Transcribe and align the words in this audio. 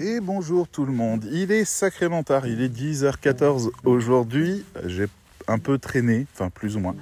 Et 0.00 0.20
bonjour 0.20 0.68
tout 0.68 0.84
le 0.84 0.92
monde. 0.92 1.24
Il 1.32 1.50
est 1.50 1.64
sacrément 1.64 2.22
tard, 2.22 2.46
il 2.46 2.62
est 2.62 2.68
10h14 2.68 3.70
aujourd'hui. 3.84 4.64
J'ai 4.86 5.06
un 5.48 5.58
peu 5.58 5.76
traîné, 5.78 6.26
enfin 6.32 6.50
plus 6.50 6.76
ou 6.76 6.80
moins. 6.80 6.94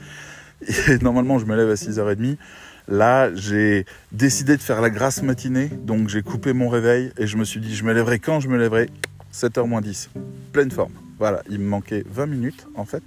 Et 0.88 0.96
normalement, 1.02 1.38
je 1.38 1.44
me 1.44 1.54
lève 1.54 1.68
à 1.68 1.74
6h30. 1.74 2.38
Là, 2.88 3.34
j'ai 3.34 3.84
décidé 4.12 4.56
de 4.56 4.62
faire 4.62 4.80
la 4.80 4.88
grasse 4.88 5.22
matinée, 5.22 5.68
donc 5.68 6.08
j'ai 6.08 6.22
coupé 6.22 6.54
mon 6.54 6.70
réveil 6.70 7.12
et 7.18 7.26
je 7.26 7.36
me 7.36 7.44
suis 7.44 7.60
dit, 7.60 7.74
je 7.74 7.84
me 7.84 7.92
lèverai 7.92 8.18
quand 8.18 8.40
je 8.40 8.48
me 8.48 8.56
lèverai? 8.56 8.88
7h 9.30 9.66
moins 9.66 9.82
10. 9.82 10.08
Pleine 10.52 10.70
forme. 10.70 10.92
Voilà, 11.18 11.42
il 11.48 11.60
me 11.60 11.66
manquait 11.66 12.04
20 12.06 12.26
minutes 12.26 12.66
en 12.74 12.84
fait. 12.84 13.02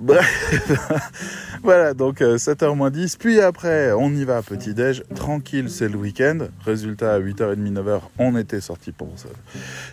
Bref, 0.00 0.80
voilà, 1.62 1.94
donc 1.94 2.20
7h 2.20 2.64
euh, 2.64 2.74
moins 2.74 2.90
10. 2.90 3.16
Puis 3.16 3.40
après, 3.40 3.92
on 3.92 4.10
y 4.12 4.24
va 4.24 4.38
à 4.38 4.42
petit-déj. 4.42 5.04
Tranquille, 5.14 5.68
c'est 5.70 5.88
le 5.88 5.96
week-end. 5.96 6.38
Résultat, 6.64 7.14
à 7.14 7.20
8h30, 7.20 7.72
9h, 7.72 8.00
on 8.18 8.36
était 8.36 8.60
sorti 8.60 8.90
pour 8.90 9.12
ça. 9.16 9.28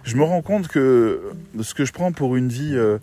Je 0.03 0.15
me 0.15 0.23
rends 0.23 0.41
compte 0.41 0.69
que 0.69 1.21
ce 1.61 1.73
que 1.73 1.85
je 1.85 1.91
prends 1.91 2.11
pour 2.11 2.35
une 2.35 2.47
vie 2.47 2.75
euh, 2.75 2.97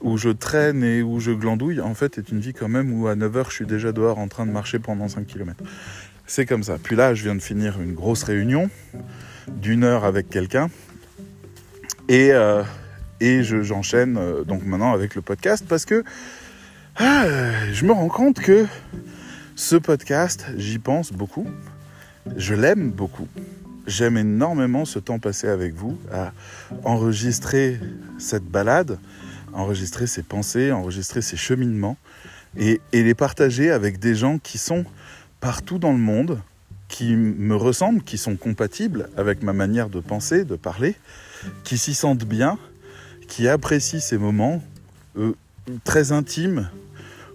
où 0.00 0.16
je 0.16 0.28
traîne 0.28 0.84
et 0.84 1.02
où 1.02 1.18
je 1.18 1.32
glandouille, 1.32 1.80
en 1.80 1.94
fait, 1.94 2.18
est 2.18 2.28
une 2.30 2.40
vie 2.40 2.52
quand 2.52 2.68
même 2.68 2.92
où 2.92 3.08
à 3.08 3.16
9h, 3.16 3.46
je 3.48 3.54
suis 3.54 3.66
déjà 3.66 3.90
dehors 3.90 4.18
en 4.18 4.28
train 4.28 4.46
de 4.46 4.52
marcher 4.52 4.78
pendant 4.78 5.08
5 5.08 5.26
km. 5.26 5.64
C'est 6.26 6.46
comme 6.46 6.62
ça. 6.62 6.76
Puis 6.80 6.94
là, 6.94 7.14
je 7.14 7.24
viens 7.24 7.34
de 7.34 7.42
finir 7.42 7.80
une 7.80 7.94
grosse 7.94 8.22
réunion 8.22 8.70
d'une 9.48 9.82
heure 9.82 10.04
avec 10.04 10.28
quelqu'un. 10.28 10.68
Et. 12.08 12.32
Euh, 12.32 12.62
et 13.22 13.44
j'enchaîne 13.44 14.16
euh, 14.18 14.42
donc 14.42 14.64
maintenant 14.64 14.92
avec 14.92 15.14
le 15.14 15.22
podcast 15.22 15.64
parce 15.68 15.84
que 15.84 16.02
ah, 16.96 17.24
je 17.72 17.84
me 17.86 17.92
rends 17.92 18.08
compte 18.08 18.40
que 18.40 18.66
ce 19.54 19.76
podcast, 19.76 20.46
j'y 20.56 20.78
pense 20.78 21.12
beaucoup. 21.12 21.46
Je 22.36 22.54
l'aime 22.54 22.90
beaucoup. 22.90 23.28
J'aime 23.86 24.16
énormément 24.16 24.84
ce 24.84 24.98
temps 24.98 25.18
passé 25.18 25.48
avec 25.48 25.74
vous, 25.74 25.98
à 26.12 26.32
enregistrer 26.84 27.78
cette 28.18 28.44
balade, 28.44 28.98
enregistrer 29.52 30.06
ces 30.06 30.22
pensées, 30.22 30.72
enregistrer 30.72 31.22
ces 31.22 31.36
cheminements 31.36 31.96
et, 32.58 32.80
et 32.92 33.02
les 33.02 33.14
partager 33.14 33.70
avec 33.70 33.98
des 33.98 34.14
gens 34.14 34.38
qui 34.38 34.58
sont 34.58 34.84
partout 35.40 35.78
dans 35.78 35.92
le 35.92 35.98
monde, 35.98 36.40
qui 36.88 37.14
me 37.16 37.56
ressemblent, 37.56 38.02
qui 38.02 38.18
sont 38.18 38.36
compatibles 38.36 39.08
avec 39.16 39.42
ma 39.42 39.52
manière 39.52 39.88
de 39.88 40.00
penser, 40.00 40.44
de 40.44 40.56
parler, 40.56 40.96
qui 41.64 41.78
s'y 41.78 41.94
sentent 41.94 42.24
bien 42.24 42.58
qui 43.32 43.48
apprécie 43.48 44.02
ces 44.02 44.18
moments 44.18 44.62
euh, 45.16 45.32
très 45.84 46.12
intimes 46.12 46.68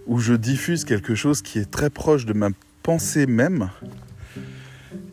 où 0.06 0.20
je 0.20 0.32
diffuse 0.32 0.84
quelque 0.84 1.16
chose 1.16 1.42
qui 1.42 1.58
est 1.58 1.68
très 1.68 1.90
proche 1.90 2.24
de 2.24 2.32
ma 2.34 2.50
pensée 2.84 3.26
même. 3.26 3.70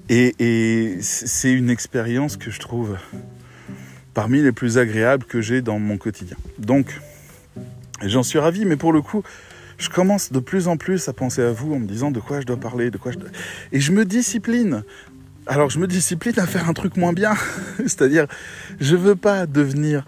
Et, 0.10 1.00
c'est 1.02 1.52
une 1.52 1.72
expérience 1.72 2.38
que 2.38 2.52
je 2.52 2.60
trouve 2.60 2.98
parmi 4.14 4.44
les 4.44 4.52
plus 4.52 4.78
agréables 4.78 5.26
que 5.26 5.42
j'ai 5.42 5.64
dans 5.64 5.80
mon 5.80 5.98
quotidien. 5.98 6.38
Donc, 6.60 7.02
j'en 8.04 8.22
suis 8.22 8.38
ravi, 8.38 8.64
mais 8.64 8.76
pour 8.76 8.94
le 8.94 9.02
coup, 9.02 9.24
je 9.80 9.90
commence 9.90 10.32
de 10.32 10.40
plus 10.40 10.68
en 10.68 10.78
plus 10.78 11.10
à 11.10 11.14
penser 11.14 11.42
à 11.42 11.52
vous 11.52 11.74
en 11.74 11.80
me 11.80 11.88
disant 11.88 12.12
de 12.12 12.20
quoi 12.20 12.42
je 12.42 12.46
dois 12.46 12.58
parler, 12.58 12.92
de 12.92 13.00
quoi 13.00 13.12
je 13.12 13.18
dois... 13.18 13.30
Et 13.72 13.80
je 13.80 13.92
me 13.92 14.06
discipline. 14.06 14.84
Alors, 15.48 15.72
je 15.72 15.80
me 15.80 15.88
discipline 15.88 16.38
à 16.38 16.46
faire 16.46 16.70
un 16.70 16.74
truc 16.74 16.96
moins 16.96 17.14
bien. 17.14 17.34
C'est-à-dire, 17.80 18.28
je 18.80 18.96
veux 18.96 19.16
pas 19.16 19.48
devenir 19.48 20.06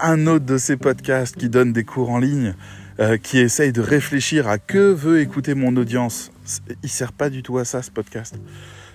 un 0.00 0.26
autre 0.26 0.44
de 0.44 0.58
ces 0.58 0.76
podcasts 0.76 1.36
qui 1.36 1.48
donne 1.48 1.72
des 1.72 1.84
cours 1.84 2.10
en 2.10 2.18
ligne, 2.18 2.54
euh, 3.00 3.16
qui 3.16 3.38
essaye 3.38 3.72
de 3.72 3.80
réfléchir 3.80 4.48
à 4.48 4.58
que 4.58 4.92
veut 4.92 5.20
écouter 5.20 5.54
mon 5.54 5.76
audience. 5.76 6.32
Il 6.82 6.88
sert 6.88 7.12
pas 7.12 7.30
du 7.30 7.42
tout 7.42 7.58
à 7.58 7.64
ça, 7.64 7.82
ce 7.82 7.90
podcast. 7.90 8.36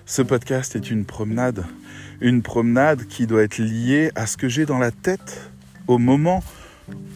Ce 0.06 0.22
podcast 0.22 0.76
est 0.76 0.90
une 0.90 1.04
promenade. 1.04 1.64
Une 2.20 2.42
promenade 2.42 3.06
qui 3.06 3.26
doit 3.26 3.42
être 3.42 3.58
liée 3.58 4.10
à 4.14 4.26
ce 4.26 4.36
que 4.36 4.48
j'ai 4.48 4.64
dans 4.64 4.78
la 4.78 4.90
tête 4.90 5.50
au 5.86 5.98
moment 5.98 6.42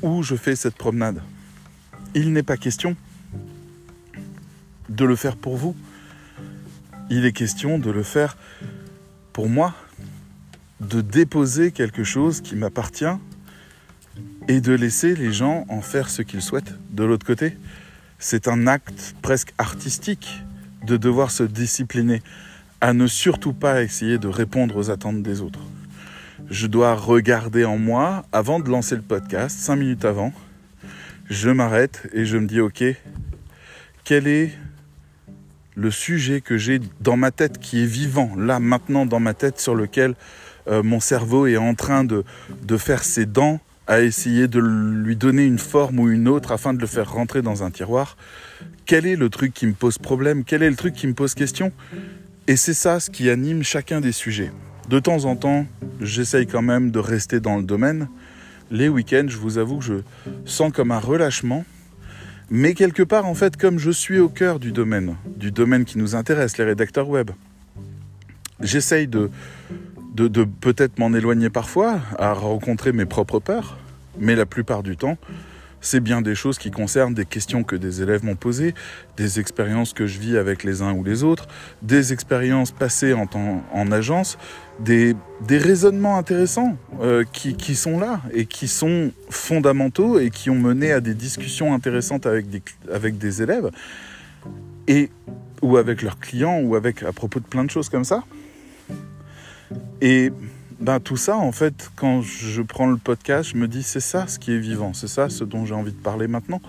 où 0.02 0.22
je 0.22 0.34
fais 0.34 0.56
cette 0.56 0.74
promenade. 0.74 1.22
Il 2.14 2.32
n'est 2.32 2.42
pas 2.42 2.56
question 2.56 2.96
de 4.88 5.04
le 5.04 5.16
faire 5.16 5.36
pour 5.36 5.56
vous. 5.56 5.76
Il 7.08 7.24
est 7.24 7.32
question 7.32 7.78
de 7.78 7.90
le 7.90 8.02
faire 8.02 8.36
pour 9.32 9.48
moi, 9.48 9.74
de 10.80 11.00
déposer 11.00 11.70
quelque 11.70 12.04
chose 12.04 12.40
qui 12.40 12.56
m'appartient 12.56 13.16
et 14.48 14.60
de 14.60 14.72
laisser 14.72 15.14
les 15.14 15.32
gens 15.32 15.64
en 15.68 15.80
faire 15.80 16.08
ce 16.08 16.22
qu'ils 16.22 16.42
souhaitent. 16.42 16.74
De 16.90 17.04
l'autre 17.04 17.26
côté, 17.26 17.56
c'est 18.18 18.48
un 18.48 18.66
acte 18.66 19.14
presque 19.22 19.52
artistique 19.58 20.42
de 20.86 20.96
devoir 20.96 21.30
se 21.30 21.42
discipliner 21.42 22.22
à 22.80 22.92
ne 22.92 23.06
surtout 23.06 23.52
pas 23.52 23.82
essayer 23.82 24.18
de 24.18 24.28
répondre 24.28 24.76
aux 24.76 24.90
attentes 24.90 25.22
des 25.22 25.40
autres. 25.40 25.60
Je 26.48 26.66
dois 26.66 26.94
regarder 26.94 27.64
en 27.64 27.78
moi 27.78 28.24
avant 28.32 28.60
de 28.60 28.68
lancer 28.68 28.96
le 28.96 29.02
podcast, 29.02 29.58
cinq 29.58 29.76
minutes 29.76 30.04
avant. 30.04 30.32
Je 31.28 31.50
m'arrête 31.50 32.08
et 32.12 32.24
je 32.24 32.38
me 32.38 32.46
dis 32.46 32.60
ok, 32.60 32.82
quel 34.04 34.26
est 34.26 34.52
le 35.76 35.90
sujet 35.90 36.40
que 36.40 36.56
j'ai 36.56 36.80
dans 37.00 37.16
ma 37.16 37.30
tête 37.30 37.58
qui 37.58 37.82
est 37.82 37.86
vivant, 37.86 38.32
là 38.36 38.58
maintenant 38.58 39.06
dans 39.06 39.20
ma 39.20 39.34
tête 39.34 39.60
sur 39.60 39.74
lequel 39.74 40.14
euh, 40.68 40.82
mon 40.82 41.00
cerveau 41.00 41.46
est 41.46 41.56
en 41.56 41.74
train 41.74 42.04
de, 42.04 42.24
de 42.62 42.76
faire 42.76 43.04
ses 43.04 43.26
dents 43.26 43.60
à 43.90 44.02
essayer 44.02 44.46
de 44.46 44.60
lui 44.60 45.16
donner 45.16 45.44
une 45.44 45.58
forme 45.58 45.98
ou 45.98 46.08
une 46.08 46.28
autre 46.28 46.52
afin 46.52 46.72
de 46.72 46.80
le 46.80 46.86
faire 46.86 47.12
rentrer 47.12 47.42
dans 47.42 47.64
un 47.64 47.72
tiroir. 47.72 48.16
Quel 48.86 49.04
est 49.04 49.16
le 49.16 49.28
truc 49.28 49.52
qui 49.52 49.66
me 49.66 49.72
pose 49.72 49.98
problème? 49.98 50.44
Quel 50.44 50.62
est 50.62 50.70
le 50.70 50.76
truc 50.76 50.94
qui 50.94 51.08
me 51.08 51.12
pose 51.12 51.34
question? 51.34 51.72
Et 52.46 52.54
c'est 52.54 52.72
ça 52.72 53.00
ce 53.00 53.10
qui 53.10 53.28
anime 53.28 53.64
chacun 53.64 54.00
des 54.00 54.12
sujets. 54.12 54.52
De 54.88 55.00
temps 55.00 55.24
en 55.24 55.34
temps, 55.34 55.66
j'essaye 56.00 56.46
quand 56.46 56.62
même 56.62 56.92
de 56.92 57.00
rester 57.00 57.40
dans 57.40 57.56
le 57.56 57.64
domaine. 57.64 58.08
Les 58.70 58.88
week-ends, 58.88 59.26
je 59.26 59.38
vous 59.38 59.58
avoue 59.58 59.78
que 59.78 59.84
je 59.84 59.94
sens 60.44 60.72
comme 60.72 60.92
un 60.92 61.00
relâchement. 61.00 61.64
Mais 62.48 62.74
quelque 62.74 63.02
part, 63.02 63.26
en 63.26 63.34
fait, 63.34 63.56
comme 63.56 63.80
je 63.80 63.90
suis 63.90 64.20
au 64.20 64.28
cœur 64.28 64.60
du 64.60 64.70
domaine, 64.70 65.16
du 65.36 65.50
domaine 65.50 65.84
qui 65.84 65.98
nous 65.98 66.14
intéresse, 66.14 66.58
les 66.58 66.64
rédacteurs 66.64 67.08
web, 67.08 67.32
j'essaye 68.60 69.08
de, 69.08 69.30
de, 70.14 70.44
peut-être 70.44 70.98
m'en 70.98 71.12
éloigner 71.12 71.50
parfois, 71.50 72.00
à 72.18 72.32
rencontrer 72.34 72.92
mes 72.92 73.06
propres 73.06 73.40
peurs, 73.40 73.78
mais 74.18 74.34
la 74.36 74.46
plupart 74.46 74.82
du 74.82 74.96
temps, 74.96 75.18
c'est 75.80 76.00
bien 76.00 76.20
des 76.20 76.34
choses 76.34 76.58
qui 76.58 76.70
concernent 76.70 77.14
des 77.14 77.24
questions 77.24 77.64
que 77.64 77.76
des 77.76 78.02
élèves 78.02 78.24
m'ont 78.24 78.36
posées, 78.36 78.74
des 79.16 79.40
expériences 79.40 79.92
que 79.92 80.06
je 80.06 80.18
vis 80.18 80.36
avec 80.36 80.62
les 80.62 80.82
uns 80.82 80.92
ou 80.92 81.02
les 81.02 81.22
autres, 81.22 81.48
des 81.82 82.12
expériences 82.12 82.70
passées 82.70 83.14
en, 83.14 83.26
en 83.72 83.92
agence, 83.92 84.36
des, 84.78 85.16
raisonnements 85.48 86.18
intéressants 86.18 86.76
euh, 87.00 87.24
qui, 87.32 87.54
qui, 87.54 87.74
sont 87.74 87.98
là 87.98 88.20
et 88.32 88.46
qui 88.46 88.68
sont 88.68 89.12
fondamentaux 89.30 90.18
et 90.18 90.30
qui 90.30 90.50
ont 90.50 90.58
mené 90.58 90.92
à 90.92 91.00
des 91.00 91.14
discussions 91.14 91.72
intéressantes 91.74 92.26
avec 92.26 92.48
des, 92.50 92.62
avec 92.92 93.18
des 93.18 93.42
élèves 93.42 93.70
et 94.86 95.10
ou 95.62 95.76
avec 95.76 96.02
leurs 96.02 96.18
clients 96.18 96.60
ou 96.60 96.74
avec 96.74 97.02
à 97.02 97.12
propos 97.12 97.40
de 97.40 97.44
plein 97.44 97.64
de 97.64 97.70
choses 97.70 97.88
comme 97.88 98.04
ça. 98.04 98.24
Et 100.00 100.32
ben, 100.80 100.98
tout 100.98 101.18
ça, 101.18 101.36
en 101.36 101.52
fait, 101.52 101.90
quand 101.94 102.22
je 102.22 102.62
prends 102.62 102.86
le 102.86 102.96
podcast, 102.96 103.50
je 103.50 103.56
me 103.56 103.68
dis 103.68 103.82
c'est 103.82 104.00
ça 104.00 104.26
ce 104.26 104.38
qui 104.38 104.52
est 104.52 104.58
vivant, 104.58 104.94
c'est 104.94 105.08
ça 105.08 105.28
ce 105.28 105.44
dont 105.44 105.66
j'ai 105.66 105.74
envie 105.74 105.92
de 105.92 105.98
parler 105.98 106.26
maintenant. 106.26 106.62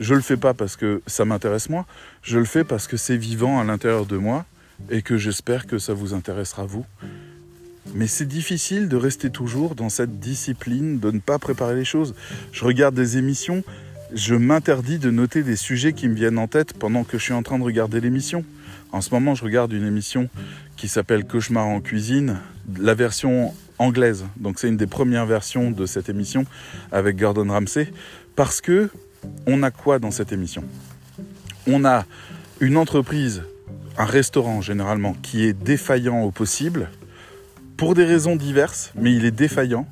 Je 0.00 0.14
le 0.14 0.20
fais 0.20 0.36
pas 0.36 0.54
parce 0.54 0.76
que 0.76 1.02
ça 1.06 1.24
m'intéresse 1.24 1.70
moi, 1.70 1.86
je 2.22 2.38
le 2.38 2.44
fais 2.44 2.64
parce 2.64 2.88
que 2.88 2.96
c'est 2.96 3.16
vivant 3.16 3.60
à 3.60 3.64
l'intérieur 3.64 4.06
de 4.06 4.16
moi 4.16 4.44
et 4.90 5.02
que 5.02 5.16
j'espère 5.16 5.66
que 5.66 5.78
ça 5.78 5.94
vous 5.94 6.14
intéressera 6.14 6.66
vous. 6.66 6.84
Mais 7.94 8.08
c'est 8.08 8.26
difficile 8.26 8.88
de 8.88 8.96
rester 8.96 9.30
toujours 9.30 9.76
dans 9.76 9.88
cette 9.88 10.18
discipline, 10.18 10.98
de 10.98 11.10
ne 11.10 11.20
pas 11.20 11.38
préparer 11.38 11.76
les 11.76 11.84
choses. 11.84 12.14
Je 12.52 12.64
regarde 12.64 12.94
des 12.94 13.18
émissions, 13.18 13.62
je 14.12 14.34
m'interdis 14.34 14.98
de 14.98 15.10
noter 15.10 15.44
des 15.44 15.56
sujets 15.56 15.92
qui 15.92 16.08
me 16.08 16.14
viennent 16.14 16.38
en 16.38 16.48
tête 16.48 16.74
pendant 16.74 17.04
que 17.04 17.18
je 17.18 17.22
suis 17.22 17.32
en 17.32 17.42
train 17.42 17.58
de 17.58 17.64
regarder 17.64 18.00
l'émission. 18.00 18.44
En 18.90 19.00
ce 19.00 19.10
moment, 19.10 19.34
je 19.34 19.44
regarde 19.44 19.72
une 19.72 19.86
émission 19.86 20.28
qui 20.76 20.88
s'appelle 20.88 21.26
Cauchemar 21.26 21.66
en 21.66 21.80
cuisine, 21.80 22.38
la 22.78 22.94
version 22.94 23.52
anglaise. 23.78 24.24
Donc 24.36 24.58
c'est 24.58 24.68
une 24.68 24.76
des 24.76 24.86
premières 24.86 25.26
versions 25.26 25.70
de 25.70 25.86
cette 25.86 26.08
émission 26.08 26.46
avec 26.90 27.16
Gordon 27.16 27.48
Ramsay. 27.48 27.92
Parce 28.34 28.60
que 28.60 28.90
on 29.46 29.62
a 29.62 29.70
quoi 29.70 29.98
dans 29.98 30.10
cette 30.10 30.32
émission? 30.32 30.64
On 31.66 31.84
a 31.84 32.06
une 32.60 32.76
entreprise, 32.76 33.42
un 33.98 34.04
restaurant 34.06 34.62
généralement 34.62 35.14
qui 35.22 35.44
est 35.44 35.52
défaillant 35.52 36.22
au 36.22 36.30
possible 36.30 36.88
pour 37.76 37.94
des 37.94 38.04
raisons 38.04 38.36
diverses, 38.36 38.92
mais 38.96 39.14
il 39.14 39.24
est 39.24 39.30
défaillant. 39.30 39.86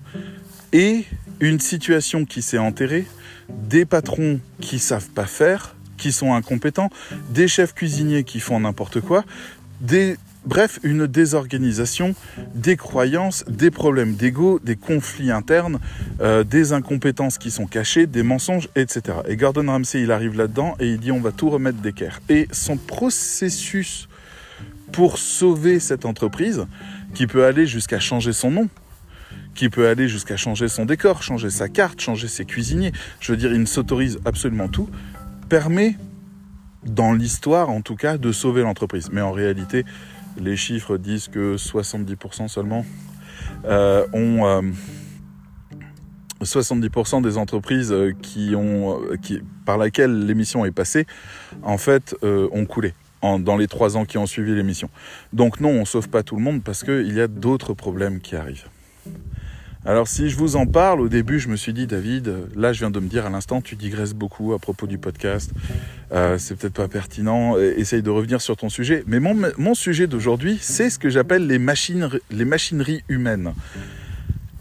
Et 0.72 1.04
une 1.40 1.60
situation 1.60 2.24
qui 2.24 2.42
s'est 2.42 2.58
enterrée, 2.58 3.06
des 3.50 3.84
patrons 3.84 4.40
qui 4.60 4.78
savent 4.78 5.10
pas 5.10 5.26
faire 5.26 5.75
qui 5.96 6.12
sont 6.12 6.34
incompétents, 6.34 6.90
des 7.30 7.48
chefs 7.48 7.74
cuisiniers 7.74 8.24
qui 8.24 8.40
font 8.40 8.60
n'importe 8.60 9.00
quoi, 9.00 9.24
Bref, 10.46 10.78
une 10.84 11.08
désorganisation, 11.08 12.14
des 12.54 12.76
croyances, 12.76 13.44
des 13.48 13.72
problèmes 13.72 14.14
d'ego, 14.14 14.60
des 14.62 14.76
conflits 14.76 15.32
internes, 15.32 15.80
euh, 16.20 16.44
des 16.44 16.72
incompétences 16.72 17.36
qui 17.36 17.50
sont 17.50 17.66
cachées, 17.66 18.06
des 18.06 18.22
mensonges, 18.22 18.68
etc. 18.76 19.18
Et 19.26 19.36
Gordon 19.36 19.66
Ramsay, 19.66 20.02
il 20.02 20.12
arrive 20.12 20.36
là-dedans 20.36 20.76
et 20.78 20.86
il 20.86 21.00
dit 21.00 21.10
on 21.10 21.20
va 21.20 21.32
tout 21.32 21.50
remettre 21.50 21.78
d'équerre. 21.78 22.20
Et 22.28 22.46
son 22.52 22.76
processus 22.76 24.08
pour 24.92 25.18
sauver 25.18 25.80
cette 25.80 26.04
entreprise, 26.04 26.64
qui 27.12 27.26
peut 27.26 27.44
aller 27.44 27.66
jusqu'à 27.66 27.98
changer 27.98 28.32
son 28.32 28.52
nom, 28.52 28.68
qui 29.56 29.68
peut 29.68 29.88
aller 29.88 30.08
jusqu'à 30.08 30.36
changer 30.36 30.68
son 30.68 30.84
décor, 30.84 31.24
changer 31.24 31.50
sa 31.50 31.68
carte, 31.68 32.00
changer 32.00 32.28
ses 32.28 32.44
cuisiniers. 32.44 32.92
Je 33.18 33.32
veux 33.32 33.38
dire, 33.38 33.52
il 33.52 33.60
ne 33.60 33.66
s'autorise 33.66 34.20
absolument 34.24 34.68
tout, 34.68 34.88
permet, 35.48 35.96
dans 36.84 37.12
l'histoire 37.12 37.70
en 37.70 37.80
tout 37.80 37.96
cas, 37.96 38.18
de 38.18 38.32
sauver 38.32 38.62
l'entreprise. 38.62 39.10
Mais 39.12 39.20
en 39.20 39.32
réalité, 39.32 39.84
les 40.38 40.56
chiffres 40.56 40.98
disent 40.98 41.28
que 41.28 41.56
70% 41.56 42.48
seulement 42.48 42.84
euh, 43.64 44.06
ont... 44.12 44.62
70% 46.42 47.18
euh, 47.18 47.20
des 47.22 47.38
entreprises 47.38 47.92
euh, 47.92 48.12
par 49.64 49.78
laquelle 49.78 50.26
l'émission 50.26 50.64
est 50.64 50.70
passée, 50.70 51.06
en 51.62 51.78
fait, 51.78 52.14
ont 52.22 52.66
coulé 52.66 52.94
dans 53.22 53.56
les 53.56 53.66
trois 53.66 53.96
ans 53.96 54.04
qui 54.04 54.18
ont 54.18 54.26
suivi 54.26 54.54
l'émission. 54.54 54.88
Donc 55.32 55.60
non, 55.60 55.70
on 55.70 55.80
ne 55.80 55.84
sauve 55.84 56.08
pas 56.08 56.22
tout 56.22 56.36
le 56.36 56.42
monde 56.42 56.62
parce 56.62 56.84
qu'il 56.84 57.12
y 57.12 57.20
a 57.20 57.26
d'autres 57.26 57.74
problèmes 57.74 58.20
qui 58.20 58.36
arrivent. 58.36 58.68
Alors 59.86 60.08
si 60.08 60.30
je 60.30 60.36
vous 60.36 60.56
en 60.56 60.66
parle, 60.66 61.00
au 61.00 61.08
début 61.08 61.38
je 61.38 61.48
me 61.48 61.54
suis 61.54 61.72
dit 61.72 61.86
David, 61.86 62.34
là 62.56 62.72
je 62.72 62.80
viens 62.80 62.90
de 62.90 62.98
me 62.98 63.06
dire 63.06 63.24
à 63.24 63.30
l'instant 63.30 63.60
tu 63.60 63.76
digresses 63.76 64.14
beaucoup 64.14 64.52
à 64.52 64.58
propos 64.58 64.88
du 64.88 64.98
podcast, 64.98 65.52
euh, 66.10 66.38
c'est 66.38 66.56
peut-être 66.56 66.74
pas 66.74 66.88
pertinent, 66.88 67.56
essaye 67.56 68.02
de 68.02 68.10
revenir 68.10 68.40
sur 68.40 68.56
ton 68.56 68.68
sujet. 68.68 69.04
Mais 69.06 69.20
mon, 69.20 69.74
sujet 69.74 70.08
d'aujourd'hui 70.08 70.58
c'est 70.60 70.90
ce 70.90 70.98
que 70.98 71.08
j'appelle 71.08 71.46
les, 71.46 71.60
les 72.30 72.44
machineries 72.44 73.04
humaines. 73.08 73.52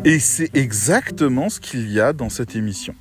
Et 0.04 0.20
c'est 0.20 0.56
exactement 0.56 1.50
ce 1.50 1.60
qu'il 1.60 1.92
y 1.92 2.00
a 2.00 2.14
dans 2.14 2.30
cette 2.30 2.56
émission. 2.56 2.94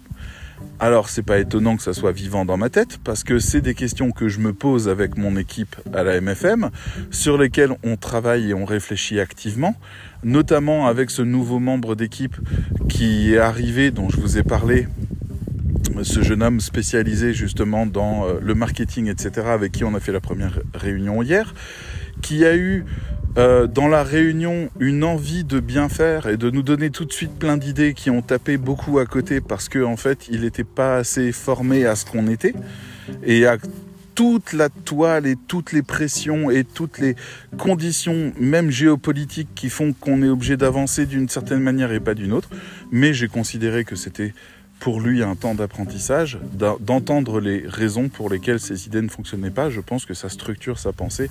Alors 0.81 1.09
c'est 1.09 1.23
pas 1.23 1.39
étonnant 1.39 1.77
que 1.77 1.83
ça 1.83 1.93
soit 1.93 2.13
vivant 2.13 2.45
dans 2.45 2.57
ma 2.57 2.69
tête 2.69 2.99
parce 3.05 3.25
que 3.25 3.39
c'est 3.39 3.61
des 3.61 3.75
questions 3.75 4.11
que 4.11 4.29
je 4.29 4.41
me 4.41 4.53
pose 4.53 4.89
avec 4.89 5.17
mon 5.17 5.37
équipe 5.37 5.77
à 5.95 6.03
la 6.03 6.21
MFM 6.21 6.71
sur 7.11 7.39
lesquelles 7.39 7.73
on 7.85 7.97
travaille 7.97 8.51
et 8.51 8.55
on 8.55 8.65
réfléchit 8.65 9.21
activement, 9.21 9.77
notamment 10.23 10.87
avec 10.87 11.11
ce 11.11 11.23
nouveau 11.23 11.59
membre 11.59 11.95
d'équipe 11.95 12.37
qui 12.89 13.35
est 13.35 13.39
arrivé 13.39 13.91
dont 13.91 14.09
je 14.09 14.21
vous 14.21 14.37
ai 14.37 14.43
parlé 14.43 14.89
ce 16.03 16.23
jeune 16.23 16.43
homme 16.43 16.61
spécialisé 16.61 17.33
justement 17.33 17.87
dans 17.87 18.27
euh, 18.27 18.41
le 18.43 18.55
marketing, 18.55 19.09
etc., 19.09 19.47
avec 19.49 19.73
qui 19.73 19.85
on 19.85 19.95
a 19.95 20.01
fait 20.01 20.13
la 20.13 20.21
première 20.21 20.61
réunion 20.75 21.23
hier, 21.23 21.55
qui 22.21 22.45
a 22.45 22.57
eu 22.57 22.85
euh, 23.37 23.67
dans 23.67 23.89
la 23.89 24.03
réunion 24.05 24.71
une 24.79 25.03
envie 25.05 25.45
de 25.45 25.61
bien 25.61 25.89
faire 25.89 26.29
et 26.29 26.37
de 26.37 26.51
nous 26.51 26.63
donner 26.63 26.91
tout 26.91 27.05
de 27.05 27.13
suite 27.13 27.37
plein 27.39 27.57
d'idées 27.57 27.95
qui 27.95 28.11
ont 28.11 28.23
tapé 28.23 28.57
beaucoup 28.57 28.99
à 28.99 29.07
côté 29.07 29.41
parce 29.41 29.69
qu'en 29.69 29.93
en 29.93 29.97
fait 29.97 30.29
il 30.31 30.43
n'était 30.43 30.65
pas 30.65 30.97
assez 30.97 31.33
formé 31.33 31.85
à 31.85 31.97
ce 31.97 32.05
qu'on 32.05 32.29
était 32.29 32.55
et 33.25 33.47
à 33.47 33.57
toute 34.15 34.53
la 34.53 34.69
toile 34.69 35.27
et 35.27 35.37
toutes 35.37 35.73
les 35.73 35.83
pressions 35.83 36.51
et 36.51 36.65
toutes 36.65 36.99
les 36.99 37.17
conditions, 37.59 38.33
même 38.39 38.71
géopolitiques, 38.71 39.55
qui 39.55 39.69
font 39.69 39.93
qu'on 39.93 40.23
est 40.23 40.29
obligé 40.29 40.57
d'avancer 40.57 41.07
d'une 41.07 41.29
certaine 41.29 41.61
manière 41.61 41.93
et 41.93 42.01
pas 42.01 42.15
d'une 42.15 42.33
autre. 42.33 42.49
Mais 42.93 43.13
j'ai 43.13 43.29
considéré 43.29 43.85
que 43.85 43.97
c'était 43.97 44.33
pour 44.81 45.01
lui 45.01 45.23
un 45.23 45.35
temps 45.35 45.55
d'apprentissage, 45.55 46.39
d'entendre 46.81 47.41
les 47.41 47.65
raisons 47.67 48.09
pour 48.09 48.29
lesquelles 48.29 48.61
ses 48.61 48.87
idées 48.87 49.01
ne 49.01 49.09
fonctionnaient 49.09 49.51
pas. 49.51 49.71
Je 49.71 49.81
pense 49.81 50.05
que 50.05 50.15
ça 50.15 50.29
structure 50.29 50.79
sa 50.79 50.93
pensée 50.93 51.31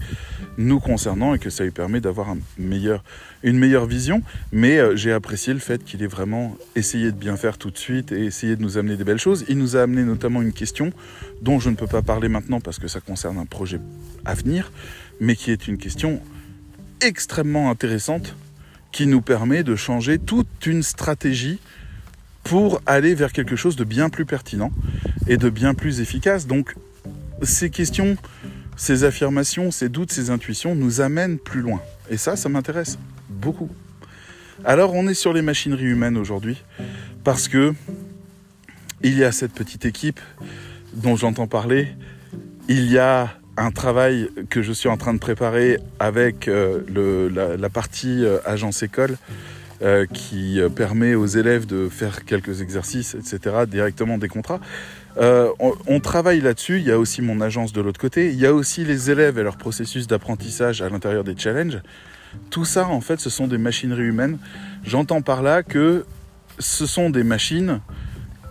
nous 0.58 0.80
concernant 0.80 1.36
et 1.36 1.40
que 1.40 1.50
ça 1.50 1.64
lui 1.64 1.72
permet 1.72 2.02
d'avoir 2.02 2.36
une 2.58 3.60
meilleure 3.60 3.86
vision. 3.86 4.24
Mais 4.52 4.78
euh, 4.78 4.96
j'ai 4.96 5.12
apprécié 5.12 5.54
le 5.54 5.60
fait 5.60 5.84
qu'il 5.84 6.02
ait 6.02 6.08
vraiment 6.08 6.58
essayé 6.76 7.12
de 7.12 7.18
bien 7.18 7.38
faire 7.38 7.58
tout 7.58 7.70
de 7.70 7.78
suite 7.78 8.12
et 8.12 8.26
essayé 8.26 8.56
de 8.56 8.62
nous 8.62 8.78
amener 8.78 8.98
des 8.98 9.04
belles 9.04 9.20
choses. 9.20 9.46
Il 9.50 9.58
nous 9.58 9.76
a 9.76 9.84
amené 9.84 10.04
notamment 10.04 10.42
une 10.42 10.54
question 10.54 10.92
dont 11.42 11.60
je 11.60 11.70
ne 11.70 11.76
peux 11.76 11.88
pas 11.88 12.02
parler 12.02 12.30
maintenant 12.30 12.60
parce 12.60 12.80
que 12.80 12.88
ça 12.88 13.02
concerne 13.02 13.38
un 13.38 13.46
projet 13.46 13.80
à 14.26 14.34
venir, 14.34 14.72
mais 15.20 15.36
qui 15.36 15.52
est 15.52 15.68
une 15.68 15.78
question 15.78 16.22
extrêmement 17.02 17.70
intéressante 17.70 18.36
qui 18.92 19.08
nous 19.08 19.22
permet 19.22 19.64
de 19.64 19.76
changer 19.76 20.20
toute 20.20 20.66
une 20.66 20.84
stratégie 20.84 21.60
pour 22.44 22.82
aller 22.86 23.16
vers 23.16 23.32
quelque 23.32 23.56
chose 23.56 23.76
de 23.76 23.84
bien 23.84 24.10
plus 24.10 24.26
pertinent 24.26 24.72
et 25.28 25.38
de 25.38 25.50
bien 25.50 25.74
plus 25.74 26.02
efficace. 26.02 26.48
Donc 26.48 26.76
ces 27.42 27.70
questions, 27.70 28.18
ces 28.76 29.04
affirmations, 29.04 29.72
ces 29.72 29.90
doutes, 29.90 30.12
ces 30.12 30.30
intuitions 30.30 30.76
nous 30.76 31.02
amènent 31.02 31.40
plus 31.40 31.62
loin. 31.62 31.82
Et 32.10 32.18
ça, 32.18 32.36
ça 32.36 32.50
m'intéresse 32.50 32.98
beaucoup. 33.30 33.70
Alors 34.66 34.94
on 34.94 35.08
est 35.08 35.14
sur 35.14 35.34
les 35.34 35.42
machineries 35.42 35.86
humaines 35.86 36.18
aujourd'hui 36.18 36.64
parce 37.24 37.48
que 37.48 37.74
il 39.02 39.18
y 39.18 39.24
a 39.24 39.32
cette 39.32 39.52
petite 39.52 39.86
équipe 39.86 40.20
dont 40.94 41.16
j'entends 41.16 41.48
parler, 41.48 41.90
il 42.70 42.90
y 42.90 42.98
a 42.98 43.34
un 43.58 43.72
travail 43.72 44.30
que 44.50 44.62
je 44.62 44.72
suis 44.72 44.90
en 44.90 44.98
train 44.98 45.14
de 45.14 45.20
préparer 45.20 45.78
avec 46.00 46.48
euh, 46.48 47.58
la, 47.58 47.70
partie 47.70 48.24
euh, 48.24 48.40
agence 48.46 48.82
école 48.82 49.18
euh, 49.84 50.06
qui 50.06 50.62
euh, 50.62 50.70
permet 50.70 51.14
aux 51.14 51.26
élèves 51.26 51.66
de 51.66 51.90
faire 51.90 52.24
quelques 52.24 52.62
exercices, 52.62 53.16
etc., 53.16 53.66
directement 53.68 54.18
des 54.18 54.30
contrats. 54.30 54.62
Euh, 55.18 55.50
on, 55.60 56.00
travaille 56.00 56.40
là-dessus. 56.40 56.78
Il 56.78 56.86
y 56.86 56.92
a 56.92 56.98
aussi 56.98 57.22
mon 57.22 57.42
agence 57.42 57.74
de 57.74 57.82
l'autre 57.82 58.00
côté. 58.00 58.32
Il 58.32 58.40
y 58.40 58.46
a 58.46 58.54
aussi 58.54 58.86
les 58.86 59.12
élèves 59.12 59.38
et 59.38 59.44
leur 59.44 59.58
processus 59.58 60.08
d'apprentissage 60.08 60.82
à 60.82 60.88
l'intérieur 60.88 61.26
des 61.26 61.38
challenges. 61.38 61.82
Tout 62.50 62.64
ça, 62.64 62.88
en 62.88 63.02
fait, 63.02 63.20
ce 63.20 63.30
sont 63.30 63.48
des 63.48 63.58
machineries 63.58 64.04
humaines. 64.04 64.38
J'entends 64.86 65.22
par 65.22 65.44
là 65.44 65.64
que 65.64 66.06
ce 66.60 66.86
sont 66.86 67.10
des 67.10 67.24
machines 67.24 67.82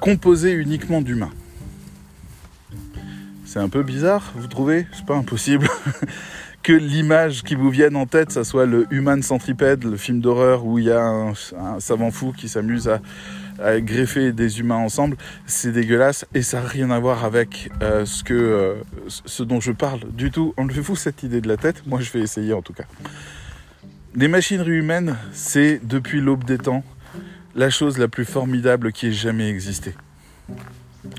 composées 0.01 0.53
uniquement 0.53 1.01
d'humains. 1.01 1.33
C'est 3.47 3.59
un 3.59 3.71
peu 3.71 3.83
bizarre, 3.83 4.33
vous 4.37 4.49
trouvez? 4.49 4.87
C'est 4.93 5.07
pas 5.07 5.17
impossible. 5.17 5.67
que 6.63 6.73
l'image 6.73 7.43
qui 7.43 7.55
vous 7.55 7.71
vienne 7.71 7.97
en 7.97 8.07
tête, 8.07 8.31
ça 8.31 8.45
soit 8.45 8.67
le 8.67 8.87
Human 8.91 9.23
Centipede, 9.23 9.85
le 9.85 9.97
film 9.97 10.21
d'horreur 10.21 10.65
où 10.65 10.79
il 10.79 10.87
y 10.87 10.93
a 10.93 11.05
un, 11.05 11.35
savant 11.81 12.11
fou 12.11 12.33
qui 12.37 12.49
s'amuse 12.49 12.89
à, 12.89 13.01
greffer 13.81 14.33
des 14.33 14.61
humains 14.61 14.77
ensemble, 14.77 15.17
c'est 15.47 15.71
dégueulasse 15.71 16.25
et 16.35 16.43
ça 16.43 16.61
n'a 16.61 16.67
rien 16.67 16.91
à 16.91 16.99
voir 16.99 17.25
avec 17.25 17.71
euh, 17.81 18.05
ce, 18.05 18.25
euh, 18.31 18.75
ce 19.07 19.43
dont 19.45 19.61
je 19.61 19.71
parle 19.71 20.01
du 20.13 20.31
tout. 20.31 20.53
Enlevez-vous 20.57 20.97
cette 20.97 21.23
idée 21.23 21.41
de 21.41 21.47
la 21.47 21.57
tête, 21.57 21.87
moi 21.87 22.01
je 22.01 22.11
vais 22.11 22.21
essayer 22.21 22.55
en 22.55 22.63
tout 22.63 22.73
cas. 22.73 22.85
Les 24.17 24.27
machineries 24.27 24.79
humaines, 24.79 25.17
c'est 25.33 25.81
depuis 25.85 26.21
l'aube 26.21 26.45
des 26.45 26.59
temps 26.59 26.83
la 27.55 27.71
chose 27.71 27.99
la 27.99 28.09
plus 28.09 28.25
formidable 28.25 28.93
qui 28.93 29.09
ait 29.09 29.13
jamais 29.13 29.49
existé. 29.49 29.95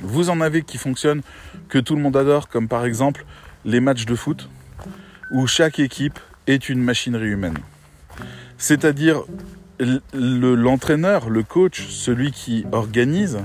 Vous 0.02 0.30
en 0.30 0.42
avez 0.42 0.64
qui 0.64 0.78
fonctionnent, 0.78 1.22
que 1.70 1.78
tout 1.78 1.96
le 1.96 2.02
monde 2.02 2.18
adore, 2.18 2.50
comme 2.50 2.68
par 2.68 2.86
exemple 2.86 3.26
les 3.66 3.80
matchs 3.80 4.06
de 4.06 4.16
foot 4.16 4.50
où 5.34 5.48
chaque 5.48 5.80
équipe 5.80 6.20
est 6.48 6.70
une 6.70 6.82
machinerie 6.82 7.30
humaine. 7.30 7.58
C'est-à-dire 8.58 9.24
l'entraîneur, 10.14 11.30
le, 11.30 11.44
coach, 11.44 11.88
celui 11.90 12.32
qui 12.32 12.66
organise 12.72 13.40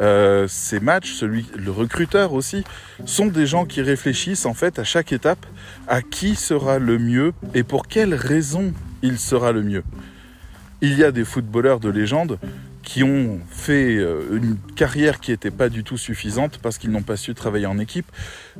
euh, 0.00 0.46
ces 0.46 0.78
matchs, 0.80 1.12
celui, 1.12 1.46
le 1.56 1.70
recruteur 1.70 2.34
aussi, 2.34 2.62
sont 3.06 3.26
des 3.26 3.46
gens 3.46 3.64
qui 3.64 3.80
réfléchissent 3.80 4.46
en 4.46 4.54
fait 4.54 4.78
à 4.78 4.84
chaque 4.84 5.12
étape 5.12 5.44
à 5.88 6.02
qui 6.02 6.36
sera 6.36 6.78
le 6.78 6.98
mieux 6.98 7.32
et 7.54 7.62
pour 7.62 7.88
quelles 7.88 8.14
raisons 8.14 8.72
il 9.02 9.18
sera 9.18 9.52
le 9.52 9.62
mieux. 9.62 9.84
Il 10.82 10.98
y 10.98 11.04
a 11.04 11.10
des 11.10 11.24
footballeurs 11.24 11.80
de 11.80 11.88
légende 11.88 12.38
qui 12.84 13.02
ont 13.02 13.40
fait 13.50 13.96
euh, 13.96 14.36
une 14.36 14.56
carrière 14.76 15.18
qui 15.18 15.30
n'était 15.30 15.50
pas 15.50 15.68
du 15.68 15.82
tout 15.82 15.96
suffisante 15.96 16.58
parce 16.58 16.78
qu'ils 16.78 16.90
n'ont 16.90 17.02
pas 17.02 17.16
su 17.16 17.34
travailler 17.34 17.66
en 17.66 17.78
équipe. 17.78 18.06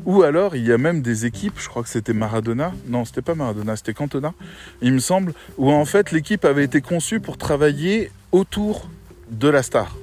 Ou 0.07 0.23
alors, 0.23 0.57
il 0.57 0.67
y 0.67 0.73
a 0.73 0.79
même 0.79 1.03
des 1.03 1.27
équipes, 1.27 1.55
je 1.59 1.69
crois 1.69 1.83
que 1.83 1.89
c'était 1.89 2.15
Maradona, 2.15 2.73
non, 2.89 3.05
c'était 3.05 3.23
pas 3.23 3.35
Maradona, 3.35 3.77
c'était 3.77 3.95
Cantona, 3.95 4.33
il 4.81 4.93
me 4.93 4.99
semble, 4.99 5.35
où 5.59 5.71
en 5.71 5.85
fait 5.85 6.11
l'équipe 6.11 6.45
avait 6.45 6.65
été 6.65 6.81
conçue 6.81 7.21
pour 7.21 7.37
travailler 7.37 8.11
autour 8.33 8.89
de 9.31 9.49
la 9.49 9.63
star. 9.63 9.95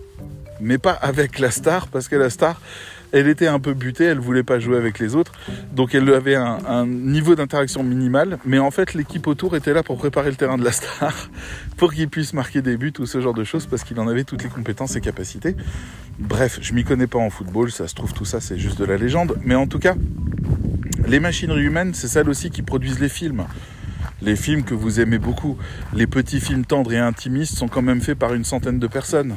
Mais 0.60 0.78
pas 0.78 0.92
avec 0.92 1.40
la 1.40 1.50
star, 1.50 1.88
parce 1.88 2.08
que 2.08 2.16
la 2.16 2.30
star, 2.30 2.62
elle 3.12 3.28
était 3.28 3.48
un 3.48 3.60
peu 3.60 3.74
butée, 3.74 4.06
elle 4.06 4.20
voulait 4.20 4.44
pas 4.44 4.60
jouer 4.60 4.78
avec 4.78 5.00
les 5.00 5.16
autres, 5.16 5.34
donc 5.74 5.94
elle 5.96 6.12
avait 6.14 6.36
un, 6.36 6.86
niveau 6.86 7.36
d'interaction 7.36 7.84
minimal, 7.84 8.38
mais 8.46 8.60
en 8.60 8.72
fait 8.72 8.94
l'équipe 8.94 9.28
autour 9.28 9.56
était 9.56 9.74
là 9.74 9.84
pour 9.84 9.98
préparer 9.98 10.30
le 10.30 10.36
terrain 10.36 10.58
de 10.58 10.64
la 10.64 10.72
star, 10.72 11.30
pour 11.78 11.94
qu'il 11.94 12.10
puisse 12.10 12.34
marquer 12.34 12.62
des 12.62 12.78
buts 12.78 12.94
ou 13.00 13.06
ce 13.06 13.22
genre 13.22 13.34
de 13.34 13.44
choses, 13.44 13.66
parce 13.66 13.84
qu'il 13.84 14.00
en 14.00 14.08
avait 14.08 14.24
toutes 14.24 14.44
les 14.44 14.50
compétences 14.50 14.96
et 14.96 15.02
capacités. 15.02 15.56
Bref, 16.20 16.60
je 16.62 16.74
m'y 16.74 16.84
connais 16.84 17.08
pas 17.08 17.20
en 17.20 17.30
football, 17.30 17.72
ça 17.72 17.88
se 17.88 17.96
trouve 17.96 18.14
tout 18.14 18.26
ça 18.26 18.40
c'est 18.40 18.58
juste 18.58 18.80
de 18.80 18.86
la 18.86 18.98
légende, 18.98 19.38
mais 19.44 19.56
en 19.56 19.68
tout 19.68 19.80
cas, 19.80 19.96
les 21.08 21.20
machineries 21.20 21.64
humaines, 21.64 21.94
c'est 21.94 22.08
celles 22.08 22.30
aussi 22.30 22.50
qui 22.50 22.62
produisent 22.62 23.00
les 23.00 23.10
films. 23.10 23.46
Les 24.22 24.36
films 24.36 24.64
que 24.64 24.76
vous 24.76 25.00
aimez 25.00 25.18
beaucoup, 25.18 25.58
les 25.96 26.06
petits 26.06 26.40
films 26.40 26.64
tendres 26.64 26.94
et 26.94 27.00
intimistes 27.00 27.58
sont 27.58 27.68
quand 27.68 27.82
même 27.82 28.02
faits 28.02 28.20
par 28.20 28.34
une 28.34 28.44
centaine 28.44 28.78
de 28.78 28.88
personnes. 28.88 29.36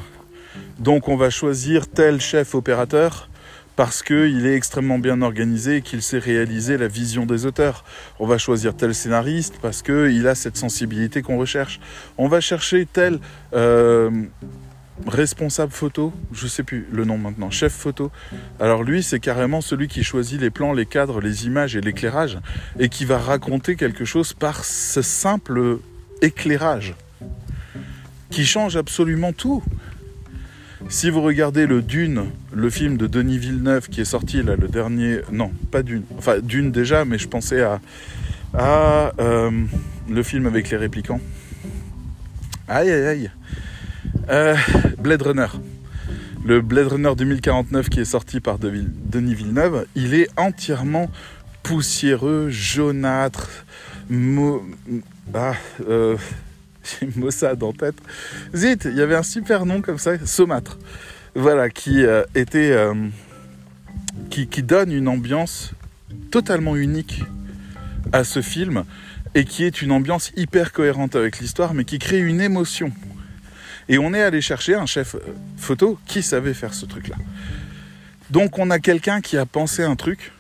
Donc 0.78 1.08
on 1.08 1.16
va 1.16 1.30
choisir 1.30 1.88
tel 1.88 2.20
chef 2.20 2.54
opérateur 2.54 3.30
parce 3.76 4.02
qu'il 4.02 4.46
est 4.46 4.54
extrêmement 4.54 4.98
bien 4.98 5.22
organisé 5.22 5.76
et 5.76 5.82
qu'il 5.82 6.02
sait 6.02 6.18
réaliser 6.18 6.78
la 6.78 6.88
vision 6.88 7.26
des 7.26 7.46
auteurs. 7.46 7.84
On 8.18 8.26
va 8.26 8.38
choisir 8.38 8.76
tel 8.76 8.94
scénariste 8.94 9.56
parce 9.60 9.82
qu'il 9.82 10.26
a 10.26 10.34
cette 10.34 10.56
sensibilité 10.56 11.22
qu'on 11.22 11.38
recherche. 11.38 11.80
On 12.18 12.28
va 12.28 12.40
chercher 12.40 12.86
tel 12.86 13.18
euh, 13.52 14.10
responsable 15.06 15.72
photo, 15.72 16.12
je 16.32 16.46
sais 16.46 16.62
plus 16.62 16.86
le 16.92 17.04
nom 17.04 17.18
maintenant, 17.18 17.50
chef 17.50 17.72
photo. 17.72 18.10
Alors 18.60 18.84
lui, 18.84 19.02
c'est 19.02 19.20
carrément 19.20 19.60
celui 19.60 19.88
qui 19.88 20.04
choisit 20.04 20.40
les 20.40 20.50
plans, 20.50 20.72
les 20.72 20.86
cadres, 20.86 21.20
les 21.20 21.46
images 21.46 21.74
et 21.76 21.80
l'éclairage 21.80 22.38
et 22.78 22.88
qui 22.88 23.04
va 23.04 23.18
raconter 23.18 23.76
quelque 23.76 24.04
chose 24.04 24.32
par 24.32 24.64
ce 24.64 25.02
simple 25.02 25.78
éclairage 26.22 26.94
qui 28.30 28.44
change 28.44 28.76
absolument 28.76 29.32
tout. 29.32 29.62
Si 30.88 31.10
vous 31.10 31.22
regardez 31.22 31.66
le 31.66 31.82
Dune, 31.82 32.26
le 32.52 32.70
film 32.70 32.96
de 32.96 33.06
Denis 33.06 33.38
Villeneuve 33.38 33.88
qui 33.88 34.00
est 34.00 34.04
sorti 34.04 34.42
là, 34.42 34.54
le 34.56 34.68
dernier, 34.68 35.20
non, 35.32 35.50
pas 35.70 35.82
Dune, 35.82 36.02
enfin 36.18 36.38
Dune 36.40 36.70
déjà, 36.70 37.04
mais 37.04 37.18
je 37.18 37.26
pensais 37.26 37.62
à, 37.62 37.80
à 38.52 39.12
euh, 39.18 39.50
le 40.08 40.22
film 40.22 40.46
avec 40.46 40.70
les 40.70 40.76
réplicants. 40.76 41.20
Aïe 42.68 42.90
aïe 42.90 43.06
aïe. 43.06 43.30
Euh, 44.30 44.56
Blade 44.98 45.22
Runner. 45.22 45.46
Le 46.44 46.60
Blade 46.60 46.88
Runner 46.88 47.14
2049 47.16 47.88
qui 47.88 48.00
est 48.00 48.04
sorti 48.04 48.40
par 48.40 48.58
Denis 48.58 49.34
Villeneuve, 49.34 49.86
il 49.94 50.14
est 50.14 50.28
entièrement 50.38 51.10
poussiéreux, 51.62 52.50
jaunâtre, 52.50 53.64
ah, 55.32 55.54
euh, 55.88 56.16
j'ai 57.00 57.08
Mossad 57.16 57.62
en 57.62 57.72
tête. 57.72 57.96
Zit, 58.54 58.78
il 58.84 58.96
y 58.96 59.00
avait 59.00 59.16
un 59.16 59.22
super 59.22 59.66
nom 59.66 59.80
comme 59.80 59.98
ça, 59.98 60.24
saumâtre. 60.24 60.78
Voilà, 61.34 61.70
qui 61.70 62.04
euh, 62.04 62.24
était. 62.34 62.70
Euh, 62.70 62.94
qui, 64.30 64.46
qui, 64.46 64.62
donne 64.62 64.92
une 64.92 65.08
ambiance 65.08 65.72
totalement 66.30 66.76
unique 66.76 67.22
à 68.12 68.22
ce 68.22 68.42
film 68.42 68.84
et 69.34 69.44
qui 69.44 69.64
est 69.64 69.82
une 69.82 69.90
ambiance 69.90 70.30
hyper 70.36 70.72
cohérente 70.72 71.16
avec 71.16 71.40
l'histoire, 71.40 71.74
mais 71.74 71.84
qui 71.84 71.98
crée 71.98 72.20
une 72.20 72.40
émotion. 72.40 72.92
Et 73.88 73.98
on 73.98 74.14
est 74.14 74.22
allé 74.22 74.40
chercher 74.40 74.74
un 74.74 74.86
chef 74.86 75.16
photo 75.56 75.98
qui 76.06 76.22
savait 76.22 76.54
faire 76.54 76.74
ce 76.74 76.86
truc-là. 76.86 77.16
Donc 78.30 78.58
on 78.58 78.70
a 78.70 78.78
quelqu'un 78.78 79.20
qui 79.20 79.36
a 79.36 79.46
pensé 79.46 79.82
un 79.82 79.96
truc 79.96 80.32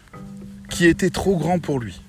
qui 0.70 0.86
était 0.86 1.10
trop 1.10 1.36
grand 1.36 1.58
pour 1.58 1.80
lui 1.80 2.00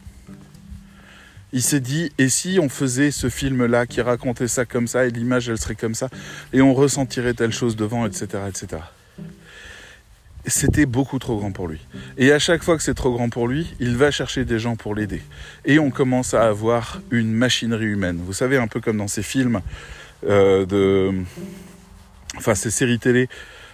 il 1.53 1.61
s'est 1.61 1.79
dit, 1.79 2.11
et 2.17 2.29
si 2.29 2.59
on 2.61 2.69
faisait 2.69 3.11
ce 3.11 3.29
film-là, 3.29 3.85
qui 3.85 4.01
racontait 4.01 4.47
ça 4.47 4.65
comme 4.65 4.87
ça, 4.87 5.05
et 5.05 5.09
l'image, 5.09 5.49
elle 5.49 5.57
serait 5.57 5.75
comme 5.75 5.95
ça, 5.95 6.09
et 6.53 6.61
on 6.61 6.73
ressentirait 6.73 7.33
telle 7.33 7.53
chose 7.53 7.75
devant, 7.75 8.05
etc., 8.05 8.43
etc. 8.47 8.81
C'était 10.47 10.85
beaucoup 10.85 11.17
trop 11.17 11.37
grand 11.37 11.51
pour 11.51 11.67
lui. 11.67 11.79
Et 12.17 12.31
à 12.31 12.37
chaque 12.37 12.61
fois 12.61 12.77
que 12.77 12.83
c'est 12.83 12.93
trop 12.93 13.11
grand 13.11 13.29
pour 13.29 13.47
lui, 13.47 13.73
il 13.79 13.97
va 13.97 14.11
chercher 14.11 14.45
des 14.45 14.59
gens 14.59 14.75
pour 14.75 14.93
l'aider. 14.93 15.23
Et 15.65 15.79
on 15.79 15.89
commence 15.89 16.35
à 16.35 16.47
avoir 16.47 17.01
une 17.09 17.31
machinerie 17.31 17.85
humaine. 17.85 18.19
Vous 18.23 18.33
savez, 18.33 18.57
un 18.57 18.67
peu 18.67 18.79
comme 18.79 18.97
dans 18.97 19.07
ces 19.07 19.23
films 19.23 19.61
euh, 20.27 20.65
de... 20.65 21.11
Enfin, 22.37 22.53
ces 22.53 22.69
séries 22.69 22.99
télé 22.99 23.27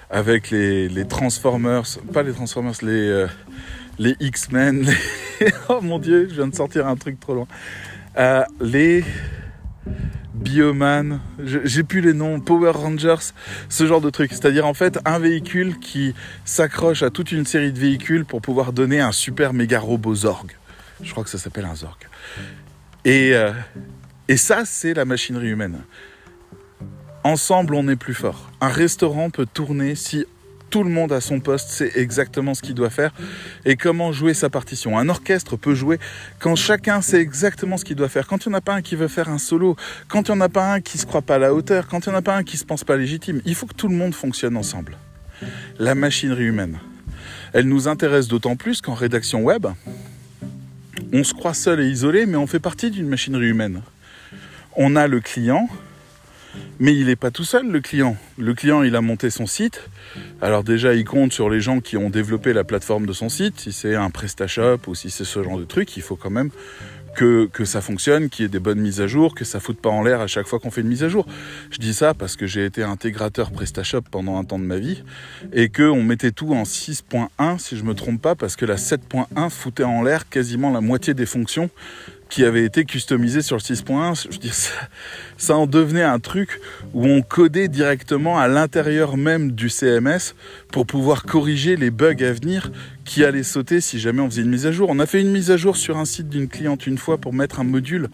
avec 0.09 0.49
les, 0.49 1.05
Transformers, 1.09 1.83
pas 2.13 2.23
les 2.23 2.31
Transformers, 2.31 2.75
les... 2.81 2.89
Euh, 2.91 3.27
les 4.01 4.15
X-Men, 4.19 4.91
oh 5.69 5.79
mon 5.81 5.99
dieu, 5.99 6.27
je 6.27 6.33
viens 6.33 6.47
de 6.47 6.55
sortir 6.55 6.87
un 6.87 6.95
truc 6.95 7.19
trop 7.19 7.35
loin. 7.35 7.47
Euh, 8.17 8.43
les 8.59 9.03
Bioman, 10.33 11.19
j'ai 11.39 11.83
plus 11.83 12.01
les 12.01 12.13
noms, 12.13 12.39
Power 12.39 12.71
Rangers, 12.71 13.31
ce 13.69 13.85
genre 13.85 14.01
de 14.01 14.09
truc. 14.09 14.31
C'est-à-dire 14.31 14.65
en 14.65 14.73
fait 14.73 14.97
un 15.05 15.19
véhicule 15.19 15.77
qui 15.77 16.15
s'accroche 16.45 17.03
à 17.03 17.11
toute 17.11 17.31
une 17.31 17.45
série 17.45 17.71
de 17.71 17.77
véhicules 17.77 18.25
pour 18.25 18.41
pouvoir 18.41 18.73
donner 18.73 18.99
un 18.99 19.11
super 19.11 19.53
méga 19.53 19.79
robot 19.79 20.15
Zorg. 20.15 20.57
Je 21.03 21.11
crois 21.11 21.23
que 21.23 21.29
ça 21.29 21.37
s'appelle 21.37 21.65
un 21.65 21.75
Zorg. 21.75 21.99
Et, 23.05 23.35
euh, 23.35 23.51
et 24.27 24.37
ça, 24.37 24.63
c'est 24.65 24.95
la 24.95 25.05
machinerie 25.05 25.49
humaine. 25.49 25.77
Ensemble, 27.23 27.75
on 27.75 27.87
est 27.87 27.95
plus 27.95 28.15
fort. 28.15 28.51
Un 28.61 28.69
restaurant 28.69 29.29
peut 29.29 29.45
tourner 29.45 29.93
si 29.93 30.25
tout 30.71 30.83
le 30.83 30.89
monde 30.89 31.11
à 31.11 31.21
son 31.21 31.39
poste 31.39 31.69
sait 31.69 31.91
exactement 31.95 32.55
ce 32.55 32.61
qu'il 32.61 32.73
doit 32.73 32.89
faire 32.89 33.11
et 33.65 33.75
comment 33.75 34.11
jouer 34.11 34.33
sa 34.33 34.49
partition. 34.49 34.97
Un 34.97 35.09
orchestre 35.09 35.57
peut 35.57 35.75
jouer 35.75 35.99
quand 36.39 36.55
chacun 36.55 37.01
sait 37.01 37.19
exactement 37.19 37.77
ce 37.77 37.85
qu'il 37.85 37.97
doit 37.97 38.09
faire. 38.09 38.25
Quand 38.25 38.45
il 38.45 38.49
n'y 38.49 38.55
en 38.55 38.57
a 38.57 38.61
pas 38.61 38.73
un 38.73 38.81
qui 38.81 38.95
veut 38.95 39.09
faire 39.09 39.29
un 39.29 39.37
solo, 39.37 39.75
quand 40.07 40.29
il 40.29 40.31
n'y 40.31 40.37
en 40.37 40.41
a 40.41 40.49
pas 40.49 40.73
un 40.73 40.81
qui 40.81 40.97
se 40.97 41.05
croit 41.05 41.21
pas 41.21 41.35
à 41.35 41.39
la 41.39 41.53
hauteur, 41.53 41.87
quand 41.87 42.05
il 42.05 42.09
n'y 42.09 42.15
en 42.15 42.19
a 42.19 42.21
pas 42.23 42.35
un 42.35 42.43
qui 42.43 42.57
se 42.57 42.65
pense 42.65 42.83
pas 42.83 42.95
légitime. 42.95 43.41
Il 43.45 43.53
faut 43.53 43.67
que 43.67 43.75
tout 43.75 43.89
le 43.89 43.95
monde 43.95 44.15
fonctionne 44.15 44.57
ensemble. 44.57 44.97
La 45.77 45.93
machinerie 45.93 46.45
humaine. 46.45 46.79
Elle 47.53 47.67
nous 47.67 47.89
intéresse 47.89 48.29
d'autant 48.29 48.55
plus 48.55 48.79
qu'en 48.79 48.93
rédaction 48.93 49.43
web, 49.43 49.67
on 51.11 51.23
se 51.25 51.33
croit 51.33 51.53
seul 51.53 51.81
et 51.81 51.89
isolé, 51.89 52.25
mais 52.25 52.37
on 52.37 52.47
fait 52.47 52.59
partie 52.59 52.91
d'une 52.91 53.07
machinerie 53.07 53.47
humaine. 53.47 53.81
On 54.77 54.95
a 54.95 55.07
le 55.07 55.19
client, 55.19 55.67
mais 56.79 56.95
il 56.95 57.07
n'est 57.07 57.15
pas 57.15 57.31
tout 57.31 57.43
seul, 57.43 57.69
le 57.69 57.79
client. 57.79 58.17
Le 58.37 58.53
client, 58.53 58.83
il 58.83 58.95
a 58.95 59.01
monté 59.01 59.29
son 59.29 59.45
site. 59.45 59.89
Alors 60.41 60.63
déjà, 60.63 60.93
il 60.93 61.05
compte 61.05 61.33
sur 61.33 61.49
les 61.49 61.61
gens 61.61 61.79
qui 61.79 61.97
ont 61.97 62.09
développé 62.09 62.53
la 62.53 62.63
plateforme 62.63 63.05
de 63.05 63.13
son 63.13 63.29
site. 63.29 63.59
Si 63.59 63.71
c'est 63.71 63.95
un 63.95 64.09
PrestaShop 64.09 64.79
ou 64.87 64.95
si 64.95 65.09
c'est 65.09 65.25
ce 65.25 65.43
genre 65.43 65.57
de 65.57 65.65
truc, 65.65 65.95
il 65.97 66.03
faut 66.03 66.15
quand 66.15 66.29
même 66.29 66.49
que, 67.15 67.47
que 67.47 67.65
ça 67.65 67.81
fonctionne, 67.81 68.29
qu'il 68.29 68.43
y 68.43 68.45
ait 68.45 68.49
des 68.49 68.59
bonnes 68.59 68.79
mises 68.79 69.01
à 69.01 69.07
jour, 69.07 69.35
que 69.35 69.45
ça 69.45 69.59
foute 69.59 69.79
pas 69.79 69.89
en 69.89 70.01
l'air 70.01 70.21
à 70.21 70.27
chaque 70.27 70.47
fois 70.47 70.59
qu'on 70.59 70.71
fait 70.71 70.81
une 70.81 70.87
mise 70.87 71.03
à 71.03 71.09
jour. 71.09 71.25
Je 71.69 71.77
dis 71.77 71.93
ça 71.93 72.13
parce 72.13 72.35
que 72.35 72.47
j'ai 72.47 72.65
été 72.65 72.83
intégrateur 72.83 73.51
PrestaShop 73.51 74.01
pendant 74.09 74.37
un 74.37 74.43
temps 74.43 74.59
de 74.59 74.63
ma 74.63 74.77
vie 74.77 75.03
et 75.53 75.69
qu'on 75.69 76.03
mettait 76.03 76.31
tout 76.31 76.53
en 76.53 76.63
6.1 76.63 77.59
si 77.59 77.77
je 77.77 77.83
me 77.83 77.93
trompe 77.93 78.21
pas 78.21 78.35
parce 78.35 78.55
que 78.55 78.65
la 78.65 78.75
7.1 78.75 79.49
foutait 79.49 79.83
en 79.83 80.01
l'air 80.01 80.29
quasiment 80.29 80.71
la 80.71 80.81
moitié 80.81 81.13
des 81.13 81.25
fonctions 81.25 81.69
qui 82.31 82.45
avait 82.45 82.63
été 82.63 82.85
customisé 82.85 83.41
sur 83.41 83.57
le 83.57 83.61
6.1. 83.61 84.23
Je 84.23 84.29
veux 84.29 84.37
dire, 84.37 84.53
ça, 84.53 84.71
ça, 85.37 85.55
en 85.57 85.67
devenait 85.67 86.01
un 86.01 86.19
truc 86.19 86.61
où 86.93 87.05
on 87.05 87.21
codait 87.21 87.67
directement 87.67 88.39
à 88.39 88.47
l'intérieur 88.47 89.17
même 89.17 89.51
du 89.51 89.69
CMS 89.69 90.33
pour 90.71 90.87
pouvoir 90.87 91.23
corriger 91.23 91.75
les 91.75 91.91
bugs 91.91 92.23
à 92.23 92.31
venir 92.31 92.71
qui 93.03 93.25
allaient 93.25 93.43
sauter 93.43 93.81
si 93.81 93.99
jamais 93.99 94.21
on 94.21 94.29
faisait 94.29 94.43
une 94.43 94.49
mise 94.49 94.65
à 94.65 94.71
jour. 94.71 94.89
On 94.89 94.99
a 94.99 95.05
fait 95.05 95.19
une 95.19 95.31
mise 95.31 95.51
à 95.51 95.57
jour 95.57 95.75
sur 95.75 95.97
un 95.97 96.05
site 96.05 96.29
d'une 96.29 96.47
cliente 96.47 96.87
une 96.87 96.97
fois 96.97 97.17
pour 97.17 97.33
mettre 97.33 97.59
un 97.59 97.65
module. 97.65 98.07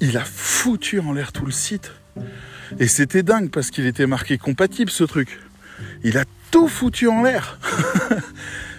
Il 0.00 0.16
a 0.16 0.24
foutu 0.24 1.00
en 1.00 1.12
l'air 1.12 1.32
tout 1.32 1.44
le 1.44 1.52
site. 1.52 1.90
Et 2.78 2.86
c'était 2.86 3.24
dingue 3.24 3.50
parce 3.50 3.70
qu'il 3.70 3.86
était 3.86 4.06
marqué 4.06 4.38
compatible 4.38 4.92
ce 4.92 5.02
truc. 5.02 5.40
Il 6.04 6.16
a 6.18 6.24
tout 6.52 6.68
foutu 6.68 7.08
en 7.08 7.22
l'air. 7.24 7.58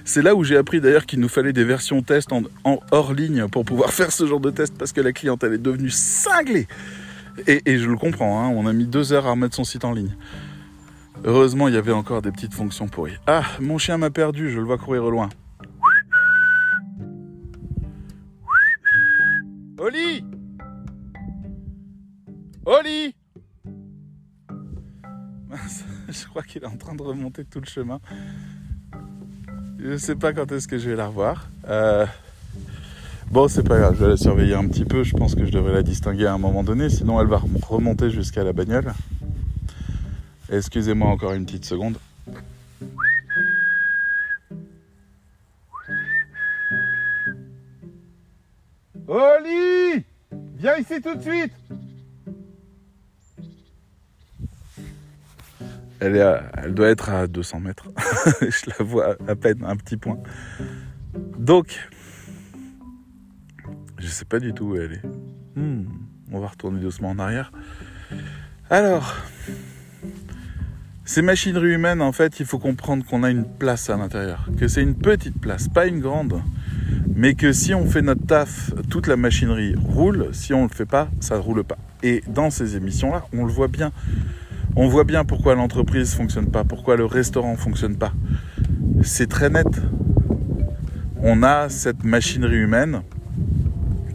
C'est 0.03 0.21
là 0.21 0.35
où 0.35 0.43
j'ai 0.43 0.57
appris 0.57 0.81
d'ailleurs 0.81 1.05
qu'il 1.05 1.19
nous 1.19 1.29
fallait 1.29 1.53
des 1.53 1.63
versions 1.63 2.01
test 2.01 2.31
en, 2.31 2.43
hors 2.91 3.13
ligne 3.13 3.47
pour 3.47 3.65
pouvoir 3.65 3.93
faire 3.93 4.11
ce 4.11 4.25
genre 4.25 4.39
de 4.39 4.49
test 4.49 4.77
parce 4.77 4.91
que 4.91 5.01
la 5.01 5.13
clientèle 5.13 5.53
est 5.53 5.57
devenue 5.57 5.89
cinglée. 5.89 6.67
Et, 7.47 7.77
je 7.77 7.89
le 7.89 7.95
comprends, 7.95 8.43
hein, 8.43 8.49
on 8.49 8.67
a 8.67 8.73
mis 8.73 8.85
deux 8.85 9.13
heures 9.13 9.25
à 9.25 9.31
remettre 9.31 9.55
son 9.55 9.63
site 9.63 9.85
en 9.85 9.93
ligne. 9.93 10.15
Heureusement, 11.23 11.67
il 11.69 11.73
y 11.73 11.77
avait 11.77 11.91
encore 11.91 12.21
des 12.21 12.31
petites 12.31 12.53
fonctions 12.53 12.87
pourries. 12.87 13.17
Ah, 13.25 13.43
mon 13.59 13.77
chien 13.77 13.97
m'a 13.97 14.09
perdu, 14.09 14.51
je 14.51 14.59
le 14.59 14.65
vois 14.65 14.77
courir 14.77 15.05
au 15.05 15.11
loin. 15.11 15.29
Oli 19.77 20.25
Oli 22.65 23.15
Je 26.09 26.25
crois 26.27 26.43
qu'il 26.43 26.63
est 26.63 26.67
en 26.67 26.77
train 26.77 26.95
de 26.95 27.01
remonter 27.01 27.45
tout 27.45 27.59
le 27.59 27.65
chemin. 27.65 27.99
Je 29.83 29.87
ne 29.87 29.97
sais 29.97 30.15
pas 30.15 30.31
quand 30.31 30.51
est-ce 30.51 30.67
que 30.67 30.77
je 30.77 30.91
vais 30.91 30.95
la 30.95 31.07
revoir. 31.07 31.49
Euh, 31.67 32.05
bon, 33.31 33.47
c'est 33.47 33.67
pas 33.67 33.79
grave, 33.79 33.95
je 33.97 34.03
vais 34.03 34.09
la 34.11 34.17
surveiller 34.17 34.53
un 34.53 34.67
petit 34.67 34.85
peu. 34.85 35.03
Je 35.03 35.15
pense 35.15 35.33
que 35.33 35.43
je 35.43 35.51
devrais 35.51 35.73
la 35.73 35.81
distinguer 35.81 36.27
à 36.27 36.33
un 36.33 36.37
moment 36.37 36.63
donné, 36.63 36.87
sinon 36.87 37.19
elle 37.19 37.25
va 37.25 37.41
remonter 37.67 38.11
jusqu'à 38.11 38.43
la 38.43 38.53
bagnole. 38.53 38.93
Excusez-moi 40.51 41.09
encore 41.09 41.33
une 41.33 41.45
petite 41.47 41.65
seconde. 41.65 41.97
Oli 49.07 50.05
Viens 50.59 50.77
ici 50.77 51.01
tout 51.01 51.15
de 51.15 51.21
suite 51.23 51.53
Elle, 56.01 56.73
doit 56.73 56.89
être 56.89 57.09
à 57.09 57.27
200 57.27 57.59
mètres. 57.59 57.87
je 58.41 58.69
la 58.69 58.83
vois 58.83 59.15
à 59.27 59.35
peine, 59.35 59.63
un 59.63 59.75
petit 59.75 59.97
point. 59.97 60.17
Donc, 61.37 61.77
je 63.99 64.07
sais 64.07 64.25
pas 64.25 64.39
du 64.39 64.53
tout 64.53 64.65
où 64.65 64.75
elle 64.77 64.93
est. 64.93 65.05
Hmm, 65.55 65.85
on 66.31 66.39
va 66.39 66.47
retourner 66.47 66.79
doucement 66.79 67.11
en 67.11 67.19
arrière. 67.19 67.51
Alors, 68.71 69.15
ces 71.05 71.21
machineries 71.21 71.73
humaines, 71.73 72.01
en 72.01 72.11
fait, 72.11 72.39
il 72.39 72.47
faut 72.47 72.57
comprendre 72.57 73.05
qu'on 73.05 73.21
a 73.21 73.29
une 73.29 73.45
place 73.45 73.91
à 73.91 73.97
l'intérieur. 73.97 74.47
Que 74.57 74.67
c'est 74.67 74.81
une 74.81 74.95
petite 74.95 75.39
place, 75.39 75.67
pas 75.67 75.85
une 75.85 75.99
grande. 75.99 76.41
Mais 77.13 77.35
que 77.35 77.53
si 77.53 77.75
on 77.75 77.85
fait 77.85 78.01
notre 78.01 78.25
taf, 78.25 78.71
toute 78.89 79.05
la 79.05 79.17
machinerie 79.17 79.75
roule. 79.75 80.29
Si 80.31 80.51
on 80.53 80.63
ne 80.63 80.69
le 80.69 80.73
fait 80.73 80.87
pas, 80.87 81.09
ça 81.19 81.35
ne 81.35 81.41
roule 81.41 81.63
pas. 81.63 81.77
Et 82.01 82.23
dans 82.27 82.49
ces 82.49 82.75
émissions-là, 82.75 83.25
on 83.33 83.45
le 83.45 83.51
voit 83.51 83.67
bien. 83.67 83.91
On 84.75 84.87
voit 84.87 85.03
bien 85.03 85.25
pourquoi 85.25 85.55
l'entreprise 85.55 86.13
fonctionne 86.13 86.49
pas, 86.49 86.63
pourquoi 86.63 86.95
le 86.95 87.05
restaurant 87.05 87.55
fonctionne 87.57 87.97
pas. 87.97 88.13
C'est 89.03 89.27
très 89.27 89.49
net. 89.49 89.67
On 91.21 91.43
a 91.43 91.67
cette 91.67 92.03
machinerie 92.05 92.57
humaine 92.57 93.01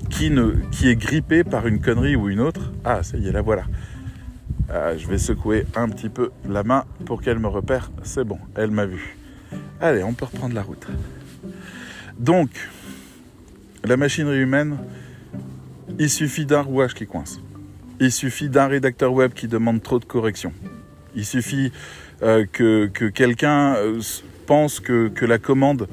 qui, 0.09 0.31
ne, 0.31 0.53
qui 0.71 0.89
est 0.89 0.97
grippée 0.97 1.45
par 1.45 1.67
une 1.67 1.81
connerie 1.81 2.17
ou 2.17 2.31
une 2.31 2.41
autre. 2.41 2.73
Ah, 2.85 3.03
ça 3.03 3.19
y 3.19 3.29
est, 3.29 3.33
la 3.33 3.43
voilà. 3.43 3.65
Ah, 4.73 4.97
je 4.97 5.07
vais 5.07 5.19
secouer 5.19 5.67
un 5.77 5.89
petit 5.91 6.09
peu 6.09 6.31
la 6.49 6.65
main 6.65 6.85
pour 7.05 7.21
qu'elle 7.21 7.39
me 7.39 7.49
repère. 7.49 7.91
C'est 8.03 8.25
bon, 8.25 8.39
elle 8.55 8.71
m'a 8.71 8.87
vu. 8.87 9.17
Allez, 9.81 10.03
on 10.03 10.15
peut 10.15 10.25
reprendre 10.25 10.55
la 10.55 10.63
route. 10.63 10.87
Donc, 12.19 12.49
la 13.85 13.97
machinerie 13.99 14.41
humaine, 14.41 14.79
il 15.99 16.09
suffit 16.09 16.47
d'un 16.47 16.63
rouage 16.63 16.95
qui 16.95 17.07
coince. 17.07 17.41
Il 17.99 18.13
suffit 18.13 18.49
d'un 18.49 18.67
rédacteur 18.67 19.13
web 19.13 19.33
qui 19.33 19.49
demande 19.49 19.83
trop 19.83 19.99
de 19.99 20.05
corrections. 20.05 20.53
Il 21.15 21.25
suffit 21.25 21.73
euh, 22.23 22.45
que, 22.51 22.87
quelqu'un 23.09 23.77
euh, 23.77 24.01
pense 24.47 24.81
que, 24.81 25.11
la 25.25 25.39
commande 25.39 25.89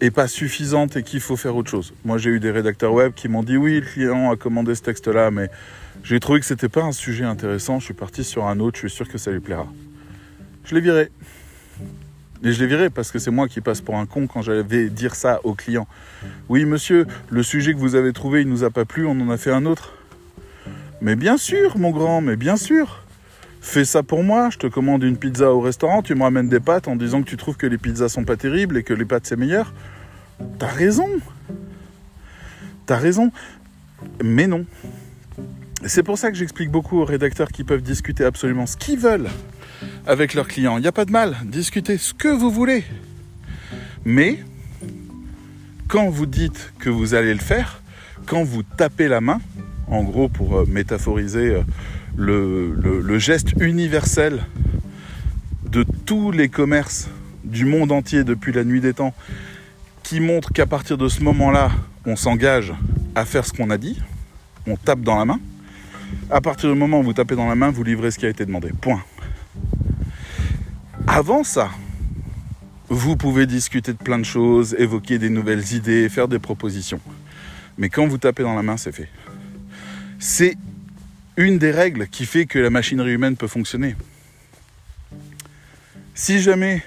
est 0.00 0.12
pas 0.12 0.28
suffisante 0.28 0.96
et 0.96 1.02
qu'il 1.02 1.20
faut 1.20 1.36
faire 1.36 1.56
autre 1.56 1.70
chose. 1.70 1.92
Moi, 2.04 2.18
j'ai 2.18 2.30
eu 2.30 2.40
des 2.40 2.50
rédacteurs 2.50 2.92
web 2.92 3.12
qui 3.14 3.28
m'ont 3.28 3.42
dit 3.42 3.56
oui, 3.56 3.80
le 3.80 3.86
client 3.86 4.30
a 4.30 4.36
commandé 4.36 4.74
ce 4.74 4.82
texte-là, 4.82 5.30
mais 5.30 5.48
j'ai 6.04 6.20
trouvé 6.20 6.38
que 6.38 6.46
c'était 6.46 6.68
pas 6.68 6.82
un 6.82 6.92
sujet 6.92 7.24
intéressant. 7.24 7.80
Je 7.80 7.86
suis 7.86 7.94
parti 7.94 8.22
sur 8.22 8.46
un 8.46 8.60
autre. 8.60 8.78
Je 8.80 8.86
suis 8.86 8.96
sûr 8.96 9.08
que 9.08 9.18
ça 9.18 9.30
lui 9.32 9.40
plaira. 9.40 9.66
Je 10.64 10.74
l'ai 10.74 10.80
viré. 10.80 11.10
Et 12.44 12.52
je 12.52 12.60
l'ai 12.60 12.66
viré 12.66 12.90
parce 12.90 13.10
que 13.10 13.18
c'est 13.18 13.30
moi 13.30 13.48
qui 13.48 13.60
passe 13.60 13.80
pour 13.80 13.96
un 13.96 14.06
con 14.06 14.26
quand 14.26 14.42
j'avais 14.42 14.88
dire 14.90 15.14
ça 15.14 15.40
au 15.44 15.54
client. 15.54 15.88
Oui, 16.48 16.64
monsieur, 16.64 17.06
le 17.30 17.42
sujet 17.42 17.72
que 17.72 17.78
vous 17.78 17.94
avez 17.94 18.12
trouvé, 18.12 18.42
il 18.42 18.48
nous 18.48 18.64
a 18.64 18.70
pas 18.70 18.84
plu, 18.84 19.06
on 19.06 19.12
en 19.12 19.30
a 19.30 19.36
fait 19.36 19.50
un 19.50 19.64
autre. 19.64 19.94
Mais 21.04 21.16
bien 21.16 21.36
sûr, 21.36 21.76
mon 21.76 21.90
grand, 21.90 22.22
mais 22.22 22.34
bien 22.34 22.56
sûr. 22.56 23.04
Fais 23.60 23.84
ça 23.84 24.02
pour 24.02 24.24
moi, 24.24 24.48
je 24.48 24.56
te 24.56 24.66
commande 24.66 25.02
une 25.02 25.18
pizza 25.18 25.52
au 25.52 25.60
restaurant, 25.60 26.00
tu 26.00 26.14
me 26.14 26.22
ramènes 26.22 26.48
des 26.48 26.60
pâtes 26.60 26.88
en 26.88 26.96
disant 26.96 27.22
que 27.22 27.28
tu 27.28 27.36
trouves 27.36 27.58
que 27.58 27.66
les 27.66 27.76
pizzas 27.76 28.08
sont 28.08 28.24
pas 28.24 28.38
terribles 28.38 28.78
et 28.78 28.82
que 28.82 28.94
les 28.94 29.04
pâtes 29.04 29.26
c'est 29.26 29.36
meilleur. 29.36 29.74
T'as 30.58 30.68
raison. 30.68 31.06
T'as 32.86 32.96
raison. 32.96 33.30
Mais 34.22 34.46
non. 34.46 34.64
C'est 35.84 36.02
pour 36.02 36.16
ça 36.16 36.30
que 36.30 36.38
j'explique 36.38 36.70
beaucoup 36.70 36.98
aux 36.98 37.04
rédacteurs 37.04 37.48
qui 37.48 37.64
peuvent 37.64 37.82
discuter 37.82 38.24
absolument 38.24 38.64
ce 38.64 38.78
qu'ils 38.78 38.98
veulent 38.98 39.28
avec 40.06 40.32
leurs 40.32 40.48
clients. 40.48 40.78
Il 40.78 40.80
n'y 40.80 40.86
a 40.86 40.92
pas 40.92 41.04
de 41.04 41.12
mal, 41.12 41.36
discutez 41.44 41.98
ce 41.98 42.14
que 42.14 42.28
vous 42.28 42.50
voulez. 42.50 42.82
Mais 44.06 44.38
quand 45.86 46.08
vous 46.08 46.24
dites 46.24 46.72
que 46.78 46.88
vous 46.88 47.12
allez 47.12 47.34
le 47.34 47.40
faire, 47.40 47.82
quand 48.24 48.42
vous 48.42 48.62
tapez 48.62 49.08
la 49.08 49.20
main, 49.20 49.42
en 49.88 50.02
gros 50.02 50.28
pour 50.28 50.58
euh, 50.58 50.64
métaphoriser 50.66 51.56
euh, 51.56 51.62
le, 52.16 53.18
geste 53.18 53.52
universel 53.60 54.44
de 55.70 55.84
tous 56.06 56.30
les 56.30 56.48
commerces 56.48 57.08
du 57.44 57.64
monde 57.64 57.92
entier 57.92 58.24
depuis 58.24 58.52
la 58.52 58.64
nuit 58.64 58.80
des 58.80 58.94
temps, 58.94 59.14
qui 60.02 60.20
montre 60.20 60.52
qu'à 60.52 60.66
partir 60.66 60.98
de 60.98 61.08
ce 61.08 61.22
moment-là, 61.22 61.70
on 62.06 62.16
s'engage 62.16 62.72
à 63.14 63.24
faire 63.24 63.44
ce 63.44 63.52
qu'on 63.52 63.70
a 63.70 63.78
dit, 63.78 64.00
on 64.66 64.76
tape 64.76 65.00
dans 65.00 65.18
la 65.18 65.24
main. 65.24 65.40
À 66.30 66.40
partir 66.40 66.72
du 66.72 66.78
moment 66.78 67.00
où 67.00 67.02
vous 67.02 67.12
tapez 67.12 67.36
dans 67.36 67.48
la 67.48 67.54
main, 67.54 67.70
vous 67.70 67.84
livrez 67.84 68.10
ce 68.10 68.18
qui 68.18 68.26
a 68.26 68.28
été 68.28 68.46
demandé. 68.46 68.70
Point. 68.80 69.02
Avant 71.06 71.44
ça, 71.44 71.70
vous 72.88 73.16
pouvez 73.16 73.46
discuter 73.46 73.92
de 73.92 73.98
plein 73.98 74.18
de 74.18 74.24
choses, 74.24 74.74
évoquer 74.78 75.18
des 75.18 75.30
nouvelles 75.30 75.72
idées, 75.72 76.08
faire 76.08 76.28
des 76.28 76.38
propositions. 76.38 77.00
Mais 77.78 77.88
quand 77.88 78.06
vous 78.06 78.18
tapez 78.18 78.42
dans 78.42 78.54
la 78.54 78.62
main, 78.62 78.76
c'est 78.76 78.92
fait. 78.92 79.08
C'est 80.26 80.56
une 81.36 81.58
des 81.58 81.70
règles 81.70 82.08
qui 82.08 82.24
fait 82.24 82.46
que 82.46 82.58
la 82.58 82.70
machinerie 82.70 83.12
humaine 83.12 83.36
peut 83.36 83.46
fonctionner. 83.46 83.94
Si 86.14 86.40
jamais 86.40 86.82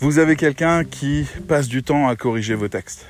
vous 0.00 0.18
avez 0.18 0.34
quelqu'un 0.34 0.82
qui 0.82 1.28
passe 1.46 1.68
du 1.68 1.84
temps 1.84 2.08
à 2.08 2.16
corriger 2.16 2.56
vos 2.56 2.66
textes, 2.66 3.06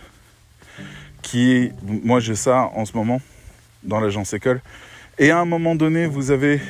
qui 1.23 1.71
moi 1.83 2.21
j'ai 2.21 2.35
ça 2.35 2.71
en 2.75 2.85
ce 2.85 2.93
moment 2.93 3.23
dans 3.83 3.99
l'agence 3.99 4.35
école, 4.35 4.61
et 5.19 5.31
à 5.31 5.38
un 5.38 5.47
moment 5.47 5.75
donné 5.75 6.07
vous 6.07 6.31
avez 6.31 6.61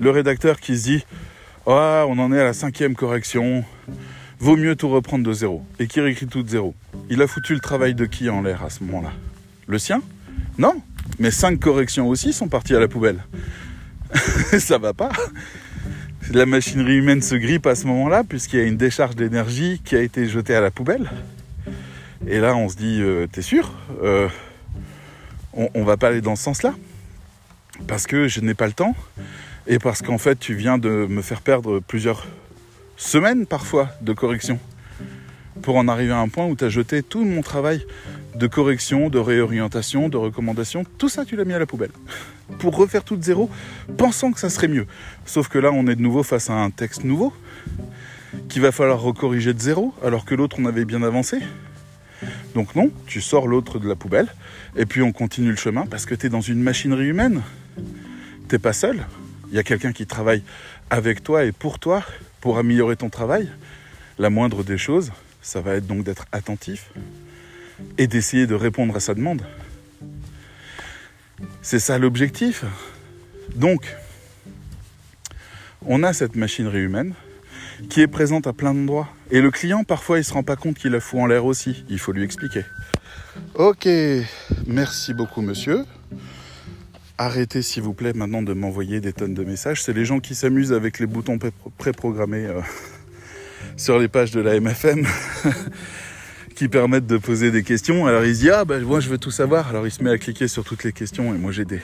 le 0.00 0.08
rédacteur 0.08 0.60
qui 0.60 0.78
se 0.78 0.84
dit 0.84 1.04
oh, 1.66 2.06
on 2.08 2.18
en 2.18 2.32
est 2.32 2.40
à 2.40 2.44
la 2.44 2.54
cinquième 2.54 2.94
correction, 2.94 3.66
vaut 4.38 4.56
mieux 4.56 4.76
tout 4.76 4.88
reprendre 4.88 5.24
de 5.24 5.32
zéro, 5.34 5.62
et 5.78 5.86
qui 5.86 6.00
réécrit 6.00 6.26
tout 6.26 6.42
de 6.42 6.48
zéro. 6.48 6.74
Il 7.10 7.20
a 7.20 7.26
foutu 7.26 7.52
le 7.52 7.60
travail 7.60 7.94
de 7.94 8.06
qui 8.06 8.30
en 8.30 8.40
l'air 8.40 8.64
à 8.64 8.70
ce 8.70 8.82
moment-là? 8.84 9.12
Le 9.66 9.78
sien? 9.78 10.00
Non, 10.56 10.82
mais 11.18 11.30
cinq 11.30 11.58
corrections 11.60 12.08
aussi 12.08 12.32
sont 12.32 12.48
parties 12.48 12.74
à 12.74 12.80
la 12.80 12.88
poubelle. 12.88 13.24
ça 14.58 14.78
va 14.78 14.94
pas. 14.94 15.10
La 16.32 16.46
machinerie 16.46 16.96
humaine 16.96 17.22
se 17.22 17.34
grippe 17.34 17.66
à 17.66 17.74
ce 17.74 17.86
moment-là, 17.86 18.24
puisqu'il 18.24 18.58
y 18.58 18.62
a 18.62 18.66
une 18.66 18.76
décharge 18.76 19.16
d'énergie 19.16 19.80
qui 19.84 19.96
a 19.96 20.02
été 20.02 20.26
jetée 20.26 20.54
à 20.54 20.60
la 20.60 20.70
poubelle. 20.70 21.10
Et 22.26 22.40
là, 22.40 22.56
on 22.56 22.68
se 22.68 22.76
dit, 22.76 22.98
euh, 23.00 23.26
t'es 23.30 23.42
sûr 23.42 23.72
euh, 24.02 24.28
on, 25.54 25.68
on 25.74 25.84
va 25.84 25.96
pas 25.96 26.08
aller 26.08 26.20
dans 26.20 26.36
ce 26.36 26.44
sens-là? 26.44 26.74
Parce 27.86 28.06
que 28.06 28.28
je 28.28 28.40
n'ai 28.40 28.54
pas 28.54 28.66
le 28.66 28.72
temps 28.72 28.94
et 29.68 29.78
parce 29.78 30.02
qu'en 30.02 30.18
fait 30.18 30.38
tu 30.38 30.54
viens 30.54 30.78
de 30.78 31.06
me 31.08 31.22
faire 31.22 31.42
perdre 31.42 31.80
plusieurs 31.80 32.26
semaines 32.96 33.46
parfois 33.46 33.90
de 34.00 34.12
correction 34.12 34.58
pour 35.62 35.76
en 35.76 35.88
arriver 35.88 36.12
à 36.12 36.18
un 36.18 36.28
point 36.28 36.46
où 36.46 36.56
tu 36.56 36.64
as 36.64 36.68
jeté 36.70 37.02
tout 37.02 37.24
mon 37.24 37.42
travail 37.42 37.84
de 38.38 38.46
correction, 38.46 39.08
de 39.08 39.18
réorientation, 39.18 40.08
de 40.08 40.16
recommandation, 40.16 40.84
tout 40.96 41.08
ça 41.08 41.24
tu 41.24 41.34
l'as 41.34 41.44
mis 41.44 41.54
à 41.54 41.58
la 41.58 41.66
poubelle. 41.66 41.90
Pour 42.60 42.76
refaire 42.76 43.02
tout 43.02 43.16
de 43.16 43.22
zéro, 43.22 43.50
pensant 43.96 44.32
que 44.32 44.38
ça 44.38 44.48
serait 44.48 44.68
mieux. 44.68 44.86
Sauf 45.26 45.48
que 45.48 45.58
là 45.58 45.70
on 45.72 45.86
est 45.88 45.96
de 45.96 46.02
nouveau 46.02 46.22
face 46.22 46.48
à 46.48 46.54
un 46.54 46.70
texte 46.70 47.04
nouveau 47.04 47.32
qu'il 48.48 48.62
va 48.62 48.70
falloir 48.70 49.00
recorriger 49.00 49.54
de 49.54 49.60
zéro 49.60 49.92
alors 50.04 50.24
que 50.24 50.34
l'autre 50.34 50.56
on 50.60 50.66
avait 50.66 50.84
bien 50.84 51.02
avancé. 51.02 51.40
Donc 52.54 52.76
non, 52.76 52.90
tu 53.06 53.20
sors 53.20 53.48
l'autre 53.48 53.80
de 53.80 53.88
la 53.88 53.96
poubelle 53.96 54.28
et 54.76 54.86
puis 54.86 55.02
on 55.02 55.12
continue 55.12 55.50
le 55.50 55.56
chemin 55.56 55.86
parce 55.86 56.06
que 56.06 56.14
tu 56.14 56.26
es 56.26 56.28
dans 56.28 56.40
une 56.40 56.62
machinerie 56.62 57.08
humaine. 57.08 57.42
T'es 58.46 58.60
pas 58.60 58.72
seul, 58.72 59.04
il 59.50 59.56
y 59.56 59.58
a 59.58 59.64
quelqu'un 59.64 59.92
qui 59.92 60.06
travaille 60.06 60.42
avec 60.90 61.24
toi 61.24 61.44
et 61.44 61.52
pour 61.52 61.80
toi 61.80 62.04
pour 62.40 62.58
améliorer 62.58 62.94
ton 62.94 63.10
travail, 63.10 63.48
la 64.16 64.30
moindre 64.30 64.62
des 64.62 64.78
choses, 64.78 65.10
ça 65.42 65.60
va 65.60 65.74
être 65.74 65.88
donc 65.88 66.04
d'être 66.04 66.26
attentif 66.30 66.92
et 67.96 68.06
d'essayer 68.06 68.46
de 68.46 68.54
répondre 68.54 68.96
à 68.96 69.00
sa 69.00 69.14
demande. 69.14 69.42
C'est 71.62 71.78
ça 71.78 71.98
l'objectif. 71.98 72.64
Donc, 73.54 73.96
on 75.86 76.02
a 76.02 76.12
cette 76.12 76.36
machinerie 76.36 76.80
humaine 76.80 77.14
qui 77.88 78.00
est 78.00 78.08
présente 78.08 78.46
à 78.46 78.52
plein 78.52 78.74
d'endroits. 78.74 79.08
Et 79.30 79.40
le 79.40 79.50
client, 79.50 79.84
parfois, 79.84 80.16
il 80.16 80.20
ne 80.20 80.24
se 80.24 80.32
rend 80.32 80.42
pas 80.42 80.56
compte 80.56 80.78
qu'il 80.78 80.92
la 80.92 81.00
fout 81.00 81.20
en 81.20 81.26
l'air 81.26 81.44
aussi. 81.44 81.84
Il 81.88 81.98
faut 81.98 82.12
lui 82.12 82.24
expliquer. 82.24 82.64
Ok, 83.54 83.88
merci 84.66 85.14
beaucoup, 85.14 85.42
monsieur 85.42 85.84
arrêtez 87.18 87.62
s'il 87.62 87.82
vous 87.82 87.94
plaît 87.94 88.12
maintenant 88.12 88.42
de 88.42 88.52
m'envoyer 88.54 89.00
des 89.00 89.12
tonnes 89.12 89.34
de 89.34 89.44
messages. 89.44 89.82
C'est 89.82 89.92
les 89.92 90.04
gens 90.04 90.20
qui 90.20 90.34
s'amusent 90.34 90.72
avec 90.72 91.00
les 91.00 91.06
boutons 91.06 91.38
préprogrammés 91.76 92.46
euh, 92.46 92.60
sur 93.76 93.98
les 93.98 94.08
pages 94.08 94.30
de 94.30 94.40
la 94.40 94.58
MFM 94.58 95.04
qui 96.58 96.66
permettent 96.66 97.06
de 97.06 97.18
poser 97.18 97.52
des 97.52 97.62
questions. 97.62 98.06
Alors 98.06 98.24
il 98.24 98.34
se 98.34 98.40
dit 98.40 98.50
ah 98.50 98.64
ben 98.64 98.82
moi 98.82 98.98
je 98.98 99.08
veux 99.08 99.16
tout 99.16 99.30
savoir. 99.30 99.68
Alors 99.68 99.86
il 99.86 99.92
se 99.92 100.02
met 100.02 100.10
à 100.10 100.18
cliquer 100.18 100.48
sur 100.48 100.64
toutes 100.64 100.82
les 100.82 100.92
questions 100.92 101.32
et 101.32 101.38
moi 101.38 101.52
j'ai 101.52 101.64
des, 101.64 101.80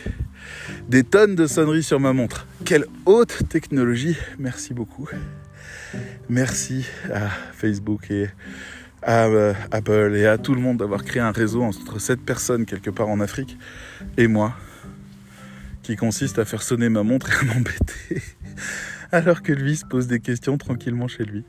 des 0.89 1.05
tonnes 1.05 1.37
de 1.37 1.47
sonneries 1.47 1.85
sur 1.85 2.01
ma 2.01 2.13
montre. 2.13 2.49
Quelle 2.65 2.87
haute 3.07 3.49
technologie. 3.49 4.17
Merci 4.37 4.75
beaucoup. 4.75 5.09
Merci 6.29 6.87
à 7.13 7.29
Facebook 7.53 8.11
et 8.11 8.31
à 9.01 9.27
euh, 9.27 9.55
Apple 9.71 10.17
et 10.17 10.27
à 10.27 10.39
tout 10.39 10.57
le 10.57 10.61
monde 10.61 10.79
d'avoir 10.79 11.05
créé 11.05 11.23
un 11.23 11.31
réseau 11.31 11.63
entre 11.63 12.01
cette 12.01 12.23
personne 12.23 12.67
quelque 12.67 12.91
part 12.91 13.09
en 13.09 13.21
Afrique 13.21 13.57
et 14.17 14.27
moi 14.27 14.57
qui 15.85 15.95
consiste 15.95 16.41
à 16.41 16.45
faire 16.45 16.65
sonner 16.65 16.89
ma 16.89 17.05
montre 17.05 17.31
et 17.31 17.37
à 17.37 17.45
m'embêter 17.45 18.23
alors 19.13 19.43
que 19.43 19.53
lui 19.53 19.77
se 19.77 19.85
pose 19.85 20.07
des 20.07 20.21
questions 20.21 20.59
tranquillement 20.59 21.09
chez 21.09 21.25
lui. 21.25 21.45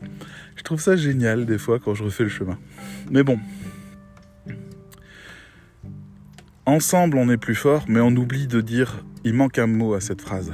Je 0.55 0.63
trouve 0.63 0.81
ça 0.81 0.95
génial 0.95 1.45
des 1.45 1.57
fois 1.57 1.79
quand 1.79 1.93
je 1.93 2.03
refais 2.03 2.23
le 2.23 2.29
chemin. 2.29 2.57
Mais 3.09 3.23
bon. 3.23 3.39
Ensemble 6.65 7.17
on 7.17 7.29
est 7.29 7.37
plus 7.37 7.55
fort, 7.55 7.85
mais 7.87 7.99
on 7.99 8.15
oublie 8.15 8.47
de 8.47 8.61
dire, 8.61 9.05
il 9.23 9.33
manque 9.33 9.59
un 9.59 9.67
mot 9.67 9.93
à 9.93 10.01
cette 10.01 10.21
phrase. 10.21 10.53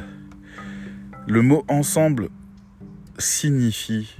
Le 1.27 1.41
mot 1.41 1.63
ensemble 1.67 2.29
signifie 3.17 4.17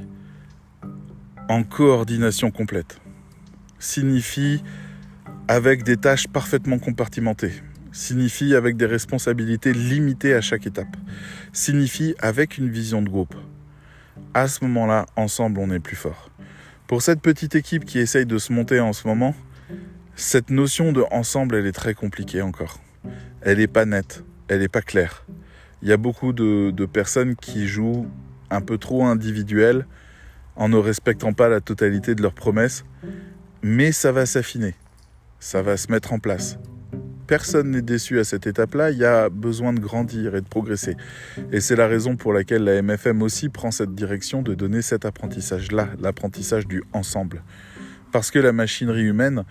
en 1.50 1.64
coordination 1.64 2.52
complète. 2.52 3.02
Signifie 3.80 4.64
avec 5.48 5.84
des 5.84 5.98
tâches 5.98 6.28
parfaitement 6.28 6.80
compartimentées 6.80 7.62
signifie 7.92 8.56
avec 8.56 8.78
des 8.78 8.86
responsabilités 8.86 9.74
limitées 9.74 10.34
à 10.34 10.42
chaque 10.42 10.66
étape, 10.68 10.96
signifie 11.54 12.16
avec 12.20 12.58
une 12.58 12.70
vision 12.70 13.02
de 13.02 13.10
groupe. 13.10 13.36
À 14.34 14.48
ce 14.48 14.64
moment-là, 14.64 15.06
ensemble, 15.16 15.60
on 15.60 15.72
est 15.72 15.80
plus 15.80 15.96
fort. 15.96 16.30
Pour 16.88 17.02
cette 17.02 17.22
petite 17.22 17.56
équipe 17.56 17.86
qui 17.86 18.00
essaye 18.00 18.26
de 18.26 18.38
se 18.38 18.52
monter 18.52 18.80
en 18.80 18.94
ce 18.94 19.08
moment, 19.08 19.36
cette 20.16 20.50
notion 20.50 20.92
de 20.92 21.04
ensemble, 21.12 21.56
elle 21.56 21.66
est 21.66 21.72
très 21.72 21.94
compliquée 21.94 22.42
encore. 22.42 22.80
Elle 23.42 23.58
n'est 23.58 23.68
pas 23.68 23.86
nette, 23.86 24.24
elle 24.48 24.60
n'est 24.60 24.68
pas 24.68 24.82
claire. 24.82 25.26
Il 25.82 25.90
y 25.90 25.94
a 25.94 25.98
beaucoup 25.98 26.34
de, 26.34 26.86
personnes 26.86 27.36
qui 27.36 27.68
jouent 27.68 28.08
un 28.50 28.62
peu 28.62 28.78
trop 28.78 29.06
individuel 29.06 29.88
en 30.56 30.70
ne 30.70 30.78
respectant 30.78 31.34
pas 31.34 31.50
la 31.50 31.62
totalité 31.62 32.14
de 32.14 32.22
leurs 32.22 32.34
promesses, 32.34 32.84
mais 33.64 33.92
ça 33.92 34.12
va 34.12 34.26
s'affiner, 34.26 34.76
ça 35.40 35.62
va 35.62 35.78
se 35.78 35.92
mettre 35.92 36.14
en 36.14 36.20
place 36.20 36.58
personne 37.32 37.72
n'est 37.72 37.82
déçu 37.82 38.20
à 38.20 38.26
cette 38.26 38.46
étape-là, 38.46 38.92
il 38.92 38.98
y 38.98 39.06
a 39.06 39.30
besoin 39.30 39.72
de 39.72 39.80
grandir 39.80 40.36
et 40.36 40.42
de 40.42 40.46
progresser. 40.46 40.98
Et 41.54 41.62
c'est 41.62 41.78
la 41.78 41.88
raison 41.88 42.18
pour 42.18 42.34
laquelle 42.34 42.66
la 42.66 42.82
MFM 42.82 43.22
aussi 43.22 43.48
prend 43.48 43.72
cette 43.72 43.96
direction 43.96 44.42
de 44.42 44.54
donner 44.54 44.82
cet 44.82 45.06
apprentissage-là, 45.06 45.88
l'apprentissage 46.02 46.68
du 46.68 46.84
ensemble. 46.92 47.42
Parce 48.12 48.32
que 48.32 48.40
la 48.40 48.52
machinerie 48.52 49.06
humaine, 49.06 49.46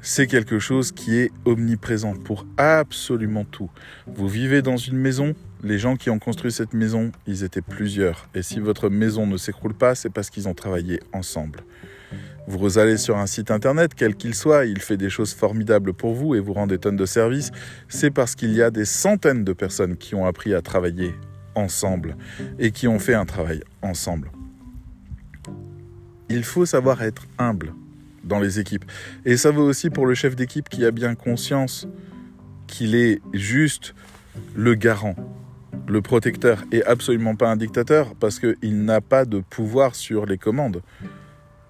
c'est 0.00 0.26
quelque 0.26 0.58
chose 0.58 0.90
qui 0.90 1.16
est 1.16 1.30
omniprésent 1.44 2.16
pour 2.16 2.44
absolument 2.56 3.44
tout. 3.44 3.70
Vous 4.08 4.26
vivez 4.26 4.60
dans 4.60 4.76
une 4.76 4.96
maison, 4.98 5.36
les 5.62 5.78
gens 5.78 5.94
qui 5.94 6.10
ont 6.10 6.18
construit 6.18 6.50
cette 6.50 6.74
maison, 6.74 7.12
ils 7.28 7.44
étaient 7.44 7.62
plusieurs. 7.62 8.28
Et 8.34 8.42
si 8.42 8.58
votre 8.58 8.88
maison 8.88 9.28
ne 9.28 9.36
s'écroule 9.36 9.74
pas, 9.74 9.94
c'est 9.94 10.10
parce 10.10 10.28
qu'ils 10.28 10.48
ont 10.48 10.54
travaillé 10.54 10.98
ensemble. 11.12 11.60
Vous 12.48 12.78
allez 12.78 12.96
sur 12.96 13.18
un 13.18 13.26
site 13.26 13.52
internet, 13.52 13.92
quel 13.94 14.16
qu'il 14.16 14.34
soit, 14.34 14.66
il 14.66 14.80
fait 14.80 14.96
des 14.96 15.10
choses 15.10 15.32
formidables 15.32 15.92
pour 15.92 16.14
vous 16.14 16.34
et 16.34 16.40
vous 16.40 16.52
rend 16.52 16.66
des 16.66 16.78
tonnes 16.78 16.96
de 16.96 17.06
services. 17.06 17.52
C'est 17.88 18.10
parce 18.10 18.34
qu'il 18.34 18.52
y 18.52 18.62
a 18.62 18.70
des 18.70 18.84
centaines 18.84 19.44
de 19.44 19.52
personnes 19.52 19.96
qui 19.96 20.16
ont 20.16 20.26
appris 20.26 20.52
à 20.52 20.60
travailler 20.60 21.14
ensemble 21.54 22.16
et 22.58 22.72
qui 22.72 22.88
ont 22.88 22.98
fait 22.98 23.14
un 23.14 23.26
travail 23.26 23.62
ensemble. 23.80 24.32
Il 26.28 26.42
faut 26.42 26.66
savoir 26.66 27.02
être 27.02 27.26
humble 27.38 27.74
dans 28.24 28.40
les 28.40 28.58
équipes. 28.58 28.84
Et 29.24 29.36
ça 29.36 29.50
vaut 29.50 29.64
aussi 29.64 29.90
pour 29.90 30.06
le 30.06 30.14
chef 30.14 30.34
d'équipe 30.34 30.68
qui 30.68 30.84
a 30.84 30.90
bien 30.90 31.14
conscience 31.14 31.86
qu'il 32.66 32.94
est 32.94 33.20
juste 33.32 33.94
le 34.54 34.74
garant, 34.74 35.14
le 35.86 36.02
protecteur 36.02 36.64
et 36.72 36.82
absolument 36.84 37.36
pas 37.36 37.50
un 37.50 37.56
dictateur 37.56 38.14
parce 38.14 38.40
qu'il 38.40 38.84
n'a 38.84 39.00
pas 39.00 39.26
de 39.26 39.40
pouvoir 39.40 39.94
sur 39.94 40.26
les 40.26 40.38
commandes. 40.38 40.82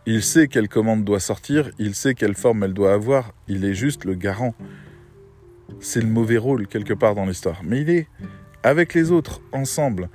Il 0.05 0.25
sait 0.25 0.49
quelle 0.49 0.69
commande 0.69 1.05
doit 1.05 1.21
sortir, 1.21 1.71
il 1.79 1.95
sait 1.95 2.15
quelle 2.15 2.35
forme 2.35 2.65
elle 2.65 2.75
doit 2.75 2.93
avoir, 2.93 3.35
il 3.47 3.65
est 3.65 3.75
juste 3.75 4.05
le 4.05 4.15
garant. 4.15 4.53
C'est 5.79 6.01
le 6.01 6.09
mauvais 6.09 6.39
rôle 6.39 6.67
quelque 6.67 6.93
part 6.93 7.15
dans 7.15 7.25
l'histoire. 7.25 7.61
Mais 7.63 7.83
il 7.83 7.91
est 7.91 8.09
avec 8.65 8.95
les 8.95 9.13
autres, 9.13 9.41
ensemble. 9.53 10.09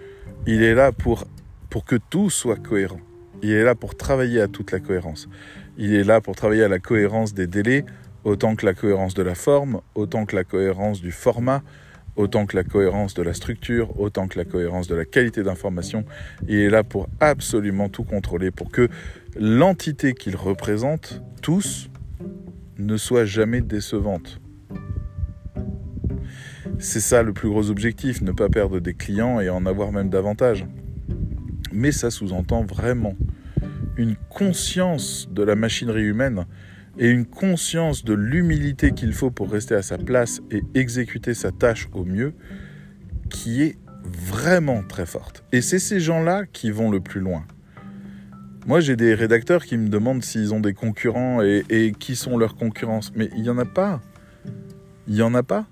Il 0.46 0.62
est 0.62 0.76
là 0.76 0.92
pour, 0.92 1.26
pour 1.70 1.86
que 1.86 1.96
tout 1.96 2.30
soit 2.30 2.58
cohérent. 2.58 3.00
Il 3.42 3.52
est 3.52 3.64
là 3.64 3.76
pour 3.76 3.96
travailler 3.96 4.42
à 4.42 4.50
toute 4.50 4.72
la 4.72 4.82
cohérence. 4.82 5.30
Il 5.78 5.94
est 5.94 6.04
là 6.04 6.20
pour 6.20 6.36
travailler 6.36 6.64
à 6.64 6.68
la 6.68 6.80
cohérence 6.80 7.34
des 7.34 7.48
délais, 7.48 7.86
autant 8.26 8.56
que 8.56 8.66
la 8.66 8.74
cohérence 8.74 9.14
de 9.14 9.24
la 9.24 9.36
forme, 9.36 9.80
autant 9.96 10.26
que 10.26 10.36
la 10.36 10.44
cohérence 10.44 11.02
du 11.02 11.12
format, 11.12 11.64
autant 12.18 12.46
que 12.46 12.56
la 12.56 12.64
cohérence 12.64 13.14
de 13.14 13.22
la 13.22 13.34
structure, 13.34 13.98
autant 14.00 14.28
que 14.28 14.38
la 14.38 14.46
cohérence 14.46 14.88
de 14.88 14.96
la 14.96 15.06
qualité 15.06 15.44
d'information. 15.44 16.04
Il 16.48 16.56
est 16.56 16.70
là 16.70 16.84
pour 16.84 17.08
absolument 17.20 17.88
tout 17.88 18.04
contrôler, 18.04 18.52
pour 18.52 18.70
que 18.72 18.90
l'entité 19.40 20.14
qu'il 20.14 20.36
représente, 20.36 21.22
tous, 21.42 21.90
ne 22.78 22.98
soit 22.98 23.26
jamais 23.26 23.62
décevante. 23.62 24.42
C'est 26.80 27.00
ça 27.00 27.24
le 27.24 27.34
plus 27.34 27.50
gros 27.50 27.70
objectif, 27.70 28.22
ne 28.22 28.32
pas 28.32 28.50
perdre 28.50 28.80
des 28.80 28.94
clients 28.94 29.40
et 29.40 29.50
en 29.50 29.66
avoir 29.66 29.92
même 29.92 30.10
davantage. 30.10 30.66
Mais 31.72 31.92
ça 31.92 32.12
sous-entend 32.12 32.64
vraiment 32.64 33.16
une 33.96 34.16
conscience 34.30 35.28
de 35.32 35.44
la 35.44 35.56
machinerie 35.56 36.04
humaine 36.04 36.46
et 37.00 37.10
une 37.10 37.26
conscience 37.26 38.04
de 38.04 38.14
l'humilité 38.14 38.92
qu'il 38.92 39.14
faut 39.14 39.32
pour 39.32 39.52
rester 39.52 39.76
à 39.76 39.82
sa 39.82 39.98
place 39.98 40.42
et 40.52 40.64
exécuter 40.74 41.34
sa 41.34 41.52
tâche 41.52 41.90
au 41.94 42.06
mieux, 42.06 42.34
qui 43.30 43.64
est 43.64 43.78
vraiment 44.04 44.84
très 44.84 45.06
forte. 45.06 45.44
Et 45.52 45.62
c'est 45.62 45.80
ces 45.80 46.00
gens-là 46.00 46.46
qui 46.46 46.72
vont 46.72 46.90
le 46.90 47.00
plus 47.00 47.20
loin. 47.20 47.46
Moi, 48.66 48.82
j'ai 48.82 48.96
des 48.96 49.14
rédacteurs 49.14 49.66
qui 49.66 49.78
me 49.78 49.88
demandent 49.88 50.24
s'ils 50.24 50.54
ont 50.54 50.60
des 50.60 50.74
concurrents 50.74 51.42
et, 51.42 51.94
qui 51.98 52.18
sont 52.18 52.38
leurs 52.38 52.56
concurrences. 52.56 53.14
Mais 53.16 53.30
il 53.36 53.44
n'y 53.44 53.50
en 53.50 53.58
a 53.58 53.66
pas. 53.66 54.02
Il 55.08 55.14
n'y 55.14 55.22
en 55.22 55.34
a 55.34 55.44
pas 55.44 55.68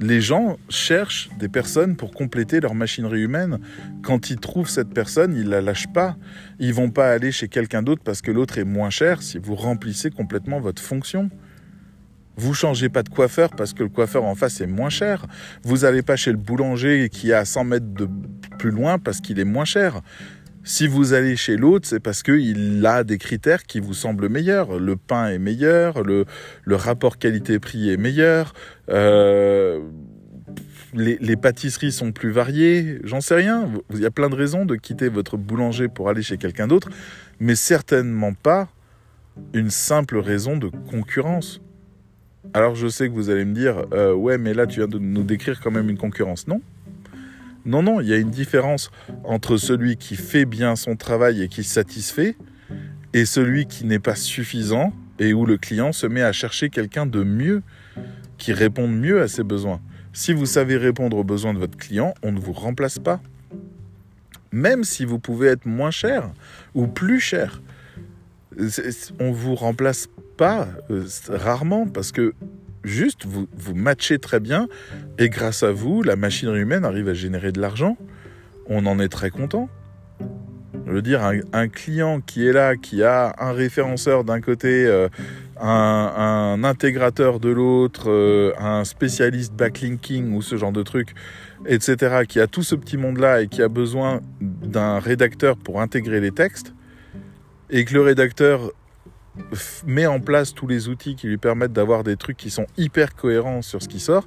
les 0.00 0.22
gens 0.22 0.56
cherchent 0.70 1.28
des 1.38 1.48
personnes 1.48 1.94
pour 1.94 2.12
compléter 2.12 2.60
leur 2.60 2.74
machinerie 2.74 3.20
humaine. 3.20 3.58
Quand 4.02 4.30
ils 4.30 4.38
trouvent 4.38 4.68
cette 4.68 4.94
personne, 4.94 5.36
ils 5.36 5.48
la 5.48 5.60
lâchent 5.60 5.92
pas. 5.92 6.16
Ils 6.58 6.72
vont 6.72 6.90
pas 6.90 7.12
aller 7.12 7.30
chez 7.32 7.48
quelqu'un 7.48 7.82
d'autre 7.82 8.00
parce 8.02 8.22
que 8.22 8.30
l'autre 8.30 8.56
est 8.58 8.64
moins 8.64 8.88
cher 8.88 9.22
si 9.22 9.38
vous 9.38 9.54
remplissez 9.54 10.10
complètement 10.10 10.58
votre 10.58 10.80
fonction. 10.80 11.30
Vous 12.36 12.54
changez 12.54 12.88
pas 12.88 13.02
de 13.02 13.10
coiffeur 13.10 13.50
parce 13.50 13.74
que 13.74 13.82
le 13.82 13.90
coiffeur 13.90 14.24
en 14.24 14.34
face 14.34 14.62
est 14.62 14.66
moins 14.66 14.88
cher. 14.88 15.26
Vous 15.62 15.78
n'allez 15.78 16.00
pas 16.00 16.16
chez 16.16 16.30
le 16.30 16.38
boulanger 16.38 17.10
qui 17.10 17.30
est 17.30 17.34
à 17.34 17.44
100 17.44 17.64
mètres 17.64 17.92
de 17.92 18.08
plus 18.58 18.70
loin 18.70 18.98
parce 18.98 19.20
qu'il 19.20 19.38
est 19.38 19.44
moins 19.44 19.66
cher. 19.66 20.00
Si 20.62 20.86
vous 20.86 21.14
allez 21.14 21.36
chez 21.36 21.56
l'autre, 21.56 21.88
c'est 21.88 22.00
parce 22.00 22.22
qu'il 22.22 22.84
a 22.84 23.02
des 23.02 23.16
critères 23.16 23.62
qui 23.62 23.80
vous 23.80 23.94
semblent 23.94 24.28
meilleurs. 24.28 24.78
Le 24.78 24.94
pain 24.96 25.28
est 25.28 25.38
meilleur, 25.38 26.02
le, 26.02 26.26
rapport 26.68 27.16
qualité-prix 27.16 27.90
est 27.90 27.96
meilleur, 27.96 28.52
euh, 28.90 29.80
les, 30.92 31.36
pâtisseries 31.36 31.92
sont 31.92 32.12
plus 32.12 32.30
variées, 32.30 32.98
j'en 33.04 33.22
sais 33.22 33.36
rien. 33.36 33.70
Il 33.90 34.00
y 34.00 34.06
a 34.06 34.10
plein 34.10 34.28
de 34.28 34.34
raisons 34.34 34.66
de 34.66 34.76
quitter 34.76 35.08
votre 35.08 35.38
boulanger 35.38 35.88
pour 35.88 36.10
aller 36.10 36.22
chez 36.22 36.36
quelqu'un 36.36 36.66
d'autre, 36.66 36.90
mais 37.38 37.54
certainement 37.54 38.34
pas 38.34 38.68
une 39.54 39.70
simple 39.70 40.18
raison 40.18 40.58
de 40.58 40.68
concurrence. 40.90 41.62
Alors 42.52 42.74
je 42.74 42.88
sais 42.88 43.08
que 43.08 43.14
vous 43.14 43.30
allez 43.30 43.44
me 43.46 43.54
dire, 43.54 43.86
euh, 43.92 44.12
ouais, 44.12 44.36
mais 44.36 44.52
là 44.52 44.66
tu 44.66 44.80
viens 44.80 44.88
de 44.88 44.98
nous 44.98 45.22
décrire 45.22 45.60
quand 45.60 45.70
même 45.70 45.88
une 45.88 45.98
concurrence. 45.98 46.48
Non, 46.48 46.60
non, 47.64 47.82
non, 47.82 48.00
il 48.00 48.08
y 48.08 48.12
a 48.12 48.16
une 48.16 48.30
différence 48.30 48.90
entre 49.24 49.56
celui 49.56 49.96
qui 49.96 50.16
fait 50.16 50.44
bien 50.44 50.76
son 50.76 50.96
travail 50.96 51.42
et 51.42 51.48
qui 51.48 51.64
satisfait, 51.64 52.36
et 53.12 53.24
celui 53.24 53.66
qui 53.66 53.84
n'est 53.84 53.98
pas 53.98 54.14
suffisant 54.14 54.92
et 55.18 55.34
où 55.34 55.44
le 55.44 55.58
client 55.58 55.92
se 55.92 56.06
met 56.06 56.22
à 56.22 56.32
chercher 56.32 56.70
quelqu'un 56.70 57.06
de 57.06 57.22
mieux, 57.22 57.62
qui 58.38 58.52
réponde 58.54 58.92
mieux 58.92 59.20
à 59.20 59.28
ses 59.28 59.44
besoins. 59.44 59.80
Si 60.12 60.32
vous 60.32 60.46
savez 60.46 60.76
répondre 60.76 61.16
aux 61.18 61.24
besoins 61.24 61.52
de 61.52 61.58
votre 61.58 61.76
client, 61.76 62.14
on 62.22 62.32
ne 62.32 62.40
vous 62.40 62.52
remplace 62.52 62.98
pas. 62.98 63.20
Même 64.50 64.82
si 64.82 65.04
vous 65.04 65.18
pouvez 65.18 65.48
être 65.48 65.66
moins 65.66 65.90
cher 65.90 66.30
ou 66.74 66.86
plus 66.86 67.20
cher, 67.20 67.60
on 69.20 69.28
ne 69.28 69.34
vous 69.34 69.54
remplace 69.54 70.08
pas 70.36 70.66
euh, 70.90 71.06
rarement 71.28 71.86
parce 71.86 72.10
que 72.10 72.34
juste 72.84 73.26
vous, 73.26 73.48
vous 73.56 73.74
matchez 73.74 74.18
très 74.18 74.40
bien 74.40 74.68
et 75.18 75.28
grâce 75.28 75.62
à 75.62 75.72
vous, 75.72 76.02
la 76.02 76.16
machinerie 76.16 76.60
humaine 76.60 76.84
arrive 76.84 77.08
à 77.08 77.14
générer 77.14 77.52
de 77.52 77.60
l'argent. 77.60 77.96
On 78.66 78.86
en 78.86 78.98
est 78.98 79.08
très 79.08 79.30
content. 79.30 79.68
Je 80.86 80.92
veux 80.92 81.02
dire, 81.02 81.22
un, 81.52 81.68
client 81.68 82.20
qui 82.20 82.46
est 82.46 82.52
là, 82.52 82.74
qui 82.76 83.02
a 83.04 83.34
un 83.38 83.52
référenceur 83.52 84.24
d'un 84.24 84.40
côté, 84.40 84.86
euh, 84.86 85.08
un, 85.60 86.64
intégrateur 86.64 87.38
de 87.38 87.48
l'autre, 87.48 88.10
euh, 88.10 88.52
un 88.58 88.84
spécialiste 88.84 89.52
backlinking 89.54 90.34
ou 90.34 90.42
ce 90.42 90.56
genre 90.56 90.72
de 90.72 90.82
truc, 90.82 91.14
etc., 91.66 92.22
qui 92.26 92.40
a 92.40 92.48
tout 92.48 92.62
ce 92.62 92.74
petit 92.74 92.96
monde-là 92.96 93.42
et 93.42 93.46
qui 93.46 93.62
a 93.62 93.68
besoin 93.68 94.20
d'un 94.40 94.98
rédacteur 94.98 95.56
pour 95.56 95.80
intégrer 95.80 96.20
les 96.20 96.32
textes, 96.32 96.74
et 97.68 97.84
que 97.84 97.94
le 97.94 98.00
rédacteur 98.00 98.72
met 99.86 100.06
en 100.06 100.20
place 100.20 100.54
tous 100.54 100.66
les 100.66 100.88
outils 100.88 101.16
qui 101.16 101.26
lui 101.26 101.38
permettent 101.38 101.72
d'avoir 101.72 102.04
des 102.04 102.16
trucs 102.16 102.36
qui 102.36 102.50
sont 102.50 102.66
hyper 102.76 103.14
cohérents 103.14 103.62
sur 103.62 103.82
ce 103.82 103.88
qui 103.88 104.00
sort, 104.00 104.26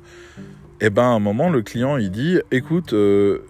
et 0.81 0.87
eh 0.87 0.89
ben 0.89 1.03
à 1.03 1.07
un 1.07 1.19
moment 1.19 1.49
le 1.49 1.61
client 1.61 1.97
il 1.97 2.11
dit 2.11 2.39
écoute 2.51 2.93
euh, 2.93 3.45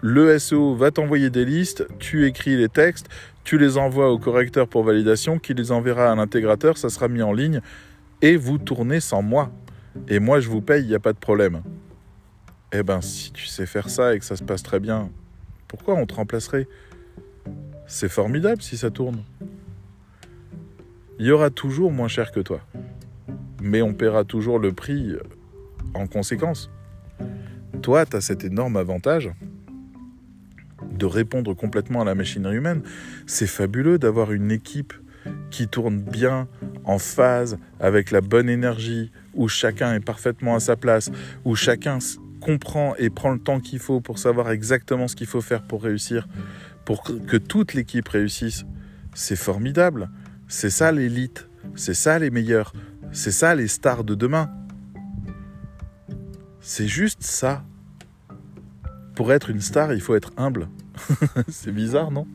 le 0.00 0.38
SEO 0.38 0.74
va 0.74 0.90
t'envoyer 0.90 1.30
des 1.30 1.44
listes, 1.44 1.86
tu 1.98 2.26
écris 2.26 2.56
les 2.56 2.68
textes, 2.68 3.08
tu 3.42 3.58
les 3.58 3.78
envoies 3.78 4.10
au 4.10 4.18
correcteur 4.18 4.68
pour 4.68 4.84
validation, 4.84 5.38
qui 5.38 5.54
les 5.54 5.72
enverra 5.72 6.12
à 6.12 6.14
l'intégrateur, 6.14 6.76
ça 6.76 6.90
sera 6.90 7.08
mis 7.08 7.22
en 7.22 7.32
ligne 7.32 7.60
et 8.22 8.36
vous 8.36 8.58
tournez 8.58 9.00
sans 9.00 9.22
moi. 9.22 9.50
Et 10.08 10.18
moi 10.18 10.40
je 10.40 10.48
vous 10.48 10.60
paye, 10.60 10.82
il 10.82 10.88
n'y 10.88 10.94
a 10.94 11.00
pas 11.00 11.12
de 11.12 11.18
problème. 11.18 11.62
Eh 12.72 12.82
ben 12.82 13.00
si 13.00 13.32
tu 13.32 13.46
sais 13.46 13.66
faire 13.66 13.88
ça 13.88 14.14
et 14.14 14.18
que 14.18 14.24
ça 14.24 14.36
se 14.36 14.42
passe 14.42 14.62
très 14.62 14.80
bien, 14.80 15.10
pourquoi 15.68 15.94
on 15.94 16.06
te 16.06 16.14
remplacerait? 16.14 16.68
C'est 17.86 18.08
formidable 18.08 18.62
si 18.62 18.76
ça 18.76 18.90
tourne 18.90 19.22
il 21.18 21.26
y 21.26 21.30
aura 21.30 21.50
toujours 21.50 21.92
moins 21.92 22.08
cher 22.08 22.32
que 22.32 22.40
toi. 22.40 22.60
Mais 23.62 23.82
on 23.82 23.94
paiera 23.94 24.24
toujours 24.24 24.58
le 24.58 24.72
prix 24.72 25.14
en 25.94 26.06
conséquence. 26.06 26.70
Toi, 27.82 28.06
tu 28.06 28.16
as 28.16 28.20
cet 28.20 28.44
énorme 28.44 28.76
avantage 28.76 29.30
de 30.98 31.06
répondre 31.06 31.54
complètement 31.54 32.02
à 32.02 32.04
la 32.04 32.14
machinerie 32.14 32.56
humaine. 32.56 32.82
C'est 33.26 33.46
fabuleux 33.46 33.98
d'avoir 33.98 34.32
une 34.32 34.50
équipe 34.50 34.92
qui 35.50 35.68
tourne 35.68 36.00
bien, 36.00 36.48
en 36.84 36.98
phase, 36.98 37.58
avec 37.80 38.10
la 38.10 38.20
bonne 38.20 38.48
énergie, 38.48 39.10
où 39.34 39.48
chacun 39.48 39.94
est 39.94 40.04
parfaitement 40.04 40.54
à 40.54 40.60
sa 40.60 40.76
place, 40.76 41.10
où 41.44 41.54
chacun 41.54 41.98
comprend 42.40 42.94
et 42.96 43.08
prend 43.08 43.30
le 43.30 43.38
temps 43.38 43.60
qu'il 43.60 43.78
faut 43.78 44.00
pour 44.00 44.18
savoir 44.18 44.50
exactement 44.50 45.08
ce 45.08 45.16
qu'il 45.16 45.26
faut 45.26 45.40
faire 45.40 45.62
pour 45.62 45.82
réussir, 45.82 46.28
pour 46.84 47.02
que 47.02 47.36
toute 47.36 47.72
l'équipe 47.72 48.08
réussisse. 48.08 48.64
C'est 49.14 49.36
formidable. 49.36 50.10
C'est 50.48 50.70
ça 50.70 50.92
l'élite, 50.92 51.48
c'est 51.74 51.94
ça 51.94 52.18
les 52.18 52.30
meilleurs, 52.30 52.72
c'est 53.12 53.32
ça 53.32 53.54
les 53.54 53.68
stars 53.68 54.04
de 54.04 54.14
demain. 54.14 54.50
C'est 56.60 56.88
juste 56.88 57.22
ça. 57.22 57.62
Pour 59.14 59.32
être 59.32 59.50
une 59.50 59.60
star, 59.60 59.92
il 59.92 60.00
faut 60.00 60.14
être 60.14 60.32
humble. 60.36 60.68
c'est 61.48 61.72
bizarre, 61.72 62.10
non? 62.10 62.26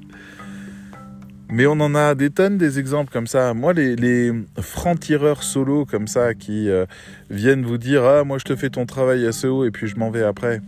Mais 1.51 1.65
on 1.65 1.79
en 1.79 1.95
a 1.95 2.13
des 2.13 2.29
tonnes 2.29 2.59
des 2.59 2.77
exemples 2.77 3.11
comme 3.11 3.25
ça. 3.25 3.55
Moi, 3.55 3.73
les, 3.73 4.31
francs-tireurs 4.61 5.41
solo 5.41 5.85
comme 5.85 6.07
ça 6.07 6.35
qui 6.35 6.69
euh, 6.69 6.85
viennent 7.31 7.65
vous 7.65 7.79
dire 7.79 8.03
Ah, 8.03 8.23
moi 8.23 8.37
je 8.37 8.45
te 8.45 8.55
fais 8.55 8.69
ton 8.69 8.85
travail 8.85 9.31
SEO 9.33 9.65
et 9.65 9.71
puis 9.71 9.87
je 9.87 9.95
m'en 9.95 10.11
vais 10.11 10.23
après 10.23 10.61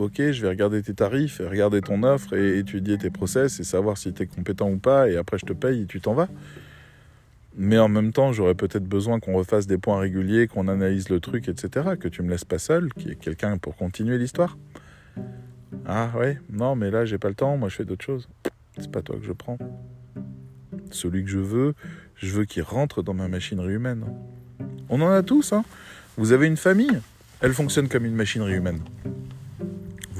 ok, 0.00 0.30
je 0.30 0.42
vais 0.42 0.48
regarder 0.48 0.82
tes 0.82 0.94
tarifs, 0.94 1.40
regarder 1.40 1.80
ton 1.80 2.02
offre 2.02 2.34
et 2.34 2.58
étudier 2.58 2.98
tes 2.98 3.10
process 3.10 3.60
et 3.60 3.64
savoir 3.64 3.98
si 3.98 4.12
tu 4.12 4.22
es 4.22 4.26
compétent 4.26 4.70
ou 4.70 4.78
pas, 4.78 5.08
et 5.08 5.16
après 5.16 5.38
je 5.38 5.46
te 5.46 5.52
paye 5.52 5.82
et 5.82 5.86
tu 5.86 6.00
t'en 6.00 6.14
vas. 6.14 6.28
Mais 7.56 7.78
en 7.78 7.88
même 7.88 8.12
temps, 8.12 8.32
j'aurais 8.32 8.54
peut-être 8.54 8.84
besoin 8.84 9.18
qu'on 9.18 9.34
refasse 9.34 9.66
des 9.66 9.76
points 9.76 9.98
réguliers, 9.98 10.46
qu'on 10.46 10.68
analyse 10.68 11.08
le 11.08 11.20
truc, 11.20 11.48
etc. 11.48 11.90
Que 11.98 12.08
tu 12.08 12.22
me 12.22 12.30
laisses 12.30 12.44
pas 12.44 12.58
seul, 12.58 12.92
qu'il 12.94 13.08
y 13.08 13.10
ait 13.10 13.16
quelqu'un 13.16 13.58
pour 13.58 13.76
continuer 13.76 14.18
l'histoire. 14.18 14.56
Ah 15.84 16.10
ouais, 16.16 16.38
non, 16.50 16.76
mais 16.76 16.90
là, 16.90 17.04
j'ai 17.04 17.18
pas 17.18 17.28
le 17.28 17.34
temps, 17.34 17.56
moi 17.56 17.68
je 17.68 17.76
fais 17.76 17.84
d'autres 17.84 18.04
choses. 18.04 18.28
C'est 18.78 18.90
pas 18.90 19.02
toi 19.02 19.16
que 19.16 19.24
je 19.24 19.32
prends. 19.32 19.58
Celui 20.90 21.24
que 21.24 21.30
je 21.30 21.38
veux, 21.38 21.74
je 22.16 22.30
veux 22.30 22.44
qu'il 22.44 22.62
rentre 22.62 23.02
dans 23.02 23.14
ma 23.14 23.28
machinerie 23.28 23.74
humaine. 23.74 24.04
On 24.88 25.00
en 25.00 25.10
a 25.10 25.22
tous, 25.22 25.52
hein. 25.52 25.64
Vous 26.16 26.32
avez 26.32 26.46
une 26.46 26.56
famille, 26.56 27.00
elle 27.40 27.52
fonctionne 27.52 27.88
comme 27.88 28.04
une 28.04 28.14
machinerie 28.14 28.54
humaine. 28.54 28.80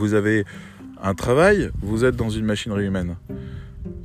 Vous 0.01 0.15
avez 0.15 0.47
un 1.03 1.15
travail, 1.15 1.71
vous 1.83 2.07
êtes 2.07 2.17
dans 2.17 2.31
une 2.31 2.47
machinerie 2.47 2.87
humaine. 2.87 3.17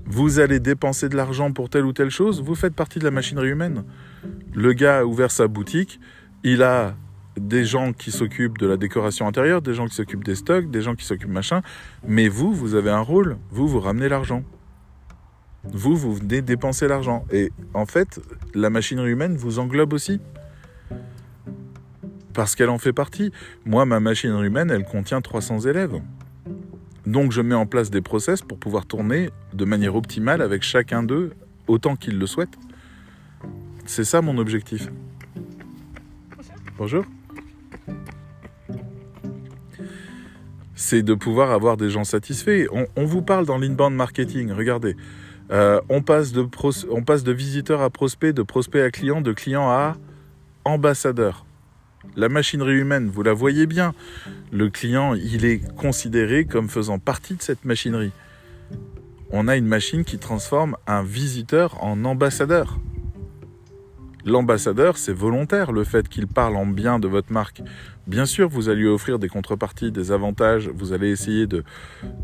Vous 0.05 0.39
allez 0.39 0.59
dépenser 0.59 1.07
de 1.07 1.15
l'argent 1.15 1.53
pour 1.53 1.69
telle 1.69 1.85
ou 1.85 1.93
telle 1.93 2.09
chose, 2.09 2.41
vous 2.41 2.53
faites 2.53 2.75
partie 2.75 2.99
de 2.99 3.05
la 3.05 3.11
machinerie 3.11 3.47
humaine. 3.47 3.85
Le 4.53 4.73
gars 4.73 4.99
a 4.99 5.05
ouvert 5.05 5.31
sa 5.31 5.47
boutique, 5.47 6.01
il 6.43 6.63
a 6.63 6.95
des 7.39 7.63
gens 7.63 7.93
qui 7.93 8.11
s'occupent 8.11 8.57
de 8.57 8.67
la 8.67 8.75
décoration 8.75 9.25
intérieure, 9.25 9.61
des 9.61 9.73
gens 9.73 9.87
qui 9.87 9.95
s'occupent 9.95 10.25
des 10.25 10.35
stocks, 10.35 10.69
des 10.69 10.81
gens 10.81 10.95
qui 10.95 11.05
s'occupent 11.05 11.31
machin, 11.31 11.61
mais 12.05 12.27
vous, 12.27 12.53
vous 12.53 12.75
avez 12.75 12.91
un 12.91 12.99
rôle, 12.99 13.37
vous, 13.49 13.65
vous 13.65 13.79
ramenez 13.79 14.09
l'argent. 14.09 14.43
Vous, 15.63 15.95
vous 15.95 16.13
venez 16.13 16.41
dépenser 16.41 16.89
l'argent. 16.89 17.25
Et 17.31 17.53
en 17.73 17.85
fait, 17.85 18.19
la 18.53 18.69
machinerie 18.69 19.11
humaine 19.11 19.37
vous 19.37 19.59
englobe 19.59 19.93
aussi. 19.93 20.19
Parce 22.35 22.55
qu'elle 22.55 22.69
en 22.69 22.77
fait 22.77 22.93
partie. 22.93 23.31
Moi, 23.65 23.85
ma 23.85 23.99
machinerie 23.99 24.47
humaine, 24.47 24.69
elle 24.69 24.83
contient 24.83 25.21
300 25.21 25.61
élèves. 25.61 25.99
Donc 27.07 27.31
je 27.31 27.41
mets 27.41 27.55
en 27.55 27.65
place 27.65 27.89
des 27.89 28.01
process 28.01 28.41
pour 28.41 28.59
pouvoir 28.59 28.85
tourner 28.85 29.29
de 29.53 29.65
manière 29.65 29.95
optimale 29.95 30.41
avec 30.41 30.61
chacun 30.61 31.01
d'eux 31.01 31.33
autant 31.67 31.95
qu'ils 31.95 32.19
le 32.19 32.27
souhaitent. 32.27 32.57
C'est 33.85 34.03
ça 34.03 34.21
mon 34.21 34.37
objectif. 34.37 34.89
Bonjour. 36.77 37.05
C'est 40.73 41.03
de 41.03 41.13
pouvoir 41.13 41.51
avoir 41.51 41.77
des 41.77 41.89
gens 41.89 42.03
satisfaits. 42.03 42.65
On, 42.95 43.05
vous 43.05 43.21
parle 43.21 43.45
dans 43.45 43.57
l'inbound 43.57 43.95
marketing, 43.95 44.51
regardez. 44.51 44.97
Euh, 45.51 45.79
on, 45.87 46.01
passe 46.01 46.33
de 46.33 46.45
on 46.89 47.03
passe 47.03 47.23
de 47.23 47.31
visiteur 47.31 47.81
à 47.81 47.89
prospect, 47.89 48.33
de 48.33 48.43
prospect 48.43 48.81
à 48.81 48.91
client, 48.91 49.21
de 49.21 49.31
client 49.31 49.69
à 49.69 49.95
ambassadeur. 50.65 51.44
La 52.15 52.29
machinerie 52.29 52.75
humaine, 52.75 53.09
vous 53.09 53.23
la 53.23 53.33
voyez 53.33 53.65
bien. 53.65 53.93
Le 54.51 54.69
client, 54.69 55.13
il 55.15 55.45
est 55.45 55.59
considéré 55.75 56.45
comme 56.45 56.69
faisant 56.69 56.99
partie 56.99 57.35
de 57.35 57.41
cette 57.41 57.65
machinerie. 57.65 58.11
On 59.31 59.47
a 59.47 59.57
une 59.57 59.65
machine 59.65 60.03
qui 60.03 60.17
transforme 60.17 60.77
un 60.87 61.03
visiteur 61.03 61.83
en 61.83 62.05
ambassadeur. 62.05 62.79
L'ambassadeur, 64.25 64.97
c'est 64.97 65.13
volontaire, 65.13 65.71
le 65.71 65.83
fait 65.83 66.09
qu'il 66.09 66.25
parle 66.25 66.55
en 66.55 66.65
bien 66.65 66.97
de 66.97 67.07
votre 67.07 67.31
marque. 67.31 67.61
Bien 68.07 68.25
sûr, 68.25 68.49
vous 68.49 68.69
allez 68.69 68.81
lui 68.81 68.87
offrir 68.87 69.19
des 69.19 69.29
contreparties, 69.29 69.91
des 69.91 70.11
avantages, 70.11 70.67
vous 70.67 70.93
allez 70.93 71.09
essayer 71.09 71.45
de, 71.45 71.63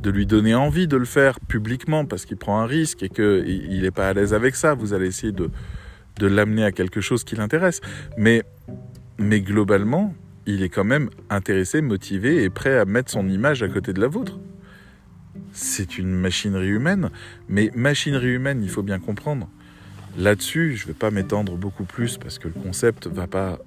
lui 0.04 0.26
donner 0.26 0.56
envie 0.56 0.88
de 0.88 0.98
le 0.98 1.06
faire 1.06 1.40
publiquement 1.40 2.06
parce 2.06 2.26
qu'il 2.26 2.38
prend 2.38 2.60
un 2.60 2.66
risque 2.66 3.04
et 3.04 3.10
qu'il 3.10 3.82
n'est 3.82 3.92
pas 3.92 4.10
à 4.10 4.14
l'aise 4.14 4.34
avec 4.34 4.56
ça. 4.56 4.74
Vous 4.74 4.94
allez 4.94 5.08
essayer 5.08 5.32
de, 5.32 5.52
de 6.18 6.28
l'amener 6.28 6.64
à 6.64 6.72
quelque 6.72 7.02
chose 7.02 7.24
qui 7.24 7.36
l'intéresse. 7.36 7.82
Mais 8.18 8.44
mais 9.22 9.42
globalement, 9.42 10.14
il 10.46 10.64
est 10.64 10.70
quand 10.70 10.84
même 10.84 11.10
intéressé, 11.30 11.82
motivé 11.82 12.44
et 12.44 12.50
prêt 12.50 12.78
à 12.78 12.86
mettre 12.86 13.12
son 13.12 13.30
image 13.30 13.64
à 13.64 13.70
côté 13.70 13.94
de 13.94 14.02
la 14.02 14.08
vôtre. 14.08 14.40
C'est 15.54 15.98
une 15.98 16.12
machinerie 16.12 16.70
humaine, 16.70 17.10
mais 17.48 17.72
machinerie 17.76 18.34
humaine, 18.34 18.64
il 18.64 18.70
faut 18.70 18.84
bien 18.84 19.00
comprendre. 19.00 19.48
Là-dessus, 20.18 20.76
je 20.76 20.84
ne 20.84 20.88
vais 20.88 20.98
pas 20.98 21.12
m'étendre 21.12 21.56
beaucoup 21.56 21.86
plus 21.86 22.18
parce 22.18 22.40
que 22.40 22.48
le 22.48 22.54
concept 22.54 23.08
va 23.08 23.28
pas 23.28 23.60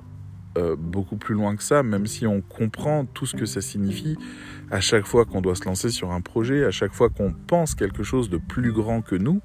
euh, 0.58 0.76
beaucoup 0.76 1.16
plus 1.16 1.34
loin 1.34 1.56
que 1.56 1.62
ça, 1.62 1.82
même 1.82 2.06
si 2.06 2.26
on 2.26 2.40
comprend 2.40 3.06
tout 3.06 3.24
ce 3.24 3.34
que 3.34 3.46
ça 3.46 3.60
signifie 3.60 4.16
à 4.70 4.80
chaque 4.80 5.06
fois 5.06 5.24
qu'on 5.24 5.40
doit 5.40 5.54
se 5.54 5.64
lancer 5.64 5.88
sur 5.88 6.12
un 6.12 6.20
projet, 6.20 6.64
à 6.64 6.70
chaque 6.70 6.92
fois 6.92 7.08
qu'on 7.08 7.32
pense 7.32 7.74
quelque 7.74 8.02
chose 8.02 8.28
de 8.28 8.36
plus 8.36 8.72
grand 8.72 9.00
que 9.00 9.14
nous, 9.14 9.40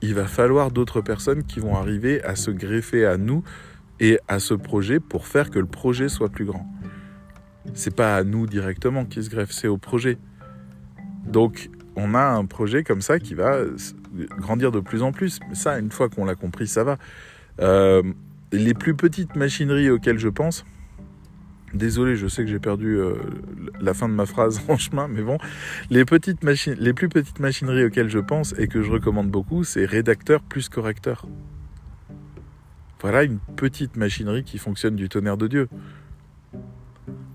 il 0.00 0.14
va 0.14 0.26
falloir 0.26 0.70
d'autres 0.70 1.00
personnes 1.00 1.44
qui 1.44 1.60
vont 1.60 1.76
arriver 1.76 2.22
à 2.22 2.36
se 2.36 2.50
greffer 2.50 3.06
à 3.06 3.16
nous 3.16 3.42
et 4.00 4.18
à 4.28 4.38
ce 4.38 4.54
projet 4.54 5.00
pour 5.00 5.26
faire 5.26 5.50
que 5.50 5.58
le 5.58 5.66
projet 5.66 6.08
soit 6.08 6.28
plus 6.28 6.44
grand. 6.44 6.66
C'est 7.74 7.94
pas 7.94 8.16
à 8.16 8.24
nous 8.24 8.46
directement 8.46 9.04
qui 9.04 9.22
se 9.22 9.30
greffe, 9.30 9.52
c'est 9.52 9.68
au 9.68 9.78
projet. 9.78 10.18
Donc 11.26 11.70
on 11.96 12.14
a 12.14 12.24
un 12.24 12.44
projet 12.44 12.82
comme 12.82 13.00
ça 13.00 13.18
qui 13.18 13.34
va 13.34 13.60
grandir 14.38 14.72
de 14.72 14.80
plus 14.80 15.02
en 15.02 15.12
plus. 15.12 15.40
Mais 15.48 15.54
ça, 15.54 15.78
une 15.78 15.90
fois 15.90 16.08
qu'on 16.08 16.24
l'a 16.24 16.34
compris, 16.34 16.66
ça 16.66 16.84
va. 16.84 16.98
Euh, 17.60 18.02
les 18.52 18.74
plus 18.74 18.94
petites 18.94 19.36
machineries 19.36 19.90
auxquelles 19.90 20.18
je 20.18 20.28
pense, 20.28 20.64
désolé, 21.72 22.16
je 22.16 22.26
sais 22.26 22.44
que 22.44 22.50
j'ai 22.50 22.58
perdu 22.58 22.98
euh, 22.98 23.14
la 23.80 23.94
fin 23.94 24.08
de 24.08 24.14
ma 24.14 24.26
phrase 24.26 24.60
en 24.68 24.76
chemin, 24.76 25.08
mais 25.08 25.22
bon, 25.22 25.38
les, 25.90 26.04
petites 26.04 26.42
les 26.42 26.92
plus 26.92 27.08
petites 27.08 27.40
machineries 27.40 27.84
auxquelles 27.84 28.10
je 28.10 28.18
pense 28.18 28.54
et 28.58 28.68
que 28.68 28.82
je 28.82 28.90
recommande 28.90 29.30
beaucoup, 29.30 29.64
c'est 29.64 29.84
rédacteur 29.84 30.42
plus 30.42 30.68
correcteur. 30.68 31.26
Voilà 33.04 33.22
une 33.22 33.38
petite 33.38 33.98
machinerie 33.98 34.44
qui 34.44 34.56
fonctionne 34.56 34.96
du 34.96 35.10
tonnerre 35.10 35.36
de 35.36 35.46
Dieu. 35.46 35.68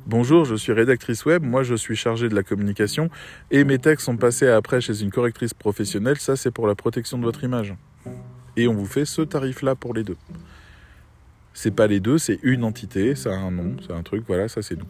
Bonjour, 0.07 0.43
je 0.43 0.55
suis 0.55 0.71
rédactrice 0.71 1.25
web, 1.25 1.43
moi 1.43 1.61
je 1.61 1.75
suis 1.75 1.95
chargée 1.95 2.27
de 2.27 2.33
la 2.33 2.41
communication 2.41 3.11
et 3.51 3.63
mes 3.63 3.77
textes 3.77 4.05
sont 4.05 4.17
passés 4.17 4.47
après 4.47 4.81
chez 4.81 5.03
une 5.03 5.11
correctrice 5.11 5.53
professionnelle, 5.53 6.17
ça 6.17 6.35
c'est 6.35 6.49
pour 6.49 6.65
la 6.65 6.73
protection 6.73 7.19
de 7.19 7.23
votre 7.23 7.43
image. 7.43 7.75
Et 8.57 8.67
on 8.67 8.73
vous 8.73 8.87
fait 8.87 9.05
ce 9.05 9.21
tarif-là 9.21 9.75
pour 9.75 9.93
les 9.93 10.03
deux. 10.03 10.17
C'est 11.53 11.69
pas 11.69 11.85
les 11.85 11.99
deux, 11.99 12.17
c'est 12.17 12.39
une 12.41 12.63
entité, 12.63 13.13
ça 13.13 13.29
a 13.29 13.37
un 13.37 13.51
nom, 13.51 13.75
c'est 13.85 13.93
un 13.93 14.01
truc, 14.01 14.23
voilà, 14.25 14.47
ça 14.47 14.63
c'est 14.63 14.75
nous. 14.75 14.87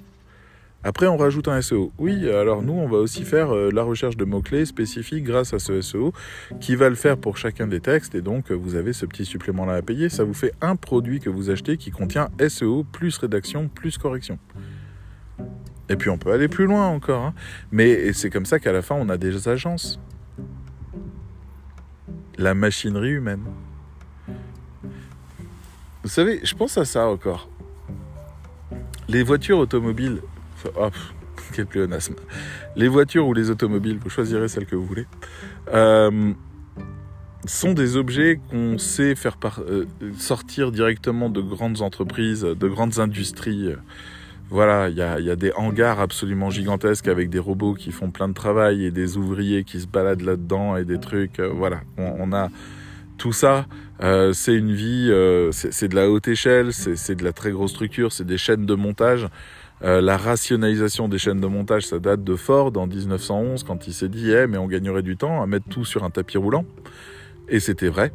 Après, 0.82 1.08
on 1.08 1.18
rajoute 1.18 1.50
un 1.50 1.62
SEO. 1.62 1.92
Oui, 1.98 2.30
alors 2.30 2.62
nous, 2.62 2.74
on 2.74 2.88
va 2.88 2.98
aussi 2.98 3.26
faire 3.26 3.54
euh, 3.54 3.70
la 3.70 3.84
recherche 3.84 4.16
de 4.16 4.24
mots-clés 4.24 4.66
spécifiques 4.66 5.26
grâce 5.26 5.54
à 5.54 5.60
ce 5.60 5.82
SEO 5.82 6.14
qui 6.62 6.76
va 6.78 6.88
le 6.88 6.96
faire 6.96 7.18
pour 7.18 7.36
chacun 7.36 7.68
des 7.68 7.82
textes. 7.82 8.16
Et 8.16 8.22
donc, 8.22 8.50
vous 8.52 8.76
avez 8.76 8.94
ce 8.94 9.06
petit 9.06 9.26
supplément-là 9.26 9.74
à 9.74 9.82
payer. 9.82 10.08
Ça 10.08 10.24
vous 10.24 10.34
fait 10.34 10.54
un 10.62 10.78
produit 10.78 11.20
que 11.20 11.30
vous 11.30 11.50
achetez 11.50 11.76
qui 11.76 11.92
contient 11.92 12.30
SEO 12.48 12.86
plus 12.86 13.18
rédaction 13.18 13.68
plus 13.68 13.98
correction. 13.98 14.40
Et 15.90 15.98
puis, 15.98 16.10
on 16.10 16.18
peut 16.18 16.32
aller 16.32 16.48
plus 16.48 16.66
loin 16.66 16.88
encore. 16.88 17.26
Hein. 17.26 17.34
Mais 17.72 18.14
c'est 18.14 18.30
comme 18.30 18.46
ça 18.46 18.60
qu'à 18.60 18.72
la 18.72 18.82
fin, 18.82 18.96
on 18.96 19.10
a 19.10 19.18
des 19.18 19.50
agences. 19.50 20.00
La 22.38 22.54
machinerie 22.54 23.12
humaine. 23.12 23.44
Vous 26.04 26.10
savez, 26.10 26.40
je 26.44 26.56
pense 26.56 26.78
à 26.78 26.86
ça 26.86 27.06
encore. 27.08 27.50
Les 29.10 29.24
voitures 29.24 29.58
automobiles 29.58 30.22
Oh, 30.76 30.90
quel 31.54 31.66
pléonasme. 31.66 32.16
Les 32.76 32.88
voitures 32.88 33.28
ou 33.28 33.34
les 33.34 33.50
automobiles, 33.50 34.00
vous 34.02 34.10
choisirez 34.10 34.48
celle 34.48 34.66
que 34.66 34.76
vous 34.76 34.86
voulez, 34.86 35.06
euh, 35.74 36.34
sont 37.46 37.74
des 37.74 37.98
objets 37.98 38.40
qu'on 38.50 38.78
sait 38.78 39.16
faire 39.16 39.38
euh, 39.60 39.86
sortir 40.18 40.72
directement 40.72 41.30
de 41.30 41.42
grandes 41.42 41.82
entreprises, 41.82 42.42
de 42.42 42.68
grandes 42.68 43.00
industries. 43.00 43.74
Voilà, 44.50 44.90
il 44.90 44.96
y 44.96 45.02
a, 45.02 45.36
des 45.36 45.52
hangars 45.56 46.00
absolument 46.00 46.50
gigantesques 46.50 47.08
avec 47.08 47.30
des 47.30 47.38
robots 47.38 47.76
qui 47.76 47.92
font 47.92 48.10
plein 48.10 48.28
de 48.28 48.34
travail 48.34 48.84
et 48.84 48.90
des 48.90 49.16
ouvriers 49.16 49.64
qui 49.64 49.80
se 49.80 49.86
baladent 49.86 50.24
là-dedans 50.24 50.76
et 50.76 50.86
des 50.86 51.00
trucs. 51.00 51.40
Euh, 51.40 51.52
voilà, 51.54 51.82
on, 51.98 52.34
a 52.34 52.50
tout 53.20 53.32
ça. 53.32 53.68
c'est 54.34 54.56
une 54.56 54.74
vie, 54.74 55.12
c'est 55.52 55.88
de 55.88 55.96
la 55.96 56.10
haute 56.10 56.28
échelle, 56.28 56.74
c'est 56.74 57.16
de 57.16 57.24
la 57.24 57.34
très 57.34 57.52
grosse 57.52 57.72
structure, 57.72 58.12
c'est 58.12 58.26
des 58.26 58.38
chaînes 58.38 58.66
de 58.66 58.74
montage. 58.74 59.28
Euh, 59.84 60.02
la 60.02 60.18
rationalisation 60.18 61.08
des 61.08 61.18
chaînes 61.18 61.40
de 61.40 61.48
montage, 61.48 61.86
ça 61.86 62.00
date 62.00 62.24
de 62.24 62.36
Ford 62.36 62.74
en 62.76 62.88
1911 62.88 63.64
quand 63.64 63.88
il 63.88 63.94
s'est 63.94 64.10
dit 64.10 64.32
eh, 64.32 64.46
mais 64.46 64.58
on 64.58 64.68
gagnerait 64.68 65.04
du 65.04 65.16
temps 65.16 65.42
à 65.42 65.48
mettre 65.48 65.70
tout 65.70 65.86
sur 65.86 66.04
un 66.04 66.10
tapis 66.10 66.38
roulant. 66.38 66.66
Et 67.48 67.60
c'était 67.60 67.90
vrai. 67.90 68.12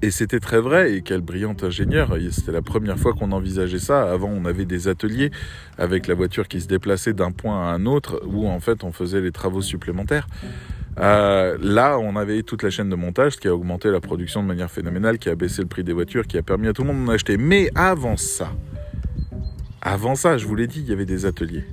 Et 0.00 0.12
c'était 0.12 0.38
très 0.38 0.60
vrai, 0.60 0.92
et 0.92 1.02
quel 1.02 1.22
brillant 1.22 1.56
ingénieur. 1.60 2.16
C'était 2.30 2.52
la 2.52 2.62
première 2.62 2.96
fois 2.96 3.14
qu'on 3.14 3.32
envisageait 3.32 3.80
ça. 3.80 4.08
Avant, 4.08 4.28
on 4.28 4.44
avait 4.44 4.64
des 4.64 4.86
ateliers 4.86 5.32
avec 5.76 6.06
la 6.06 6.14
voiture 6.14 6.46
qui 6.46 6.60
se 6.60 6.68
déplaçait 6.68 7.14
d'un 7.14 7.32
point 7.32 7.68
à 7.68 7.74
un 7.74 7.84
autre, 7.84 8.22
où 8.24 8.46
en 8.46 8.60
fait 8.60 8.84
on 8.84 8.92
faisait 8.92 9.20
les 9.20 9.32
travaux 9.32 9.60
supplémentaires. 9.60 10.28
Euh, 11.00 11.58
là, 11.60 11.98
on 11.98 12.14
avait 12.14 12.44
toute 12.44 12.62
la 12.62 12.70
chaîne 12.70 12.90
de 12.90 12.94
montage, 12.94 13.32
ce 13.32 13.38
qui 13.38 13.48
a 13.48 13.54
augmenté 13.54 13.90
la 13.90 14.00
production 14.00 14.40
de 14.40 14.48
manière 14.48 14.70
phénoménale, 14.70 15.18
qui 15.18 15.30
a 15.30 15.34
baissé 15.34 15.62
le 15.62 15.68
prix 15.68 15.82
des 15.82 15.92
voitures, 15.92 16.28
qui 16.28 16.38
a 16.38 16.42
permis 16.42 16.68
à 16.68 16.72
tout 16.72 16.82
le 16.82 16.92
monde 16.92 17.04
d'en 17.04 17.12
acheter. 17.12 17.36
Mais 17.36 17.68
avant 17.74 18.16
ça, 18.16 18.52
avant 19.88 20.16
ça, 20.16 20.36
je 20.36 20.46
vous 20.46 20.54
l'ai 20.54 20.66
dit, 20.66 20.80
il 20.80 20.86
y 20.86 20.92
avait 20.92 21.06
des 21.06 21.24
ateliers. 21.24 21.64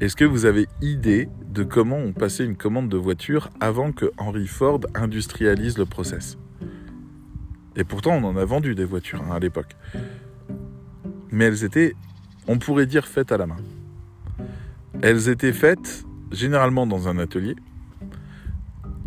Est-ce 0.00 0.14
que 0.14 0.24
vous 0.24 0.44
avez 0.44 0.68
idée 0.80 1.28
de 1.48 1.64
comment 1.64 1.96
on 1.96 2.12
passait 2.12 2.44
une 2.44 2.54
commande 2.54 2.88
de 2.88 2.96
voiture 2.96 3.50
avant 3.58 3.90
que 3.90 4.12
Henry 4.18 4.46
Ford 4.46 4.82
industrialise 4.94 5.78
le 5.78 5.84
process? 5.84 6.38
Et 7.74 7.82
pourtant, 7.82 8.12
on 8.12 8.22
en 8.22 8.36
a 8.36 8.44
vendu 8.44 8.76
des 8.76 8.84
voitures 8.84 9.20
hein, 9.20 9.34
à 9.34 9.40
l'époque. 9.40 9.74
Mais 11.32 11.46
elles 11.46 11.64
étaient, 11.64 11.94
on 12.46 12.60
pourrait 12.60 12.86
dire, 12.86 13.04
faites 13.04 13.32
à 13.32 13.36
la 13.36 13.48
main. 13.48 13.56
Elles 15.02 15.28
étaient 15.28 15.52
faites 15.52 16.04
généralement 16.30 16.86
dans 16.86 17.08
un 17.08 17.18
atelier. 17.18 17.56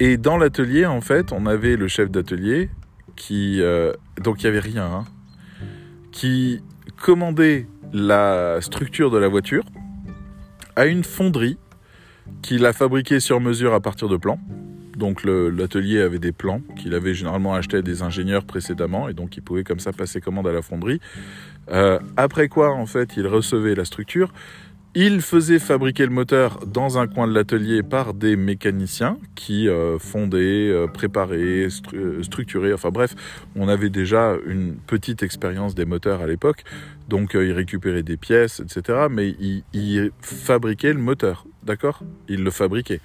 Et 0.01 0.17
dans 0.17 0.37
l'atelier, 0.37 0.85
en 0.85 0.99
fait, 0.99 1.31
on 1.31 1.45
avait 1.45 1.77
le 1.77 1.87
chef 1.87 2.11
d'atelier 2.11 2.69
qui, 3.15 3.61
euh, 3.61 3.93
donc 4.21 4.41
il 4.41 4.47
y 4.47 4.49
avait 4.49 4.59
rien, 4.59 4.85
hein, 4.85 5.05
qui 6.11 6.61
commandait 6.97 7.67
la 7.93 8.59
structure 8.61 9.11
de 9.11 9.17
la 9.17 9.27
voiture 9.27 9.63
à 10.75 10.85
une 10.85 11.03
fonderie 11.03 11.57
qui 12.41 12.57
l'a 12.57 12.73
fabriquée 12.73 13.19
sur 13.19 13.39
mesure 13.39 13.73
à 13.73 13.79
partir 13.79 14.07
de 14.07 14.17
plans. 14.17 14.39
Donc 14.97 15.23
l'atelier 15.23 16.01
avait 16.01 16.19
des 16.19 16.31
plans 16.31 16.61
qu'il 16.75 16.93
avait 16.93 17.13
généralement 17.13 17.53
achetés 17.53 17.77
à 17.77 17.81
des 17.81 18.01
ingénieurs 18.03 18.43
précédemment 18.43 19.09
et 19.09 19.13
donc 19.13 19.37
il 19.37 19.41
pouvait 19.41 19.63
comme 19.63 19.79
ça 19.79 19.93
passer 19.93 20.21
commande 20.21 20.47
à 20.47 20.51
la 20.51 20.61
fonderie. 20.61 20.99
Euh, 21.71 21.99
après 22.17 22.49
quoi, 22.49 22.71
en 22.73 22.85
fait, 22.85 23.15
il 23.17 23.27
recevait 23.27 23.75
la 23.75 23.85
structure. 23.85 24.33
Il 24.93 25.21
faisait 25.21 25.59
fabriquer 25.59 26.03
le 26.03 26.11
moteur 26.11 26.59
dans 26.67 26.97
un 26.97 27.07
coin 27.07 27.25
de 27.25 27.33
l'atelier 27.33 27.81
par 27.81 28.13
des 28.13 28.35
mécaniciens 28.35 29.17
qui 29.35 29.69
euh, 29.69 29.97
fondaient, 29.97 30.69
euh, 30.69 30.87
préparaient, 30.87 31.67
structuraient. 32.21 32.73
Enfin 32.73 32.89
bref, 32.89 33.15
on 33.55 33.69
avait 33.69 33.89
déjà 33.89 34.35
une 34.45 34.75
petite 34.75 35.23
expérience 35.23 35.75
des 35.75 35.85
moteurs 35.85 36.19
à 36.19 36.27
l'époque. 36.27 36.65
Donc 37.11 37.33
il 37.35 37.51
récupérait 37.51 38.01
des 38.01 38.17
pièces, 38.17 38.61
etc. 38.61 39.07
Mais 39.11 39.35
il, 39.39 39.63
il 39.73 40.11
fabriquait 40.21 40.93
le 40.93 40.99
moteur, 40.99 41.45
d'accord? 41.63 42.01
Il 42.27 42.43
le 42.43 42.49
fabriquait 42.49 43.01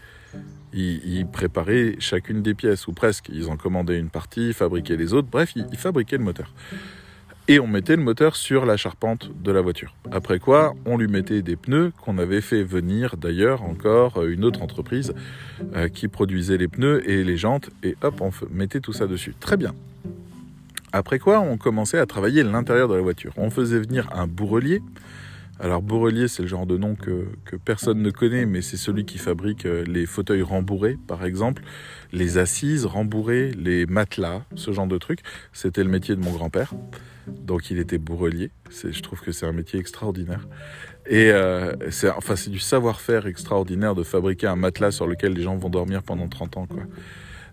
ils, 0.76 1.26
préparaient 1.26 1.96
chacune 1.98 2.42
des 2.42 2.54
pièces, 2.54 2.86
ou 2.86 2.92
presque. 2.92 3.28
Ils 3.32 3.48
en 3.48 3.56
commandaient 3.56 3.98
une 3.98 4.10
partie, 4.10 4.52
fabriquaient 4.52 4.96
les 4.96 5.12
autres, 5.12 5.28
bref, 5.30 5.54
ils, 5.56 5.76
fabriquaient 5.76 6.18
le 6.18 6.24
moteur. 6.24 6.52
Et 7.48 7.60
on 7.60 7.68
mettait 7.68 7.94
le 7.94 8.02
moteur 8.02 8.34
sur 8.34 8.66
la 8.66 8.76
charpente 8.76 9.30
de 9.40 9.52
la 9.52 9.60
voiture. 9.60 9.94
Après 10.10 10.40
quoi, 10.40 10.74
on 10.84 10.96
lui 10.96 11.06
mettait 11.06 11.42
des 11.42 11.54
pneus 11.54 11.92
qu'on 12.02 12.18
avait 12.18 12.40
fait 12.40 12.64
venir 12.64 13.16
d'ailleurs 13.16 13.62
encore 13.62 14.24
une 14.24 14.44
autre 14.44 14.62
entreprise 14.62 15.14
euh, 15.76 15.88
qui 15.88 16.08
produisait 16.08 16.56
les 16.56 16.66
pneus 16.66 17.08
et 17.08 17.22
les 17.22 17.36
jantes, 17.36 17.70
et 17.84 17.96
hop, 18.02 18.20
on 18.20 18.30
mettait 18.50 18.80
tout 18.80 18.92
ça 18.92 19.06
dessus. 19.06 19.34
Très 19.38 19.56
bien. 19.56 19.74
Après 20.96 21.18
quoi, 21.18 21.40
on 21.40 21.58
commençait 21.58 21.98
à 21.98 22.06
travailler 22.06 22.42
l'intérieur 22.42 22.88
de 22.88 22.94
la 22.94 23.02
voiture. 23.02 23.32
On 23.36 23.50
faisait 23.50 23.78
venir 23.78 24.08
un 24.14 24.26
bourrelier 24.26 24.80
alors 25.58 25.80
Bourrelier, 25.80 26.28
c'est 26.28 26.42
le 26.42 26.48
genre 26.48 26.66
de 26.66 26.76
nom 26.76 26.94
que, 26.94 27.28
personne 27.64 28.02
ne 28.02 28.10
connaît, 28.10 28.44
mais 28.44 28.60
c'est 28.60 28.76
celui 28.76 29.06
qui 29.06 29.16
fabrique 29.16 29.64
euh, 29.64 29.84
les 29.86 30.04
fauteuils 30.04 30.42
rembourrés, 30.42 30.98
par 31.06 31.24
exemple, 31.24 31.62
les 32.12 32.36
assises 32.36 32.84
rembourrées, 32.84 33.52
les 33.52 33.86
matelas, 33.86 34.42
ce 34.54 34.72
genre 34.72 34.86
de 34.86 34.98
trucs. 34.98 35.20
C'était 35.54 35.82
le 35.82 35.88
métier 35.88 36.14
de 36.14 36.20
mon 36.20 36.30
grand-père, 36.30 36.74
donc 37.26 37.70
il 37.70 37.78
était 37.78 37.96
bourrelier. 37.96 38.50
Je 38.70 39.00
trouve 39.00 39.22
que 39.22 39.32
c'est 39.32 39.46
un 39.46 39.52
métier 39.52 39.80
extraordinaire. 39.80 40.46
Et 41.08 41.30
euh, 41.30 41.72
c'est 41.90 42.50
du 42.50 42.58
savoir-faire 42.58 43.26
extraordinaire 43.26 43.94
de 43.94 44.02
fabriquer 44.02 44.48
un 44.48 44.56
matelas 44.56 44.90
sur 44.90 45.06
lequel 45.06 45.32
les 45.32 45.42
gens 45.42 45.56
vont 45.56 45.70
dormir 45.70 46.02
pendant 46.02 46.28
30 46.28 46.56
ans. 46.58 46.66
Quoi. 46.66 46.82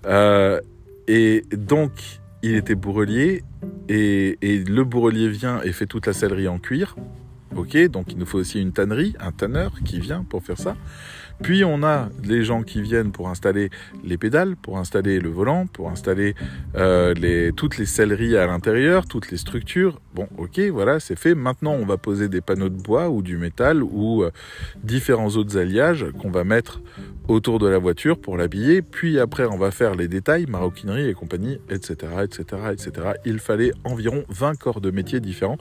Euh, 0.08 0.60
et 1.08 1.44
donc, 1.52 1.92
il 2.44 2.56
était 2.56 2.76
bourrelier, 2.76 3.44
et, 3.90 4.38
et 4.42 4.64
le 4.64 4.84
bourrelier 4.84 5.30
vient 5.30 5.62
et 5.64 5.72
fait 5.72 5.88
toute 5.88 6.06
la 6.06 6.14
sellerie 6.14 6.48
en 6.48 6.60
cuir. 6.60 6.96
Ok, 7.56 7.78
donc 7.88 8.12
il 8.12 8.18
nous 8.18 8.26
faut 8.26 8.40
aussi 8.40 8.62
une 8.62 8.74
tannerie, 8.74 9.16
un 9.20 9.32
tanneur 9.32 9.74
qui 9.86 10.00
vient 10.00 10.24
pour 10.24 10.44
faire 10.44 10.58
ça. 10.58 10.76
Puis 11.44 11.66
on 11.66 11.84
a 11.84 12.08
les 12.24 12.46
gens 12.46 12.64
qui 12.64 12.82
viennent 12.82 13.12
pour 13.12 13.28
installer 13.28 13.70
les 14.06 14.18
pédales, 14.18 14.56
pour 14.56 14.78
installer 14.78 15.20
le 15.20 15.28
volant, 15.28 15.68
pour 15.68 15.90
installer 15.90 16.36
euh, 16.76 17.52
toutes 17.52 17.78
les 17.78 17.86
selleries 17.86 18.38
à 18.38 18.48
l'intérieur, 18.48 19.06
toutes 19.06 19.30
les 19.30 19.36
structures. 19.36 20.00
Bon, 20.16 20.30
ok, 20.38 20.58
voilà, 20.72 21.02
c'est 21.02 21.20
fait. 21.20 21.36
Maintenant, 21.36 21.74
on 21.74 21.86
va 21.86 21.98
poser 21.98 22.30
des 22.30 22.40
panneaux 22.40 22.70
de 22.70 22.82
bois 22.82 23.10
ou 23.10 23.22
du 23.22 23.38
métal 23.38 23.84
ou 23.84 24.24
euh, 24.24 24.32
différents 24.84 25.32
autres 25.32 25.58
alliages 25.58 26.06
qu'on 26.18 26.32
va 26.32 26.46
mettre 26.46 26.82
autour 27.28 27.60
de 27.60 27.68
la 27.68 27.78
voiture 27.78 28.18
pour 28.18 28.38
l'habiller. 28.38 28.82
Puis 28.82 29.20
après, 29.20 29.46
on 29.46 29.58
va 29.58 29.72
faire 29.72 29.96
les 29.96 30.08
détails, 30.08 30.46
maroquinerie 30.46 31.10
et 31.10 31.14
compagnie, 31.14 31.60
etc., 31.70 31.96
etc., 32.24 32.44
etc. 32.72 32.92
Il 33.26 33.40
fallait 33.40 33.74
environ 33.84 34.24
20 34.30 34.58
corps 34.58 34.80
de 34.80 34.92
métiers 34.92 35.20
différents 35.20 35.58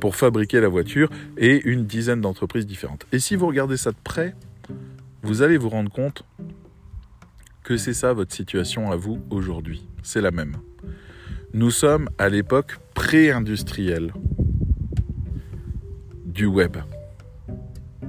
pour 0.00 0.16
fabriquer 0.16 0.60
la 0.60 0.68
voiture 0.68 1.10
et 1.36 1.60
une 1.68 1.84
dizaine 1.84 2.22
d'entreprises 2.22 2.66
différentes. 2.66 3.06
Et 3.12 3.18
si 3.18 3.36
vous 3.36 3.46
regardez 3.46 3.76
ça 3.76 3.90
de 3.90 3.96
près, 4.02 4.34
vous 5.22 5.42
allez 5.42 5.58
vous 5.58 5.68
rendre 5.68 5.90
compte 5.90 6.24
que 7.64 7.76
c'est 7.76 7.94
ça 7.94 8.12
votre 8.12 8.34
situation 8.34 8.90
à 8.90 8.96
vous 8.96 9.18
aujourd'hui. 9.30 9.86
C'est 10.02 10.20
la 10.20 10.30
même. 10.30 10.56
Nous 11.52 11.70
sommes 11.70 12.08
à 12.18 12.28
l'époque 12.28 12.78
pré-industrielle 12.94 14.12
du 16.24 16.46
web. 16.46 16.76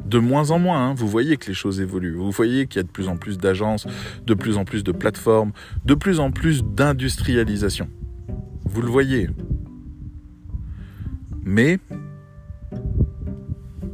De 0.06 0.17
moins 0.17 0.52
en 0.52 0.60
moins, 0.60 0.89
hein, 0.89 0.93
vous 0.93 1.08
voyez 1.08 1.38
que 1.38 1.48
les 1.48 1.54
choses 1.54 1.82
évoluent. 1.82 2.15
Vous 2.15 2.32
voyez 2.32 2.67
qu'il 2.67 2.78
y 2.78 2.80
a 2.80 2.84
de 2.84 2.91
plus 2.91 3.08
en 3.08 3.17
plus 3.17 3.38
d'agences, 3.38 3.86
de 4.26 4.34
plus 4.34 4.58
en 4.58 4.65
plus 4.65 4.84
de 4.84 4.91
plateformes, 4.91 5.52
de 5.86 5.93
plus 5.93 6.19
en 6.19 6.32
plus 6.32 6.63
d'industrialisation. 6.63 7.89
Vous 8.65 8.82
le 8.82 8.89
voyez. 8.89 9.30
Mais 11.43 11.80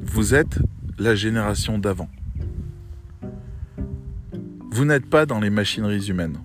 vous 0.02 0.34
êtes 0.34 0.60
la 0.98 1.16
génération 1.16 1.78
d'avant. 1.78 2.10
Vous 4.76 4.84
n'êtes 4.84 5.06
pas 5.10 5.26
dans 5.26 5.40
les 5.40 5.50
machineries 5.50 6.10
humaines. 6.10 6.38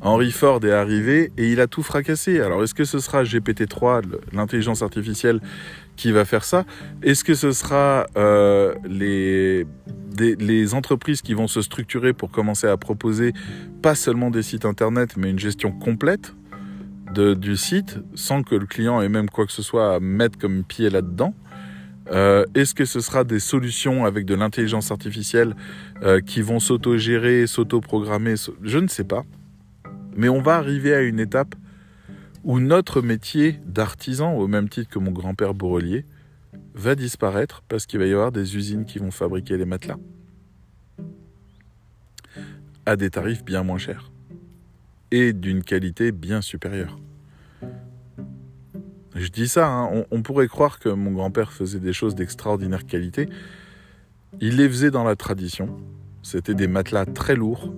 Henry 0.00 0.30
Ford 0.30 0.64
est 0.64 0.70
arrivé 0.70 1.32
et 1.36 1.50
il 1.50 1.60
a 1.60 1.66
tout 1.66 1.82
fracassé. 1.82 2.40
Alors 2.40 2.62
est-ce 2.62 2.72
que 2.72 2.84
ce 2.84 3.00
sera 3.00 3.24
GPT-3, 3.24 4.04
l'intelligence 4.32 4.82
artificielle, 4.82 5.40
qui 5.96 6.12
va 6.12 6.24
faire 6.24 6.44
ça? 6.44 6.66
Est-ce 7.02 7.24
que 7.24 7.34
ce 7.34 7.50
sera 7.50 8.06
euh, 8.16 8.76
les, 8.84 9.66
les 10.18 10.74
entreprises 10.74 11.20
qui 11.20 11.34
vont 11.34 11.48
se 11.48 11.60
structurer 11.60 12.12
pour 12.12 12.30
commencer 12.30 12.68
à 12.68 12.76
proposer 12.76 13.32
pas 13.82 13.96
seulement 13.96 14.30
des 14.30 14.44
sites 14.44 14.64
internet, 14.64 15.16
mais 15.16 15.30
une 15.30 15.40
gestion 15.40 15.72
complète 15.72 16.32
du 17.12 17.56
site 17.56 17.98
sans 18.14 18.44
que 18.44 18.54
le 18.54 18.66
client 18.66 19.02
ait 19.02 19.08
même 19.08 19.28
quoi 19.28 19.46
que 19.46 19.52
ce 19.52 19.62
soit 19.62 19.96
à 19.96 19.98
mettre 19.98 20.38
comme 20.38 20.62
pied 20.62 20.90
là-dedans? 20.90 21.34
Euh, 22.10 22.44
Est-ce 22.54 22.74
que 22.74 22.84
ce 22.84 23.00
sera 23.00 23.24
des 23.24 23.40
solutions 23.40 24.04
avec 24.04 24.26
de 24.26 24.34
l'intelligence 24.34 24.90
artificielle 24.90 25.54
euh, 26.02 26.20
qui 26.20 26.42
vont 26.42 26.60
s'auto-gérer, 26.60 27.46
s'auto-programmer 27.46 28.34
Je 28.62 28.78
ne 28.78 28.88
sais 28.88 29.04
pas. 29.04 29.24
Mais 30.16 30.28
on 30.28 30.42
va 30.42 30.56
arriver 30.56 30.94
à 30.94 31.02
une 31.02 31.20
étape 31.20 31.54
où 32.44 32.60
notre 32.60 33.02
métier 33.02 33.60
d'artisan, 33.66 34.34
au 34.34 34.48
même 34.48 34.68
titre 34.68 34.90
que 34.90 34.98
mon 34.98 35.12
grand-père 35.12 35.54
Bourrelier, 35.54 36.04
va 36.74 36.94
disparaître 36.94 37.62
parce 37.68 37.86
qu'il 37.86 37.98
va 38.00 38.06
y 38.06 38.12
avoir 38.12 38.32
des 38.32 38.56
usines 38.56 38.84
qui 38.84 38.98
vont 38.98 39.10
fabriquer 39.10 39.56
les 39.56 39.64
matelas 39.64 39.98
à 42.84 42.96
des 42.96 43.10
tarifs 43.10 43.44
bien 43.44 43.62
moins 43.62 43.78
chers 43.78 44.10
et 45.10 45.32
d'une 45.32 45.62
qualité 45.62 46.10
bien 46.10 46.40
supérieure. 46.40 46.98
Je 49.14 49.28
dis 49.28 49.48
ça, 49.48 49.68
hein, 49.68 50.04
on, 50.10 50.22
pourrait 50.22 50.48
croire 50.48 50.78
que 50.78 50.88
mon 50.88 51.10
grand-père 51.10 51.52
faisait 51.52 51.80
des 51.80 51.92
choses 51.92 52.14
d'extraordinaire 52.14 52.86
qualité. 52.86 53.28
Il 54.40 54.56
les 54.56 54.68
faisait 54.68 54.90
dans 54.90 55.04
la 55.04 55.16
tradition. 55.16 55.68
C'était 56.22 56.54
des 56.54 56.66
matelas 56.66 57.04
très 57.04 57.36
lourds, 57.36 57.72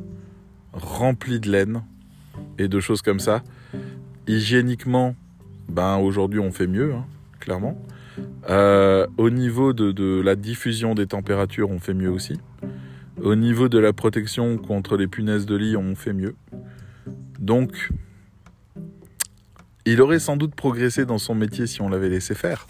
remplis 0.72 1.40
de 1.40 1.50
laine 1.50 1.82
et 2.58 2.68
de 2.68 2.78
choses 2.78 3.02
comme 3.02 3.18
ça. 3.18 3.42
Hygiéniquement, 4.28 5.16
ben 5.68 5.96
aujourd'hui 5.96 6.38
on 6.38 6.52
fait 6.52 6.68
mieux, 6.68 6.94
hein, 6.94 7.04
clairement. 7.40 7.76
Euh, 8.48 9.06
au 9.16 9.30
niveau 9.30 9.72
de 9.72 10.20
la 10.20 10.36
diffusion 10.36 10.94
des 10.94 11.06
températures, 11.06 11.70
on 11.70 11.80
fait 11.80 11.94
mieux 11.94 12.10
aussi. 12.10 12.38
Au 13.20 13.34
niveau 13.34 13.68
de 13.68 13.78
la 13.78 13.92
protection 13.92 14.58
contre 14.58 14.96
les 14.96 15.06
punaises 15.06 15.46
de 15.46 15.56
lit, 15.56 15.76
on 15.76 15.94
fait 15.94 16.12
mieux. 16.12 16.36
Donc, 17.38 17.90
il 19.86 20.00
aurait 20.00 20.18
sans 20.18 20.36
doute 20.36 20.54
progressé 20.54 21.04
dans 21.04 21.18
son 21.18 21.34
métier 21.34 21.66
si 21.66 21.82
on 21.82 21.88
l'avait 21.88 22.08
laissé 22.08 22.34
faire. 22.34 22.66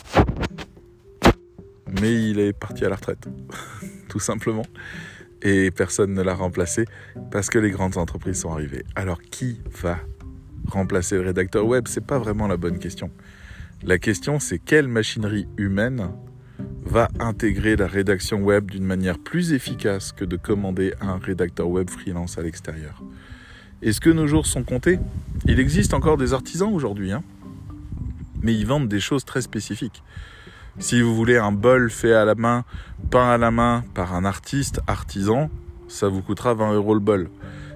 Mais 2.01 2.13
il 2.13 2.41
est 2.41 2.53
parti 2.53 2.85
à 2.85 2.89
la 2.89 2.97
retraite, 2.97 3.29
tout 4.09 4.19
simplement. 4.19 4.67
Et 5.43 5.71
personne 5.71 6.15
ne 6.15 6.23
l'a 6.23 6.35
remplacé 6.35 6.87
parce 7.31 7.51
que 7.51 7.59
les 7.59 7.71
grandes 7.71 7.99
entreprises 7.99 8.41
sont 8.41 8.53
arrivées. 8.53 8.85
Alors 8.97 9.21
qui 9.23 9.61
va 9.83 9.99
remplacer 10.67 11.17
le 11.17 11.23
rédacteur 11.23 11.67
web? 11.67 11.87
C'est 11.87 12.05
pas 12.05 12.19
vraiment 12.19 12.49
la 12.49 12.57
bonne 12.57 12.79
question. 12.79 13.11
La 13.83 13.99
question 13.99 14.41
c'est 14.41 14.59
quelle 14.59 14.89
machinerie 14.89 15.47
humaine 15.57 16.11
va 16.85 17.09
intégrer 17.21 17.77
la 17.77 17.87
rédaction 17.87 18.43
web 18.43 18.71
d'une 18.71 18.85
manière 18.85 19.19
plus 19.19 19.53
efficace 19.53 20.13
que 20.13 20.25
de 20.25 20.37
commander 20.37 20.95
un 21.01 21.19
rédacteur 21.19 21.69
web 21.69 21.91
freelance 21.91 22.39
à 22.39 22.43
l'extérieur? 22.43 23.03
Est-ce 23.85 24.01
que 24.01 24.11
nos 24.11 24.27
jours 24.27 24.47
sont 24.47 24.65
comptés? 24.65 24.99
Il 25.45 25.61
existe 25.61 25.95
encore 25.95 26.17
des 26.17 26.33
artisans 26.33 26.73
aujourd'hui, 26.73 27.13
hein 27.13 27.23
mais 28.45 28.55
ils 28.55 28.67
vendent 28.67 28.89
des 28.89 29.01
choses 29.01 29.25
très 29.25 29.41
spécifiques. 29.41 30.03
Si 30.79 31.01
vous 31.01 31.15
voulez 31.15 31.39
un 31.39 31.51
bol 31.51 31.91
fait 31.91 32.13
à 32.13 32.25
la 32.25 32.35
main, 32.35 32.65
peint 33.11 33.31
à 33.31 33.39
la 33.39 33.51
main 33.51 33.85
par 33.95 34.15
un 34.15 34.25
artiste 34.25 34.81
artisan, 34.87 35.51
ça 35.89 36.09
vous 36.09 36.21
coûtera 36.21 36.53
20 36.53 36.75
euros 36.75 36.95
le 36.95 37.01
bol. 37.01 37.31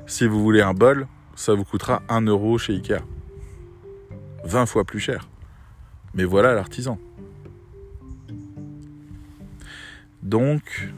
Si 0.07 0.27
vous 0.27 0.43
voulez 0.43 0.61
un 0.61 0.75
bol, 0.75 1.07
ça 1.35 1.55
vous 1.55 1.65
coûtera 1.65 2.03
1 2.09 2.23
euro 2.23 2.59
chez 2.59 2.75
Ikea. 2.75 3.03
20 4.45 4.67
fois 4.67 4.85
plus 4.85 5.01
cher. 5.01 5.29
Mais 6.15 6.25
voilà 6.25 6.55
l'artisan. 6.55 6.99
Donc, 10.23 10.93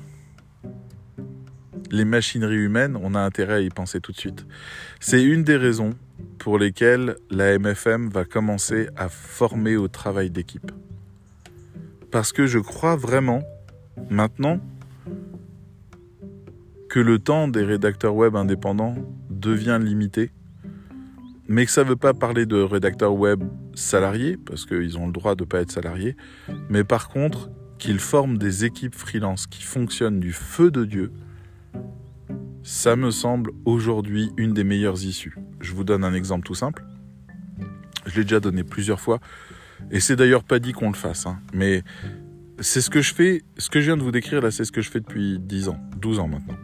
les 1.90 2.04
machineries 2.04 2.56
humaines, 2.56 2.96
on 3.00 3.14
a 3.14 3.20
intérêt 3.20 3.54
à 3.54 3.60
y 3.60 3.68
penser 3.68 4.00
tout 4.00 4.12
de 4.12 4.16
suite. 4.16 4.46
C'est 5.00 5.22
une 5.22 5.44
des 5.44 5.56
raisons 5.56 5.94
pour 6.38 6.58
lesquels 6.58 7.16
la 7.30 7.58
MFM 7.58 8.08
va 8.08 8.24
commencer 8.24 8.88
à 8.96 9.08
former 9.08 9.76
au 9.76 9.88
travail 9.88 10.30
d'équipe. 10.30 10.70
Parce 12.10 12.32
que 12.32 12.46
je 12.46 12.58
crois 12.58 12.96
vraiment, 12.96 13.42
maintenant, 14.08 14.60
que 16.88 16.98
le 16.98 17.18
temps 17.18 17.46
des 17.46 17.62
rédacteurs 17.62 18.16
web 18.16 18.34
indépendants 18.34 18.96
devient 19.28 19.78
limité, 19.80 20.30
mais 21.46 21.66
que 21.66 21.72
ça 21.72 21.84
ne 21.84 21.88
veut 21.88 21.96
pas 21.96 22.14
parler 22.14 22.46
de 22.46 22.60
rédacteurs 22.60 23.14
web 23.14 23.42
salariés, 23.74 24.36
parce 24.36 24.66
qu'ils 24.66 24.98
ont 24.98 25.06
le 25.06 25.12
droit 25.12 25.34
de 25.34 25.44
ne 25.44 25.48
pas 25.48 25.60
être 25.60 25.70
salariés, 25.70 26.16
mais 26.68 26.84
par 26.84 27.08
contre 27.08 27.50
qu'ils 27.78 28.00
forment 28.00 28.38
des 28.38 28.64
équipes 28.64 28.94
freelance 28.94 29.46
qui 29.46 29.62
fonctionnent 29.62 30.20
du 30.20 30.32
feu 30.32 30.70
de 30.70 30.84
Dieu, 30.84 31.12
ça 32.62 32.96
me 32.96 33.10
semble 33.10 33.52
aujourd'hui 33.64 34.30
une 34.36 34.52
des 34.52 34.64
meilleures 34.64 35.04
issues. 35.04 35.36
Je 35.60 35.72
vous 35.72 35.84
donne 35.84 36.04
un 36.04 36.14
exemple 36.14 36.46
tout 36.46 36.54
simple. 36.54 36.84
Je 38.06 38.16
l'ai 38.16 38.24
déjà 38.24 38.40
donné 38.40 38.64
plusieurs 38.64 39.00
fois, 39.00 39.20
et 39.90 40.00
c'est 40.00 40.16
d'ailleurs 40.16 40.44
pas 40.44 40.58
dit 40.58 40.72
qu'on 40.72 40.88
le 40.88 40.96
fasse, 40.96 41.26
hein. 41.26 41.38
mais 41.52 41.82
c'est 42.60 42.80
ce 42.80 42.90
que 42.90 43.00
je 43.00 43.14
fais, 43.14 43.42
ce 43.58 43.70
que 43.70 43.80
je 43.80 43.86
viens 43.86 43.96
de 43.96 44.02
vous 44.02 44.10
décrire 44.10 44.40
là, 44.42 44.50
c'est 44.50 44.64
ce 44.64 44.72
que 44.72 44.80
je 44.80 44.90
fais 44.90 45.00
depuis 45.00 45.38
10 45.38 45.68
ans, 45.68 45.80
12 45.96 46.18
ans 46.18 46.28
maintenant. 46.28 46.56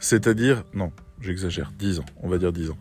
C'est-à-dire, 0.00 0.64
non, 0.74 0.92
j'exagère, 1.20 1.72
10 1.78 2.00
ans, 2.00 2.04
on 2.22 2.28
va 2.28 2.38
dire 2.38 2.52
10 2.52 2.70
ans. 2.70 2.78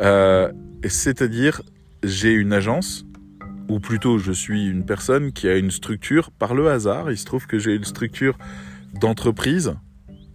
Euh, 0.00 0.50
c'est-à-dire, 0.86 1.62
j'ai 2.02 2.32
une 2.32 2.52
agence, 2.52 3.04
ou 3.68 3.80
plutôt 3.80 4.18
je 4.18 4.32
suis 4.32 4.66
une 4.66 4.84
personne 4.84 5.32
qui 5.32 5.48
a 5.48 5.56
une 5.56 5.70
structure 5.70 6.30
par 6.30 6.54
le 6.54 6.68
hasard. 6.68 7.10
Il 7.10 7.18
se 7.18 7.24
trouve 7.24 7.46
que 7.46 7.58
j'ai 7.58 7.74
une 7.74 7.84
structure 7.84 8.36
d'entreprise 9.00 9.74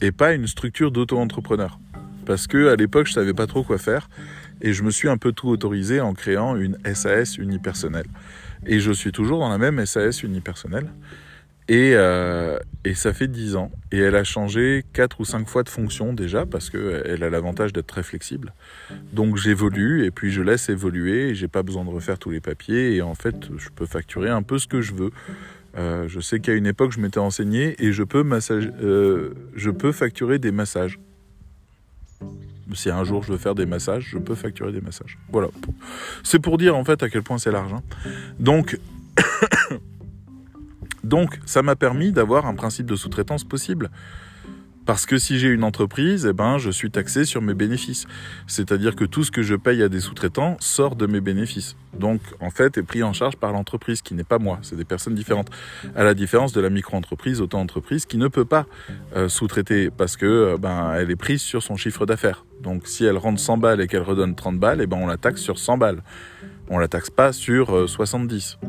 et 0.02 0.12
pas 0.12 0.34
une 0.34 0.48
structure 0.48 0.92
d'auto-entrepreneur. 0.92 1.80
Parce 2.26 2.48
que 2.48 2.70
à 2.70 2.76
l'époque, 2.76 3.08
je 3.08 3.14
savais 3.14 3.34
pas 3.34 3.48
trop 3.48 3.64
quoi 3.64 3.78
faire 3.78 4.10
et 4.62 4.74
je 4.74 4.84
me 4.84 4.92
suis 4.92 5.10
un 5.10 5.18
peu 5.18 5.32
tout 5.32 5.50
autorisé 5.50 6.02
en 6.02 6.14
créant 6.14 6.56
une 6.56 6.78
SAS 6.94 7.38
unipersonnelle. 7.38 8.08
Et 8.66 8.80
je 8.80 8.92
suis 8.92 9.12
toujours 9.12 9.40
dans 9.40 9.50
la 9.50 9.58
même 9.58 9.86
SAS 9.86 10.24
unipersonnelle. 10.24 10.90
Et, 11.70 11.92
euh, 11.94 12.58
et 12.84 12.96
ça 12.96 13.14
fait 13.14 13.28
10 13.28 13.56
ans. 13.56 13.72
Et 13.92 14.00
elle 14.00 14.16
a 14.16 14.24
changé 14.24 14.84
4 14.94 15.20
ou 15.22 15.26
5 15.26 15.48
fois 15.48 15.62
de 15.62 15.70
fonction 15.70 16.14
déjà, 16.14 16.48
parce 16.48 16.72
qu'elle 16.72 17.24
a 17.24 17.30
l'avantage 17.30 17.74
d'être 17.74 17.88
très 17.88 18.02
flexible. 18.02 18.54
Donc 19.14 19.38
j'évolue, 19.38 20.04
et 20.04 20.12
puis 20.12 20.32
je 20.32 20.42
laisse 20.42 20.70
évoluer, 20.70 21.30
et 21.30 21.36
j'ai 21.36 21.48
pas 21.48 21.62
besoin 21.62 21.86
de 21.86 21.92
refaire 21.92 22.18
tous 22.18 22.32
les 22.32 22.42
papiers, 22.42 22.96
et 22.96 23.04
en 23.04 23.14
fait, 23.14 23.50
je 23.56 23.70
peux 23.70 23.86
facturer 23.86 24.30
un 24.30 24.42
peu 24.42 24.58
ce 24.58 24.68
que 24.68 24.82
je 24.82 24.96
veux. 24.96 25.12
Euh, 25.80 26.08
je 26.08 26.20
sais 26.20 26.40
qu'à 26.40 26.54
une 26.54 26.68
époque, 26.68 26.92
je 26.92 27.00
m'étais 27.00 27.20
enseigné, 27.20 27.76
et 27.84 27.92
je 27.92 28.04
peux, 28.04 28.24
euh, 28.52 29.34
je 29.56 29.70
peux 29.72 29.92
facturer 29.92 30.38
des 30.38 30.52
massages. 30.52 31.00
Si 32.74 32.92
un 32.92 33.04
jour 33.04 33.24
je 33.24 33.32
veux 33.32 33.40
faire 33.40 33.56
des 33.56 33.66
massages, 33.66 34.10
je 34.12 34.20
peux 34.20 34.36
facturer 34.36 34.72
des 34.72 34.82
massages. 34.82 35.18
Voilà. 35.32 35.48
C'est 36.24 36.38
pour 36.38 36.60
dire 36.60 36.76
en 36.76 36.84
fait 36.84 37.02
à 37.02 37.10
quel 37.10 37.24
point 37.24 37.40
c'est 37.40 37.52
large. 37.52 37.74
Hein. 37.74 37.82
Donc, 38.40 38.78
Donc, 41.04 41.40
ça 41.46 41.64
m'a 41.64 41.76
permis 41.76 42.12
d'avoir 42.12 42.46
un 42.46 42.54
principe 42.54 42.86
de 42.86 42.96
sous-traitance 42.96 43.44
possible. 43.44 43.90
Parce 44.90 45.06
que 45.06 45.20
si 45.20 45.38
j'ai 45.38 45.50
une 45.50 45.64
entreprise, 45.64 46.26
eh 46.28 46.34
ben, 46.34 46.58
je 46.58 46.72
suis 46.72 46.90
taxé 46.90 47.24
sur 47.24 47.44
mes 47.44 47.54
bénéfices. 47.54 48.08
C'est-à-dire 48.48 48.96
que 48.96 49.06
tout 49.06 49.24
ce 49.24 49.30
que 49.30 49.44
je 49.44 49.54
paye 49.54 49.84
à 49.84 49.88
des 49.88 50.00
sous-traitants 50.00 50.58
sort 50.60 50.96
de 50.96 51.06
mes 51.06 51.22
bénéfices. 51.22 51.76
Donc, 51.94 52.22
en 52.40 52.50
fait, 52.50 52.76
est 52.80 52.82
pris 52.82 53.04
en 53.04 53.14
charge 53.14 53.36
par 53.36 53.52
l'entreprise, 53.52 54.02
qui 54.02 54.16
n'est 54.16 54.24
pas 54.24 54.40
moi. 54.40 54.58
C'est 54.64 54.76
des 54.76 54.86
personnes 54.86 55.14
différentes. 55.14 55.50
À 55.96 56.04
la 56.04 56.16
différence 56.16 56.54
de 56.54 56.60
la 56.60 56.72
micro-entreprise, 56.72 57.40
auto-entreprise, 57.40 58.08
qui 58.08 58.18
ne 58.18 58.28
peut 58.30 58.46
pas 58.46 58.66
euh, 59.16 59.30
sous-traiter 59.30 59.92
parce 59.92 60.18
que, 60.18 60.26
euh, 60.26 60.58
ben, 60.58 60.96
elle 60.96 61.12
est 61.12 61.16
prise 61.16 61.44
sur 61.44 61.62
son 61.62 61.76
chiffre 61.76 62.08
d'affaires. 62.08 62.44
Donc, 62.60 62.88
si 62.88 63.06
elle 63.06 63.18
rentre 63.18 63.40
100 63.40 63.60
balles 63.60 63.82
et 63.82 63.88
qu'elle 63.88 64.02
redonne 64.02 64.34
30 64.34 64.58
balles, 64.58 64.82
eh 64.82 64.88
ben, 64.88 64.98
on 65.00 65.06
la 65.06 65.18
taxe 65.18 65.42
sur 65.42 65.60
100 65.60 65.78
balles. 65.78 66.02
On 66.68 66.80
la 66.80 66.88
taxe 66.88 67.12
pas 67.12 67.32
sur 67.32 67.88
70. 67.88 68.58
Euh, 68.64 68.68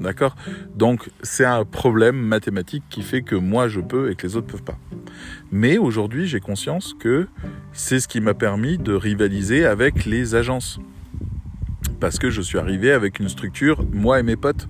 D'accord? 0.00 0.36
Donc 0.74 1.08
c'est 1.22 1.46
un 1.46 1.64
problème 1.64 2.16
mathématique 2.16 2.82
qui 2.90 3.00
fait 3.00 3.22
que 3.22 3.36
moi 3.36 3.68
je 3.68 3.80
peux 3.80 4.10
et 4.10 4.16
que 4.16 4.26
les 4.26 4.36
autres 4.36 4.48
peuvent 4.48 4.62
pas. 4.62 4.76
Mais 5.52 5.78
aujourd'hui 5.78 6.26
j'ai 6.26 6.40
conscience 6.40 6.94
que 6.98 7.26
c'est 7.72 8.00
ce 8.00 8.08
qui 8.08 8.20
m'a 8.20 8.34
permis 8.34 8.78
de 8.78 8.92
rivaliser 8.92 9.64
avec 9.66 10.04
les 10.04 10.34
agences. 10.34 10.78
Parce 12.00 12.18
que 12.18 12.30
je 12.30 12.42
suis 12.42 12.58
arrivé 12.58 12.92
avec 12.92 13.18
une 13.18 13.28
structure, 13.28 13.84
moi 13.92 14.20
et 14.20 14.22
mes 14.22 14.36
potes, 14.36 14.68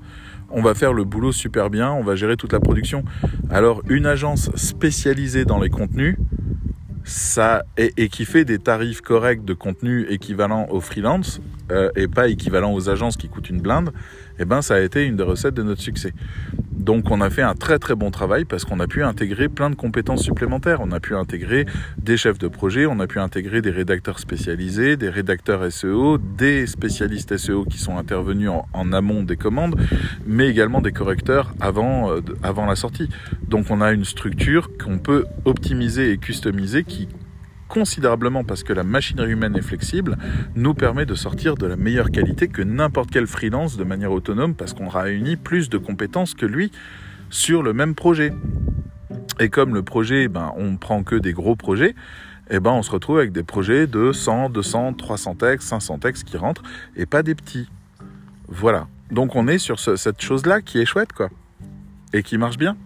on 0.50 0.62
va 0.62 0.74
faire 0.74 0.92
le 0.92 1.04
boulot 1.04 1.32
super 1.32 1.70
bien, 1.70 1.90
on 1.90 2.02
va 2.02 2.14
gérer 2.14 2.36
toute 2.36 2.52
la 2.52 2.60
production. 2.60 3.04
Alors 3.50 3.82
une 3.88 4.06
agence 4.06 4.50
spécialisée 4.54 5.44
dans 5.44 5.60
les 5.60 5.70
contenus, 5.70 6.16
ça 7.04 7.64
et, 7.76 8.08
qui 8.08 8.24
fait 8.24 8.44
des 8.44 8.58
tarifs 8.58 9.00
corrects 9.00 9.44
de 9.44 9.52
contenu 9.52 10.06
équivalents 10.08 10.66
aux 10.70 10.80
freelance 10.80 11.40
euh, 11.70 11.90
et 11.96 12.08
pas 12.08 12.28
équivalents 12.28 12.72
aux 12.72 12.88
agences 12.88 13.16
qui 13.16 13.28
coûtent 13.28 13.50
une 13.50 13.60
blinde, 13.60 13.92
eh 14.38 14.44
ben 14.44 14.62
ça 14.62 14.76
a 14.76 14.80
été 14.80 15.04
une 15.04 15.16
des 15.16 15.22
recettes 15.22 15.54
de 15.54 15.62
notre 15.62 15.82
succès. 15.82 16.12
Donc 16.84 17.10
on 17.10 17.22
a 17.22 17.30
fait 17.30 17.42
un 17.42 17.54
très 17.54 17.78
très 17.78 17.94
bon 17.94 18.10
travail 18.10 18.44
parce 18.44 18.66
qu'on 18.66 18.78
a 18.78 18.86
pu 18.86 19.02
intégrer 19.02 19.48
plein 19.48 19.70
de 19.70 19.74
compétences 19.74 20.22
supplémentaires. 20.22 20.80
On 20.82 20.92
a 20.92 21.00
pu 21.00 21.14
intégrer 21.14 21.64
des 21.96 22.18
chefs 22.18 22.38
de 22.38 22.46
projet, 22.46 22.84
on 22.84 23.00
a 23.00 23.06
pu 23.06 23.20
intégrer 23.20 23.62
des 23.62 23.70
rédacteurs 23.70 24.18
spécialisés, 24.18 24.98
des 24.98 25.08
rédacteurs 25.08 25.72
SEO, 25.72 26.18
des 26.18 26.66
spécialistes 26.66 27.36
SEO 27.38 27.64
qui 27.64 27.78
sont 27.78 27.96
intervenus 27.96 28.50
en, 28.50 28.92
amont 28.92 29.22
des 29.22 29.36
commandes, 29.36 29.80
mais 30.26 30.48
également 30.48 30.82
des 30.82 30.92
correcteurs 30.92 31.54
avant, 31.58 32.10
euh, 32.10 32.20
avant 32.42 32.66
la 32.66 32.76
sortie. 32.76 33.08
Donc 33.48 33.70
on 33.70 33.80
a 33.80 33.92
une 33.92 34.04
structure 34.04 34.68
qu'on 34.76 34.98
peut 34.98 35.24
optimiser 35.46 36.10
et 36.10 36.18
customiser 36.18 36.84
qui 36.84 37.08
considérablement 37.74 38.44
parce 38.44 38.62
que 38.62 38.72
la 38.72 38.84
machinerie 38.84 39.32
humaine 39.32 39.56
est 39.56 39.62
flexible, 39.62 40.16
nous 40.54 40.74
permet 40.74 41.06
de 41.06 41.16
sortir 41.16 41.56
de 41.56 41.66
la 41.66 41.74
meilleure 41.74 42.12
qualité 42.12 42.46
que 42.46 42.62
n'importe 42.62 43.10
quel 43.10 43.26
freelance 43.26 43.76
de 43.76 43.82
manière 43.82 44.12
autonome 44.12 44.54
parce 44.54 44.74
qu'on 44.74 44.88
réunit 44.88 45.34
plus 45.34 45.68
de 45.70 45.76
compétences 45.76 46.34
que 46.34 46.46
lui 46.46 46.70
sur 47.30 47.64
le 47.64 47.72
même 47.72 47.96
projet. 47.96 48.32
Et 49.40 49.48
comme 49.48 49.74
le 49.74 49.82
projet, 49.82 50.28
ben, 50.28 50.52
on 50.56 50.76
prend 50.76 51.02
que 51.02 51.16
des 51.16 51.32
gros 51.32 51.56
projets, 51.56 51.96
eh 52.48 52.60
ben, 52.60 52.70
on 52.70 52.82
se 52.82 52.92
retrouve 52.92 53.18
avec 53.18 53.32
des 53.32 53.42
projets 53.42 53.88
de 53.88 54.12
100, 54.12 54.50
200, 54.50 54.92
300 54.92 55.34
textes, 55.34 55.68
500 55.68 55.98
textes 55.98 56.24
qui 56.24 56.36
rentrent 56.36 56.62
et 56.94 57.06
pas 57.06 57.24
des 57.24 57.34
petits. 57.34 57.68
Voilà. 58.46 58.86
Donc 59.10 59.34
on 59.34 59.48
est 59.48 59.58
sur 59.58 59.80
cette 59.80 60.22
chose-là 60.22 60.60
qui 60.60 60.78
est 60.78 60.86
chouette, 60.86 61.12
quoi. 61.12 61.28
Et 62.12 62.22
qui 62.22 62.38
marche 62.38 62.56
bien. 62.56 62.76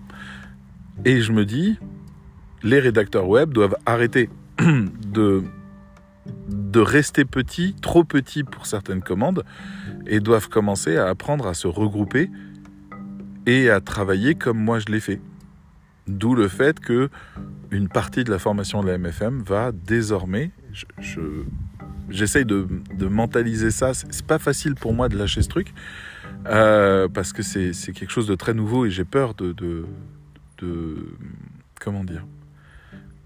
Et 1.04 1.20
je 1.20 1.32
me 1.32 1.44
dis, 1.44 1.76
les 2.62 2.80
rédacteurs 2.80 3.28
web 3.28 3.52
doivent 3.52 3.76
arrêter 3.84 4.30
de, 5.12 5.44
de 6.48 6.80
rester 6.80 7.24
petits, 7.24 7.74
trop 7.80 8.04
petits 8.04 8.44
pour 8.44 8.66
certaines 8.66 9.02
commandes, 9.02 9.44
et 10.06 10.20
doivent 10.20 10.48
commencer 10.48 10.96
à 10.96 11.08
apprendre 11.08 11.46
à 11.46 11.54
se 11.54 11.66
regrouper 11.66 12.30
et 13.46 13.70
à 13.70 13.80
travailler 13.80 14.34
comme 14.34 14.58
moi 14.58 14.78
je 14.78 14.86
l'ai 14.86 15.00
fait. 15.00 15.20
D'où 16.06 16.34
le 16.34 16.48
fait 16.48 16.80
que 16.80 17.10
une 17.70 17.88
partie 17.88 18.24
de 18.24 18.30
la 18.30 18.38
formation 18.38 18.82
de 18.82 18.88
la 18.88 18.98
MFM 18.98 19.42
va 19.42 19.72
désormais, 19.72 20.50
je, 20.72 21.20
j'essaye 22.08 22.46
de, 22.46 22.66
de, 22.94 23.06
mentaliser 23.06 23.70
ça. 23.70 23.92
C'est 23.92 24.26
pas 24.26 24.38
facile 24.38 24.74
pour 24.74 24.94
moi 24.94 25.08
de 25.08 25.18
lâcher 25.18 25.42
ce 25.42 25.48
truc 25.48 25.74
euh, 26.46 27.08
parce 27.08 27.32
que 27.32 27.42
c'est 27.42 27.72
quelque 27.92 28.10
chose 28.10 28.26
de 28.26 28.34
très 28.34 28.54
nouveau 28.54 28.86
et 28.86 28.90
j'ai 28.90 29.04
peur 29.04 29.34
de, 29.34 29.52
de 29.52 30.96
comment 31.78 32.04
dire 32.04 32.24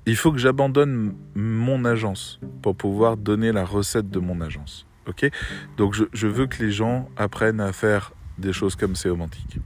il 0.06 0.16
faut 0.16 0.32
que 0.32 0.38
j'abandonne 0.38 1.14
mon 1.34 1.84
agence 1.84 2.40
pour 2.60 2.74
pouvoir 2.74 3.16
donner 3.16 3.52
la 3.52 3.64
recette 3.64 4.10
de 4.10 4.18
mon 4.18 4.40
agence. 4.40 4.86
Ok? 5.06 5.28
Donc 5.76 5.94
je, 5.94 6.26
veux 6.26 6.46
que 6.46 6.62
les 6.62 6.72
gens 6.72 7.08
apprennent 7.16 7.60
à 7.60 7.72
faire 7.72 8.12
des 8.38 8.52
choses 8.52 8.76
comme 8.76 8.96
séomantique. 8.96 9.58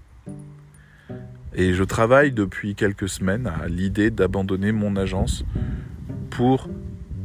Et 1.54 1.72
je 1.72 1.84
travaille 1.84 2.32
depuis 2.32 2.74
quelques 2.74 3.08
semaines 3.08 3.46
à 3.46 3.66
l'idée 3.66 4.10
d'abandonner 4.10 4.72
mon 4.72 4.96
agence 4.96 5.44
pour 6.30 6.68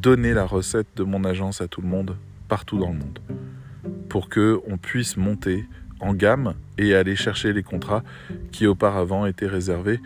donner 0.01 0.34
la 0.34 0.45
recette 0.45 0.88
de 0.95 1.03
mon 1.03 1.26
agence 1.26 1.59
à 1.59 1.68
tout 1.68 1.82
le 1.82 1.88
monde, 1.88 2.16
partout 2.47 2.80
dans 2.80 2.91
le 2.91 2.97
monde. 2.97 3.20
Pour 4.07 4.30
qu'on 4.30 4.78
puisse 4.82 5.18
monter 5.18 5.66
en 5.99 6.14
gamme 6.14 6.53
et 6.78 6.95
aller 6.95 7.16
chercher 7.16 7.51
les 7.51 7.64
contrats 7.64 8.03
qui 8.51 8.68
auparavant 8.68 9.26
étaient 9.26 9.47
réservés 9.47 9.99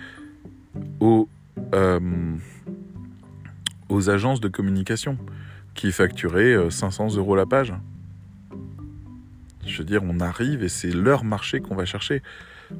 aux... 0.99 1.30
Euh, 1.74 1.99
aux 3.89 4.09
agences 4.09 4.41
de 4.41 4.47
communication 4.47 5.17
qui 5.73 5.91
facturaient 5.91 6.69
500 6.69 7.15
euh, 7.15 7.17
euros 7.17 7.36
la 7.36 7.45
page. 7.45 7.73
Je 9.65 9.79
veux 9.79 9.83
dire, 9.83 10.01
on 10.03 10.19
arrive 10.19 10.63
et 10.63 10.69
c'est 10.69 10.91
leur 10.91 11.23
marché 11.23 11.59
qu'on 11.59 11.75
va 11.75 11.86
chercher. 11.86 12.21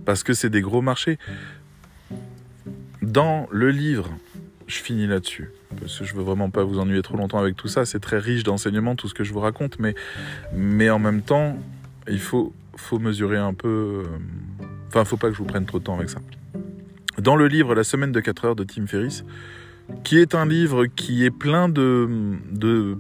Parce 0.06 0.24
que 0.24 0.34
c'est 0.34 0.50
des 0.50 0.62
gros 0.62 0.82
marchés. 0.82 1.18
Dans 3.02 3.48
le 3.52 3.70
livre, 3.70 4.10
je 4.68 4.78
finis 4.78 5.08
là-dessus. 5.08 5.50
Parce 5.80 6.00
que 6.00 6.06
je 6.06 6.16
veux 6.16 6.24
vraiment 6.24 6.50
pas 6.50 6.64
vous 6.64 6.80
ennuyer 6.80 7.02
trop 7.02 7.18
longtemps 7.18 7.40
avec 7.40 7.56
tout 7.56 7.68
ça. 7.68 7.86
C'est 7.86 8.00
très 8.00 8.18
riche 8.18 8.44
d'enseignements, 8.44 8.96
tout 8.96 9.08
ce 9.08 9.14
que 9.14 9.24
je 9.24 9.34
vous 9.34 9.40
raconte. 9.40 9.80
Mais, 9.80 9.96
mais 10.54 10.90
en 10.90 11.00
même 11.00 11.22
temps, 11.22 11.58
il 12.08 12.20
faut, 12.20 12.54
faut 12.76 13.00
mesurer 13.00 13.38
un 13.38 13.54
peu. 13.54 14.04
Euh, 14.06 14.68
enfin, 14.88 15.06
faut 15.06 15.18
pas 15.18 15.28
que 15.28 15.34
je 15.34 15.40
vous 15.40 15.46
prenne 15.46 15.66
trop 15.66 15.80
de 15.80 15.84
temps 15.84 15.96
avec 15.96 16.10
ça. 16.10 16.20
Dans 17.18 17.36
le 17.36 17.48
livre 17.48 17.76
La 17.76 17.84
semaine 17.84 18.12
de 18.12 18.20
4 18.20 18.46
heures 18.46 18.56
de 18.56 18.64
Tim 18.64 18.88
Ferriss, 18.88 19.24
qui 20.04 20.20
est 20.20 20.36
un 20.36 20.46
livre 20.46 20.86
qui 20.86 21.26
est 21.26 21.32
plein 21.32 21.70
de, 21.70 22.38
de 22.52 22.98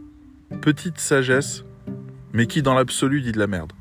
petites 0.62 1.00
sagesses, 1.00 1.64
mais 2.34 2.48
qui 2.48 2.62
dans 2.62 2.74
l'absolu 2.74 3.22
dit 3.22 3.32
de 3.32 3.40
la 3.40 3.48
merde. 3.48 3.74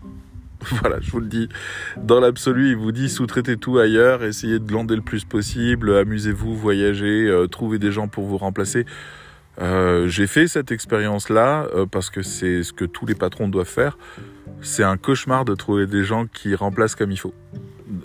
Voilà, 0.80 0.98
je 1.00 1.10
vous 1.10 1.20
le 1.20 1.26
dis. 1.26 1.48
Dans 1.96 2.20
l'absolu, 2.20 2.70
il 2.70 2.76
vous 2.76 2.92
dit 2.92 3.08
sous-traitez 3.08 3.56
tout 3.56 3.78
ailleurs, 3.78 4.24
essayez 4.24 4.58
de 4.58 4.64
glander 4.64 4.96
le 4.96 5.02
plus 5.02 5.24
possible, 5.24 5.94
amusez-vous, 5.94 6.56
voyagez, 6.56 7.26
euh, 7.28 7.46
trouvez 7.46 7.78
des 7.78 7.92
gens 7.92 8.08
pour 8.08 8.24
vous 8.24 8.38
remplacer. 8.38 8.86
Euh, 9.60 10.08
j'ai 10.08 10.26
fait 10.26 10.48
cette 10.48 10.72
expérience-là 10.72 11.68
euh, 11.74 11.86
parce 11.86 12.10
que 12.10 12.22
c'est 12.22 12.62
ce 12.62 12.72
que 12.72 12.84
tous 12.84 13.06
les 13.06 13.14
patrons 13.14 13.48
doivent 13.48 13.68
faire. 13.68 13.98
C'est 14.62 14.82
un 14.82 14.96
cauchemar 14.96 15.44
de 15.44 15.54
trouver 15.54 15.86
des 15.86 16.02
gens 16.02 16.26
qui 16.26 16.54
remplacent 16.54 16.96
comme 16.96 17.12
il 17.12 17.18
faut 17.18 17.34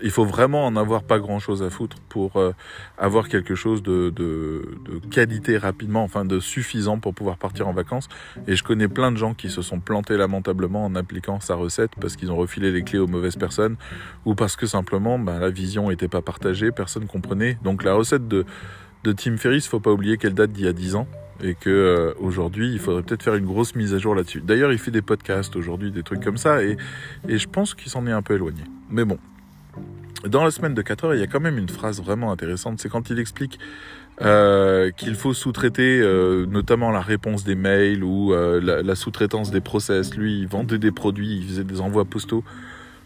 il 0.01 0.11
faut 0.11 0.25
vraiment 0.25 0.65
en 0.65 0.75
avoir 0.75 1.03
pas 1.03 1.19
grand 1.19 1.39
chose 1.39 1.63
à 1.63 1.69
foutre 1.69 1.97
pour 2.09 2.37
euh, 2.37 2.53
avoir 2.97 3.29
quelque 3.29 3.55
chose 3.55 3.81
de, 3.81 4.13
qualité 5.11 5.57
rapidement, 5.57 6.03
enfin 6.03 6.25
de 6.25 6.39
suffisant 6.39 6.99
pour 6.99 7.13
pouvoir 7.13 7.37
partir 7.37 7.67
en 7.67 7.73
vacances. 7.73 8.09
Et 8.47 8.55
je 8.55 8.63
connais 8.63 8.87
plein 8.87 9.11
de 9.11 9.17
gens 9.17 9.33
qui 9.33 9.49
se 9.49 9.61
sont 9.61 9.79
plantés 9.79 10.17
lamentablement 10.17 10.85
en 10.85 10.95
appliquant 10.95 11.39
sa 11.39 11.55
recette 11.55 11.91
parce 11.99 12.15
qu'ils 12.15 12.31
ont 12.31 12.37
refilé 12.37 12.71
les 12.71 12.83
clés 12.83 12.99
aux 12.99 13.07
mauvaises 13.07 13.35
personnes 13.35 13.77
ou 14.25 14.35
parce 14.35 14.55
que 14.55 14.65
simplement 14.65 15.17
bah, 15.17 15.39
la 15.39 15.49
vision 15.49 15.89
n'était 15.89 16.07
pas 16.07 16.21
partagée, 16.21 16.71
personne 16.71 17.07
comprenait. 17.07 17.57
Donc 17.63 17.83
la 17.83 17.93
recette 17.93 18.27
de, 18.27 18.45
de 19.03 19.11
Tim 19.11 19.37
Ferriss, 19.37 19.67
faut 19.67 19.79
pas 19.79 19.91
oublier 19.91 20.17
qu'elle 20.17 20.33
date 20.33 20.51
d'il 20.51 20.65
y 20.65 20.67
a 20.69 20.73
10 20.73 20.95
ans 20.95 21.07
et 21.41 21.55
que 21.55 21.69
euh, 21.69 22.13
aujourd'hui 22.19 22.73
il 22.73 22.79
faudrait 22.79 23.01
peut-être 23.01 23.23
faire 23.23 23.35
une 23.35 23.45
grosse 23.45 23.75
mise 23.75 23.93
à 23.93 23.97
jour 23.97 24.13
là-dessus. 24.13 24.41
D'ailleurs, 24.41 24.73
il 24.73 24.77
fait 24.77 24.91
des 24.91 25.01
podcasts 25.01 25.55
aujourd'hui, 25.55 25.89
des 25.89 26.03
trucs 26.03 26.21
comme 26.21 26.35
ça, 26.35 26.61
et 26.61 26.75
je 27.25 27.47
pense 27.47 27.75
qu'il 27.75 27.89
s'en 27.89 28.05
est 28.07 28.11
un 28.11 28.21
peu 28.21 28.35
éloigné. 28.35 28.63
Mais 28.89 29.05
bon, 29.05 29.17
dans 30.27 30.43
la 30.43 30.51
semaine 30.51 30.73
de 30.73 30.81
4 30.81 31.05
heures, 31.05 31.15
il 31.15 31.19
y 31.19 31.23
a 31.23 31.27
quand 31.27 31.39
même 31.39 31.57
une 31.57 31.69
phrase 31.69 32.01
vraiment 32.01 32.31
intéressante. 32.31 32.79
C'est 32.79 32.89
quand 32.89 33.09
il 33.09 33.19
explique 33.19 33.59
euh, 34.21 34.91
qu'il 34.91 35.15
faut 35.15 35.33
sous-traiter 35.33 36.01
euh, 36.01 36.45
notamment 36.45 36.91
la 36.91 36.99
réponse 36.99 37.45
des 37.45 37.55
mails 37.55 38.03
ou 38.03 38.33
euh, 38.33 38.59
la, 38.61 38.81
la 38.81 38.95
sous-traitance 38.95 39.51
des 39.51 39.61
process. 39.61 40.15
Lui, 40.15 40.39
il 40.39 40.47
vendait 40.47 40.77
des 40.77 40.91
produits, 40.91 41.37
il 41.37 41.47
faisait 41.47 41.63
des 41.63 41.79
envois 41.79 42.05
postaux. 42.05 42.43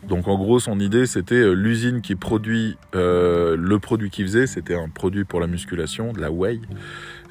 Donc 0.08 0.28
en 0.28 0.36
gros, 0.36 0.60
son 0.60 0.80
idée, 0.80 1.06
c'était 1.06 1.54
l'usine 1.54 2.02
qui 2.02 2.16
produit 2.16 2.76
le 2.94 3.78
produit 3.78 4.10
qu'il 4.10 4.26
faisait, 4.26 4.48
c'était 4.48 4.76
un 4.76 4.90
produit 4.90 5.24
pour 5.24 5.40
la 5.40 5.48
musculation, 5.48 6.12
de 6.12 6.20
la 6.20 6.30
whey 6.30 6.60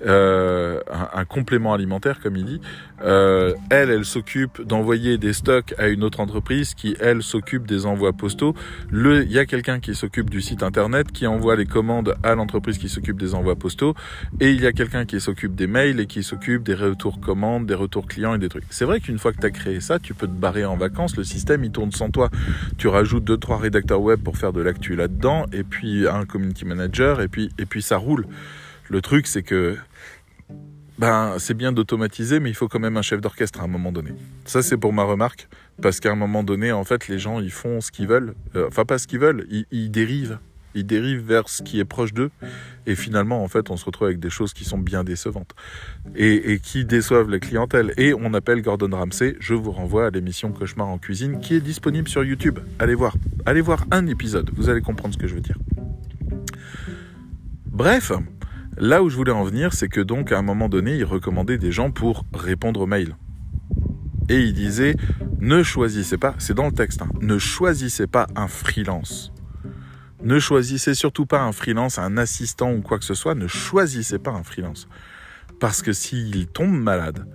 euh, 0.05 0.81
un, 1.15 1.25
complément 1.25 1.73
alimentaire, 1.75 2.21
comme 2.21 2.37
il 2.37 2.45
dit. 2.45 2.61
Euh, 3.05 3.55
elle, 3.71 3.91
elle 3.91 4.05
s'occupe 4.05 4.63
d'envoyer 4.63 5.19
des 5.19 5.33
stocks 5.33 5.75
à 5.79 5.89
une 5.89 6.03
autre 6.05 6.21
entreprise 6.21 6.75
qui, 6.75 6.97
elle, 7.01 7.23
s'occupe 7.23 7.67
des 7.67 7.87
envois 7.87 8.13
postaux. 8.13 8.55
Il 8.93 9.31
y 9.31 9.39
a 9.39 9.47
quelqu'un 9.47 9.81
qui 9.81 9.95
s'occupe 9.95 10.31
du 10.31 10.41
site 10.41 10.63
internet, 10.63 11.13
qui 11.13 11.27
envoie 11.27 11.57
les 11.57 11.67
commandes 11.67 12.17
à 12.23 12.35
l'entreprise 12.35 12.79
qui 12.79 12.89
s'occupe 12.89 13.19
des 13.19 13.35
envois 13.35 13.57
postaux, 13.57 13.95
et 14.41 14.51
il 14.51 14.61
y 14.61 14.67
a 14.67 14.73
quelqu'un 14.73 15.05
qui 15.05 15.21
s'occupe 15.21 15.55
des 15.55 15.67
mails 15.67 16.01
et 16.01 16.07
qui 16.07 16.23
s'occupe 16.23 16.63
des 16.63 16.75
retours 16.75 17.21
commandes, 17.21 17.67
des 17.67 17.75
retours 17.75 18.07
clients 18.07 18.35
et 18.35 18.39
des 18.39 18.49
trucs. 18.49 18.65
C'est 18.71 18.85
vrai 18.85 19.01
qu'une 19.01 19.19
fois 19.19 19.33
que 19.33 19.41
tu 19.41 19.47
as 19.47 19.51
créé 19.51 19.81
ça, 19.81 19.99
tu 19.99 20.15
peux 20.15 20.27
te 20.27 20.33
barrer 20.33 20.65
en 20.65 20.77
vacances, 20.77 21.17
le 21.17 21.25
système 21.25 21.65
il 21.65 21.71
tourne 21.71 21.93
sans 21.93 22.11
toi. 22.11 22.29
Tu 22.79 22.89
rajoutes 22.89 23.25
deux 23.25 23.37
trois 23.37 23.59
rédacteurs 23.59 24.01
web 24.01 24.21
pour 24.23 24.37
faire 24.37 24.53
de 24.53 24.61
l'actu 24.61 24.97
là-dedans, 24.97 25.47
et 25.53 25.63
puis 25.63 26.07
un 26.09 26.25
community 26.25 26.65
manager, 26.65 27.21
et 27.21 27.29
puis 27.29 27.51
et 27.59 27.67
puis 27.67 27.83
ça 27.83 27.97
roule. 27.97 28.27
Le 28.89 29.01
truc, 29.01 29.27
c'est 29.27 29.43
que 29.43 29.77
ben, 30.99 31.37
c'est 31.39 31.55
bien 31.55 31.73
d'automatiser, 31.73 32.39
mais 32.41 32.51
il 32.51 32.55
faut 32.55 32.69
quand 32.69 32.79
même 32.79 32.97
un 32.97 33.03
chef 33.03 33.21
d'orchestre 33.21 33.61
à 33.61 33.65
un 33.65 33.69
moment 33.69 33.93
donné. 33.93 34.11
Ça, 34.45 34.63
c'est 34.63 34.77
pour 34.77 34.93
ma 34.93 35.05
remarque, 35.05 35.49
parce 35.81 36.01
qu'à 36.01 36.13
un 36.13 36.17
moment 36.17 36.43
donné, 36.43 36.73
en 36.73 36.85
fait, 36.85 37.09
les 37.09 37.19
gens, 37.19 37.41
ils 37.41 37.51
font 37.51 37.81
ce 37.81 37.91
qu'ils 37.91 38.07
veulent. 38.07 38.35
Euh, 38.55 38.69
enfin, 38.69 38.85
pas 38.85 38.99
ce 38.99 39.07
qu'ils 39.07 39.19
veulent, 39.19 39.47
ils, 39.71 39.91
dérivent. 39.91 40.39
Ils 40.75 40.87
dérivent 40.87 41.27
vers 41.27 41.49
ce 41.49 41.63
qui 41.63 41.81
est 41.81 41.85
proche 41.85 42.13
d'eux. 42.13 42.31
Et 42.87 42.95
finalement, 42.95 43.43
en 43.43 43.49
fait, 43.49 43.71
on 43.71 43.77
se 43.77 43.85
retrouve 43.85 44.09
avec 44.09 44.21
des 44.21 44.31
choses 44.31 44.53
qui 44.53 44.65
sont 44.65 44.79
bien 44.79 45.03
décevantes. 45.03 45.55
Et, 46.15 46.53
et 46.53 46.59
qui 46.61 46.85
déçoivent 46.85 47.31
la 47.31 47.39
clientèle. 47.39 47.95
Et 47.97 48.15
on 48.15 48.35
appelle 48.35 48.63
Gordon 48.63 48.91
Ramsay. 48.97 49.37
Je 49.41 49.55
vous 49.55 49.73
renvoie 49.73 50.07
à 50.07 50.11
l'émission 50.11 50.53
Cauchemar 50.53 50.89
en 50.89 50.99
cuisine, 50.99 51.41
qui 51.41 51.55
est 51.55 51.61
disponible 51.61 52.09
sur 52.09 52.25
YouTube. 52.25 52.59
Allez 52.79 52.95
voir. 52.95 53.17
Allez 53.47 53.61
voir 53.61 53.87
un 53.91 54.07
épisode. 54.07 54.51
Vous 54.55 54.69
allez 54.69 54.83
comprendre 54.83 55.15
ce 55.15 55.19
que 55.19 55.27
je 55.27 55.35
veux 55.35 55.41
dire. 55.41 55.59
Bref, 57.67 58.13
Là 58.79 59.03
où 59.03 59.11
je 59.11 59.17
voulais 59.17 59.33
en 59.33 59.45
venir, 59.45 59.75
c'est 59.75 59.89
que 59.89 60.01
donc 60.01 60.33
à 60.33 60.39
un 60.39 60.43
moment 60.43 60.69
donné, 60.69 60.97
il 60.97 61.05
recommandait 61.05 61.59
des 61.59 61.73
gens 61.73 61.91
pour 61.91 62.25
répondre 62.35 62.81
aux 62.81 62.87
mails. 62.87 63.17
Et 64.29 64.41
il 64.41 64.55
disait, 64.55 64.97
ne 65.41 65.63
choisissez 65.63 66.17
pas, 66.17 66.35
c'est 66.39 66.55
dans 66.55 66.67
le 66.67 66.73
texte, 66.73 67.03
hein, 67.03 67.09
ne 67.21 67.39
choisissez 67.39 68.07
pas 68.07 68.27
un 68.35 68.49
freelance. 68.49 69.33
Ne 70.23 70.39
choisissez 70.39 70.95
surtout 70.95 71.27
pas 71.27 71.43
un 71.43 71.53
freelance, 71.53 71.99
un 71.99 72.17
assistant 72.17 72.73
ou 72.73 72.81
quoi 72.81 72.99
que 72.99 73.05
ce 73.05 73.15
soit, 73.15 73.35
ne 73.35 73.49
choisissez 73.49 74.19
pas 74.19 74.31
un 74.31 74.43
freelance. 74.43 74.89
Parce 75.61 75.83
que 75.83 75.93
s'il 75.93 76.47
tombe 76.47 76.73
malade, 76.73 77.27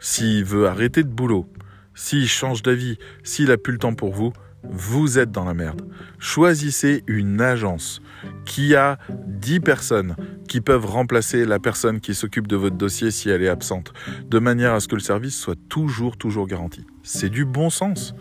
s'il 0.00 0.44
veut 0.44 0.66
arrêter 0.66 1.04
de 1.04 1.08
boulot, 1.08 1.48
s'il 1.94 2.28
change 2.28 2.62
d'avis, 2.62 2.98
s'il 3.22 3.50
a 3.50 3.56
plus 3.56 3.72
le 3.72 3.78
temps 3.78 3.94
pour 3.94 4.12
vous, 4.12 4.32
vous 4.64 5.18
êtes 5.18 5.30
dans 5.30 5.44
la 5.44 5.54
merde. 5.54 5.82
Choisissez 6.18 7.04
une 7.06 7.40
agence 7.40 8.02
qui 8.44 8.74
a 8.74 8.98
10 9.26 9.60
personnes 9.60 10.16
qui 10.48 10.60
peuvent 10.60 10.86
remplacer 10.86 11.44
la 11.44 11.58
personne 11.58 12.00
qui 12.00 12.14
s'occupe 12.14 12.46
de 12.46 12.56
votre 12.56 12.76
dossier 12.76 13.10
si 13.10 13.30
elle 13.30 13.42
est 13.42 13.48
absente, 13.48 13.92
de 14.28 14.38
manière 14.38 14.74
à 14.74 14.80
ce 14.80 14.88
que 14.88 14.94
le 14.94 15.00
service 15.00 15.38
soit 15.38 15.58
toujours, 15.68 16.16
toujours 16.16 16.46
garanti. 16.46 16.84
C'est 17.02 17.30
du 17.30 17.44
bon 17.44 17.70
sens. 17.70 18.14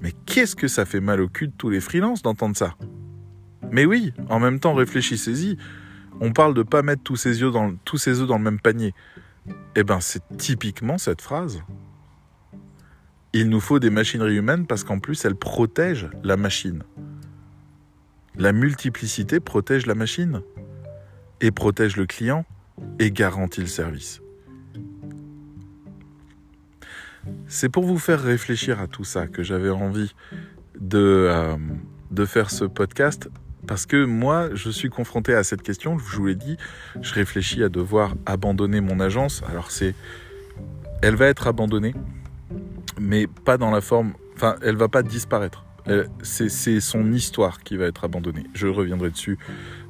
Mais 0.00 0.12
qu'est-ce 0.26 0.54
que 0.54 0.68
ça 0.68 0.84
fait 0.84 1.00
mal 1.00 1.20
au 1.20 1.28
cul 1.28 1.48
de 1.48 1.52
tous 1.56 1.70
les 1.70 1.80
freelances 1.80 2.22
d'entendre 2.22 2.56
ça? 2.56 2.74
Mais 3.70 3.86
oui, 3.86 4.12
en 4.28 4.38
même 4.38 4.60
temps, 4.60 4.74
réfléchissez-y. 4.74 5.56
On 6.20 6.32
parle 6.32 6.54
de 6.54 6.62
pas 6.62 6.82
mettre 6.82 7.02
tous 7.02 7.16
ses, 7.16 7.42
œufs 7.42 7.52
dans, 7.52 7.72
œufs 7.72 8.26
dans 8.26 8.38
le 8.38 8.44
même 8.44 8.60
panier. 8.60 8.94
Eh 9.74 9.82
ben, 9.82 10.00
c'est 10.00 10.22
typiquement 10.36 10.98
cette 10.98 11.20
phrase. 11.20 11.62
Il 13.32 13.48
nous 13.48 13.60
faut 13.60 13.80
des 13.80 13.90
machineries 13.90 14.36
humaines 14.36 14.66
parce 14.66 14.84
qu'en 14.84 15.00
plus, 15.00 15.24
elles 15.24 15.34
protègent 15.34 16.08
la 16.22 16.36
machine. 16.36 16.84
La 18.36 18.52
multiplicité 18.52 19.40
protège 19.40 19.86
la 19.86 19.94
machine 19.94 20.42
et 21.40 21.50
protège 21.50 21.96
le 21.96 22.06
client 22.06 22.44
et 22.98 23.10
garantit 23.10 23.60
le 23.60 23.66
service. 23.66 24.20
C'est 27.46 27.68
pour 27.68 27.84
vous 27.84 27.98
faire 27.98 28.20
réfléchir 28.20 28.80
à 28.80 28.86
tout 28.86 29.04
ça 29.04 29.26
que 29.26 29.42
j'avais 29.42 29.70
envie 29.70 30.14
de, 30.78 30.98
euh, 30.98 31.56
de 32.10 32.24
faire 32.24 32.50
ce 32.50 32.64
podcast 32.64 33.28
parce 33.66 33.86
que 33.86 34.04
moi, 34.04 34.50
je 34.52 34.68
suis 34.68 34.90
confronté 34.90 35.34
à 35.34 35.42
cette 35.42 35.62
question, 35.62 35.98
je 35.98 36.16
vous 36.16 36.26
l'ai 36.26 36.34
dit, 36.34 36.58
je 37.00 37.14
réfléchis 37.14 37.62
à 37.62 37.68
devoir 37.68 38.14
abandonner 38.26 38.80
mon 38.80 39.00
agence. 39.00 39.42
Alors 39.48 39.70
c'est 39.70 39.94
elle 41.02 41.16
va 41.16 41.26
être 41.26 41.46
abandonnée 41.46 41.94
mais 42.98 43.26
pas 43.26 43.58
dans 43.58 43.70
la 43.70 43.80
forme. 43.80 44.14
Enfin, 44.34 44.56
elle 44.62 44.76
va 44.76 44.88
pas 44.88 45.02
disparaître. 45.02 45.63
C'est 46.22 46.80
son 46.80 47.12
histoire 47.12 47.60
qui 47.62 47.76
va 47.76 47.86
être 47.86 48.04
abandonnée. 48.04 48.44
Je 48.54 48.66
reviendrai 48.66 49.10
dessus 49.10 49.38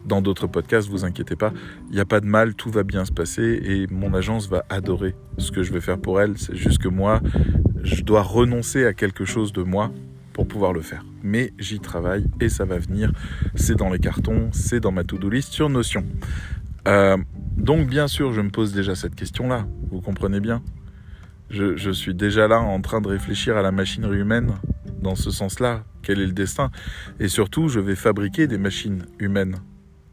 dans 0.05 0.21
d'autres 0.21 0.47
podcasts, 0.47 0.89
vous 0.89 1.05
inquiétez 1.05 1.37
pas. 1.37 1.53
Il 1.89 1.95
n'y 1.95 2.01
a 2.01 2.05
pas 2.05 2.21
de 2.21 2.27
mal, 2.27 2.55
tout 2.55 2.71
va 2.71 2.83
bien 2.83 3.05
se 3.05 3.13
passer 3.13 3.61
et 3.65 3.87
mon 3.91 4.13
agence 4.15 4.49
va 4.49 4.65
adorer 4.69 5.15
ce 5.39 5.51
que 5.51 5.63
je 5.63 5.73
vais 5.73 5.81
faire 5.81 5.99
pour 5.99 6.21
elle. 6.21 6.37
C'est 6.37 6.57
juste 6.57 6.79
que 6.79 6.89
moi, 6.89 7.21
je 7.83 8.03
dois 8.03 8.23
renoncer 8.23 8.85
à 8.85 8.93
quelque 8.93 9.25
chose 9.25 9.53
de 9.53 9.63
moi 9.63 9.93
pour 10.33 10.49
pouvoir 10.49 10.73
le 10.73 10.83
faire. 10.83 11.05
Mais 11.23 11.53
j'y 11.59 11.81
travaille 11.81 12.27
et 12.41 12.49
ça 12.49 12.65
va 12.65 12.79
venir. 12.79 13.13
C'est 13.55 13.77
dans 13.77 13.91
les 13.91 13.99
cartons, 13.99 14.51
c'est 14.53 14.81
dans 14.81 14.93
ma 14.93 15.05
to-do 15.05 15.31
list 15.31 15.53
sur 15.53 15.71
Notion. 15.71 16.05
Euh, 16.89 17.17
donc 17.57 17.89
bien 17.89 18.09
sûr, 18.09 18.33
je 18.33 18.41
me 18.41 18.51
pose 18.51 18.75
déjà 18.75 18.95
cette 18.95 19.15
question-là. 19.15 19.67
Vous 19.91 20.01
comprenez 20.01 20.41
bien? 20.41 20.63
Je, 21.51 21.77
je, 21.77 21.91
suis 21.91 22.15
déjà 22.15 22.49
là 22.49 22.61
en 22.61 22.81
train 22.81 23.01
de 23.01 23.09
réfléchir 23.09 23.57
à 23.57 23.63
la 23.63 23.71
machinerie 23.71 24.19
humaine 24.19 24.55
dans 25.05 25.15
ce 25.15 25.31
sens-là. 25.31 25.85
Quel 26.03 26.21
est 26.21 26.27
le 26.27 26.33
destin? 26.33 26.73
Et 27.21 27.29
surtout, 27.29 27.69
je 27.69 27.79
vais 27.79 27.95
fabriquer 27.95 28.49
des 28.49 28.59
machines 28.59 29.07
humaines 29.21 29.59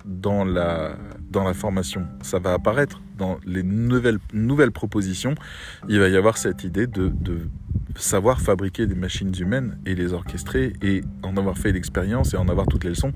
dans 0.05 0.45
la, 0.45 0.95
dans 1.31 1.43
la 1.43 1.55
formation. 1.55 2.05
Ça 2.21 2.37
va 2.37 2.53
apparaître 2.53 3.01
dans 3.17 3.39
les 3.45 3.63
nouvelles, 3.63 4.19
nouvelles 4.33 4.71
propositions. 4.71 5.33
Il 5.89 5.99
va 5.99 6.09
y 6.09 6.15
avoir 6.15 6.37
cette 6.37 6.63
idée 6.63 6.87
de, 6.87 7.07
de 7.07 7.49
savoir 7.95 8.41
fabriquer 8.41 8.85
des 8.87 8.95
machines 8.95 9.33
humaines 9.39 9.79
et 9.85 9.95
les 9.95 10.13
orchestrer 10.13 10.73
et 10.81 11.01
en 11.23 11.35
avoir 11.37 11.57
fait 11.57 11.71
l'expérience 11.71 12.33
et 12.33 12.37
en 12.37 12.47
avoir 12.47 12.67
toutes 12.67 12.83
les 12.83 12.91
leçons. 12.91 13.13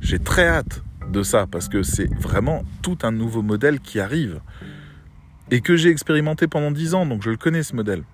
J'ai 0.00 0.18
très 0.18 0.46
hâte 0.46 0.82
de 1.10 1.22
ça 1.22 1.46
parce 1.50 1.68
que 1.68 1.82
c'est 1.82 2.12
vraiment 2.14 2.64
tout 2.82 2.98
un 3.02 3.12
nouveau 3.12 3.42
modèle 3.42 3.80
qui 3.80 4.00
arrive 4.00 4.40
et 5.50 5.60
que 5.60 5.76
j'ai 5.76 5.90
expérimenté 5.90 6.46
pendant 6.46 6.70
dix 6.70 6.94
ans, 6.94 7.04
donc 7.04 7.22
je 7.22 7.30
le 7.30 7.36
connais 7.36 7.62
ce 7.62 7.76
modèle. 7.76 8.04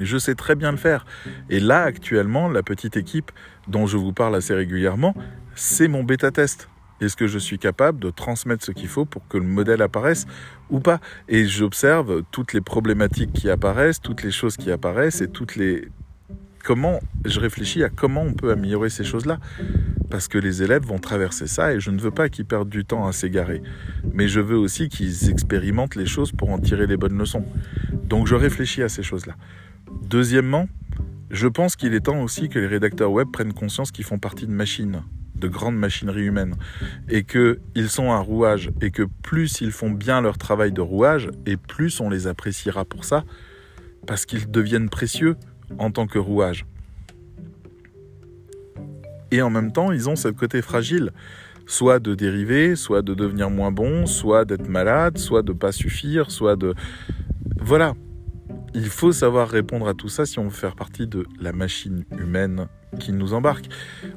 Je 0.00 0.18
sais 0.18 0.34
très 0.34 0.54
bien 0.54 0.70
le 0.70 0.78
faire. 0.78 1.04
Et 1.50 1.60
là, 1.60 1.82
actuellement, 1.82 2.48
la 2.48 2.62
petite 2.62 2.96
équipe 2.96 3.30
dont 3.68 3.86
je 3.86 3.96
vous 3.96 4.12
parle 4.12 4.34
assez 4.34 4.54
régulièrement, 4.54 5.14
c'est 5.54 5.88
mon 5.88 6.02
bêta-test. 6.04 6.68
Est-ce 7.00 7.16
que 7.16 7.26
je 7.26 7.38
suis 7.38 7.58
capable 7.58 7.98
de 7.98 8.10
transmettre 8.10 8.64
ce 8.64 8.70
qu'il 8.70 8.88
faut 8.88 9.04
pour 9.04 9.26
que 9.26 9.36
le 9.36 9.44
modèle 9.44 9.82
apparaisse 9.82 10.26
ou 10.70 10.78
pas? 10.78 11.00
Et 11.28 11.46
j'observe 11.46 12.22
toutes 12.30 12.52
les 12.52 12.60
problématiques 12.60 13.32
qui 13.32 13.50
apparaissent, 13.50 14.00
toutes 14.00 14.22
les 14.22 14.30
choses 14.30 14.56
qui 14.56 14.70
apparaissent 14.70 15.20
et 15.20 15.28
toutes 15.28 15.56
les... 15.56 15.88
Comment 16.62 17.00
je 17.24 17.40
réfléchis 17.40 17.82
à 17.82 17.88
comment 17.88 18.22
on 18.22 18.34
peut 18.34 18.52
améliorer 18.52 18.88
ces 18.88 19.02
choses-là 19.02 19.40
parce 20.12 20.28
que 20.28 20.36
les 20.36 20.62
élèves 20.62 20.84
vont 20.84 20.98
traverser 20.98 21.46
ça 21.46 21.72
et 21.72 21.80
je 21.80 21.90
ne 21.90 21.98
veux 21.98 22.10
pas 22.10 22.28
qu'ils 22.28 22.44
perdent 22.44 22.68
du 22.68 22.84
temps 22.84 23.06
à 23.06 23.12
s'égarer. 23.12 23.62
Mais 24.12 24.28
je 24.28 24.40
veux 24.40 24.58
aussi 24.58 24.90
qu'ils 24.90 25.30
expérimentent 25.30 25.96
les 25.96 26.04
choses 26.04 26.32
pour 26.32 26.50
en 26.50 26.58
tirer 26.58 26.86
les 26.86 26.98
bonnes 26.98 27.16
leçons. 27.16 27.46
Donc 28.04 28.26
je 28.26 28.34
réfléchis 28.34 28.82
à 28.82 28.90
ces 28.90 29.02
choses-là. 29.02 29.36
Deuxièmement, 30.00 30.68
je 31.30 31.48
pense 31.48 31.76
qu'il 31.76 31.94
est 31.94 32.00
temps 32.00 32.22
aussi 32.22 32.48
que 32.48 32.58
les 32.58 32.66
rédacteurs 32.66 33.10
web 33.10 33.28
prennent 33.32 33.54
conscience 33.54 33.90
qu'ils 33.90 34.04
font 34.04 34.18
partie 34.18 34.46
de 34.46 34.52
machines, 34.52 35.02
de 35.34 35.48
grandes 35.48 35.76
machineries 35.76 36.26
humaines, 36.26 36.56
et 37.08 37.24
qu'ils 37.24 37.88
sont 37.88 38.12
un 38.12 38.20
rouage, 38.20 38.70
et 38.80 38.90
que 38.90 39.04
plus 39.22 39.60
ils 39.60 39.72
font 39.72 39.90
bien 39.90 40.20
leur 40.20 40.38
travail 40.38 40.72
de 40.72 40.80
rouage, 40.80 41.30
et 41.46 41.56
plus 41.56 42.00
on 42.00 42.10
les 42.10 42.26
appréciera 42.26 42.84
pour 42.84 43.04
ça, 43.04 43.24
parce 44.06 44.26
qu'ils 44.26 44.50
deviennent 44.50 44.90
précieux 44.90 45.36
en 45.78 45.90
tant 45.90 46.06
que 46.06 46.18
rouage. 46.18 46.66
Et 49.30 49.40
en 49.40 49.48
même 49.48 49.72
temps, 49.72 49.92
ils 49.92 50.10
ont 50.10 50.16
ce 50.16 50.28
côté 50.28 50.60
fragile, 50.60 51.10
soit 51.66 51.98
de 51.98 52.14
dériver, 52.14 52.76
soit 52.76 53.00
de 53.00 53.14
devenir 53.14 53.48
moins 53.48 53.72
bon, 53.72 54.04
soit 54.04 54.44
d'être 54.44 54.68
malade, 54.68 55.16
soit 55.16 55.42
de 55.42 55.52
pas 55.52 55.72
suffire, 55.72 56.30
soit 56.30 56.56
de... 56.56 56.74
Voilà, 57.58 57.94
il 58.74 58.88
faut 58.88 59.12
savoir 59.12 59.48
répondre 59.48 59.86
à 59.86 59.94
tout 59.94 60.08
ça 60.08 60.24
si 60.24 60.38
on 60.38 60.44
veut 60.44 60.50
faire 60.50 60.74
partie 60.74 61.06
de 61.06 61.26
la 61.40 61.52
machine 61.52 62.04
humaine 62.18 62.68
qui 62.98 63.12
nous 63.12 63.34
embarque. 63.34 63.66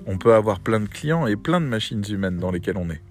On 0.06 0.18
peut 0.18 0.34
avoir 0.34 0.60
plein 0.60 0.80
de 0.80 0.88
clients 0.88 1.28
et 1.28 1.36
plein 1.36 1.60
de 1.60 1.66
machines 1.66 2.04
humaines 2.08 2.38
dans 2.38 2.52
lesquelles 2.52 2.78
on 2.78 2.90
est. 2.90 3.02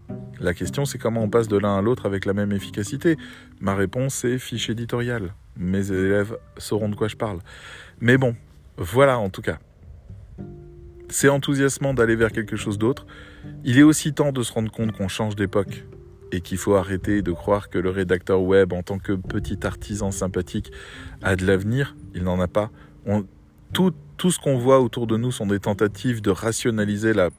La 0.40 0.55
question 0.55 0.84
c'est 0.84 0.99
comment 0.99 1.22
on 1.22 1.28
passe 1.28 1.49
de 1.49 1.57
l'un 1.57 1.76
à 1.76 1.82
l'autre 1.82 2.07
avec 2.07 2.24
la 2.24 2.32
même 2.32 2.53
efficacité. 2.53 3.16
Ma 3.61 3.74
réponse 3.74 4.24
est 4.24 4.38
fiche 4.38 4.70
éditoriale. 4.70 5.34
Mes 5.57 5.92
élèves 5.92 6.36
sauront 6.59 6.88
de 6.88 6.97
quoi 6.97 7.09
je 7.09 7.16
parle. 7.16 7.40
Mais 8.01 8.16
bon, 8.16 8.34
voilà 8.76 9.18
en 9.18 9.30
tout 9.30 9.42
cas. 9.42 9.59
C'est 11.09 11.28
enthousiasmant 11.28 11.95
d'aller 11.95 12.16
vers 12.16 12.32
quelque 12.32 12.57
chose 12.57 12.78
d'autre. 12.78 13.07
Il 13.64 13.78
est 13.78 13.82
aussi 13.82 14.14
temps 14.14 14.32
de 14.32 14.42
se 14.42 14.53
rendre 14.53 14.72
compte 14.72 14.92
qu'on 14.92 15.09
change 15.09 15.36
d'époque 15.36 15.84
et 16.35 16.41
qu'il 16.41 16.59
faut 16.59 16.74
arrêter 16.74 17.22
de 17.22 17.32
croire 17.32 17.70
que 17.70 17.78
le 17.78 17.91
rédacteur 17.91 18.43
web, 18.43 18.72
en 18.72 18.82
tant 18.82 18.99
que 18.99 19.12
petit 19.12 19.59
artisan 19.64 20.11
sympathique, 20.11 20.72
a 21.22 21.37
de 21.37 21.47
l'avenir. 21.47 21.97
Il 22.14 22.24
n'en 22.24 22.41
a 22.41 22.49
pas. 22.49 22.70
tout, 23.72 23.93
tout, 24.16 24.30
ce 24.30 24.39
qu'on 24.39 24.59
voit 24.59 24.80
autour 24.80 25.07
de 25.07 25.16
nous 25.16 25.30
sont 25.30 25.47
des 25.47 25.61
tentatives 25.61 26.20
de 26.20 26.30
rationaliser 26.30 27.12
la, 27.12 27.30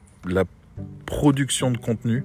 production 1.06 1.70
de 1.70 1.78
contenu. 1.78 2.24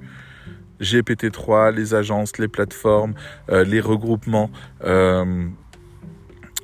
GPT-3, 0.82 1.74
les 1.76 1.94
agences, 1.94 2.38
les 2.40 2.48
plateformes, 2.48 3.14
euh, 3.50 3.64
les 3.64 3.80
regroupements, 3.80 4.50
euh, 4.84 5.48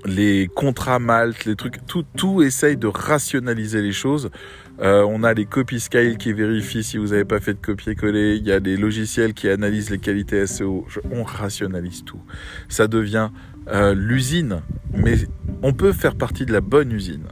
les 0.05 0.47
contrats 0.47 0.97
Malte, 0.97 1.45
les 1.45 1.55
trucs, 1.55 1.85
tout, 1.85 2.03
tout 2.15 2.41
essaye 2.41 2.77
de 2.77 2.87
rationaliser 2.87 3.81
les 3.81 3.91
choses 3.91 4.31
euh, 4.79 5.03
on 5.03 5.23
a 5.23 5.33
les 5.33 5.45
copy 5.45 5.79
scale 5.79 6.17
qui 6.17 6.33
vérifient 6.33 6.83
si 6.83 6.97
vous 6.97 7.07
n'avez 7.07 7.25
pas 7.25 7.39
fait 7.39 7.53
de 7.53 7.59
copier-coller. 7.59 8.35
Il 8.35 8.45
y 8.45 8.51
a 8.51 8.59
des 8.59 8.77
logiciels 8.77 9.33
qui 9.33 9.49
analysent 9.49 9.89
les 9.89 9.97
qualités 9.97 10.45
SEO. 10.45 10.85
on 11.11 11.23
rationalise 11.23 12.03
tout. 12.03 12.21
Ça 12.69 12.87
devient 12.87 13.29
euh, 13.69 13.95
l'usine, 13.95 14.61
mais 14.93 15.15
on 15.63 15.73
peut 15.73 15.93
faire 15.93 16.15
partie 16.15 16.45
de 16.45 16.53
la 16.53 16.61
bonne 16.61 16.91
usine. 16.91 17.27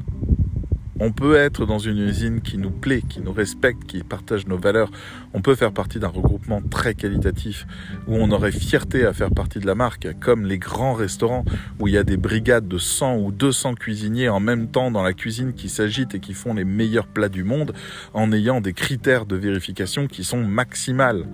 On 0.98 1.12
peut 1.12 1.36
être 1.36 1.66
dans 1.66 1.78
une 1.78 1.98
usine 1.98 2.40
qui 2.40 2.58
nous 2.58 2.72
plaît, 2.72 3.02
qui 3.02 3.20
nous 3.20 3.34
respecte, 3.34 3.84
qui 3.84 4.02
partage 4.02 4.48
nos 4.48 4.58
valeurs. 4.58 4.90
On 5.34 5.42
peut 5.42 5.56
faire 5.56 5.74
partie 5.74 6.00
d'un 6.00 6.08
regroupement 6.08 6.62
très 6.62 6.96
qualitatif 6.96 7.68
où 8.08 8.16
on 8.16 8.32
aurait 8.32 8.54
fierté 8.54 9.06
à 9.06 9.12
faire 9.12 9.32
partie 9.32 9.60
de 9.60 9.66
la 9.66 9.76
marque, 9.76 10.08
comme 10.22 10.46
les 10.46 10.58
grands 10.58 10.94
restaurants 10.94 11.44
où 11.80 11.90
il 11.90 11.96
y 11.96 11.98
a 11.98 12.04
des 12.04 12.16
brigades 12.16 12.70
de 12.70 12.78
100 12.78 13.18
ou 13.18 13.34
200 13.34 13.76
cuisiniers 13.76 14.30
en 14.30 14.40
même 14.40 14.70
temps 14.70 14.90
dans 14.90 15.04
la 15.04 15.12
cuisine 15.12 15.54
qui 15.54 15.68
s'agitent 15.68 16.16
et 16.16 16.22
qui 16.22 16.34
font 16.34 16.54
les 16.54 16.64
meilleurs 16.64 17.08
plats 17.08 17.28
du 17.28 17.44
monde 17.44 17.74
en 18.14 18.32
ayant 18.32 18.62
des 18.62 18.74
critères 18.74 19.26
de 19.26 19.36
vérification 19.36 20.08
qui 20.08 20.24
sont 20.24 20.46
maximales. 20.46 21.28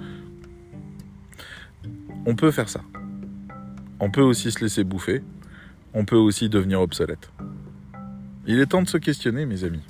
On 2.26 2.36
peut 2.36 2.49
faire 2.49 2.70
ça. 2.70 2.82
On 3.99 4.09
peut 4.09 4.22
aussi 4.22 4.51
se 4.51 4.59
laisser 4.59 4.84
bouffer. 4.84 5.22
On 5.93 6.05
peut 6.05 6.16
aussi 6.16 6.49
devenir 6.49 6.82
obsolète. 6.82 7.30
Il 8.48 8.60
est 8.60 8.66
temps 8.66 8.82
de 8.82 8.88
se 8.88 8.98
questionner, 8.98 9.46
mes 9.46 9.64
amis. 9.64 9.84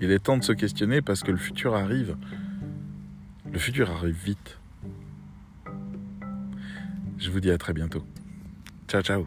Il 0.00 0.10
est 0.10 0.18
temps 0.18 0.36
de 0.36 0.44
se 0.44 0.52
questionner 0.52 1.00
parce 1.02 1.22
que 1.22 1.30
le 1.30 1.38
futur 1.38 1.74
arrive. 1.74 2.16
Le 3.50 3.58
futur 3.58 3.90
arrive 3.90 4.16
vite. 4.16 4.58
Je 7.18 7.30
vous 7.30 7.40
dis 7.40 7.50
à 7.50 7.58
très 7.58 7.72
bientôt. 7.72 8.04
Ciao, 8.88 9.02
ciao. 9.02 9.26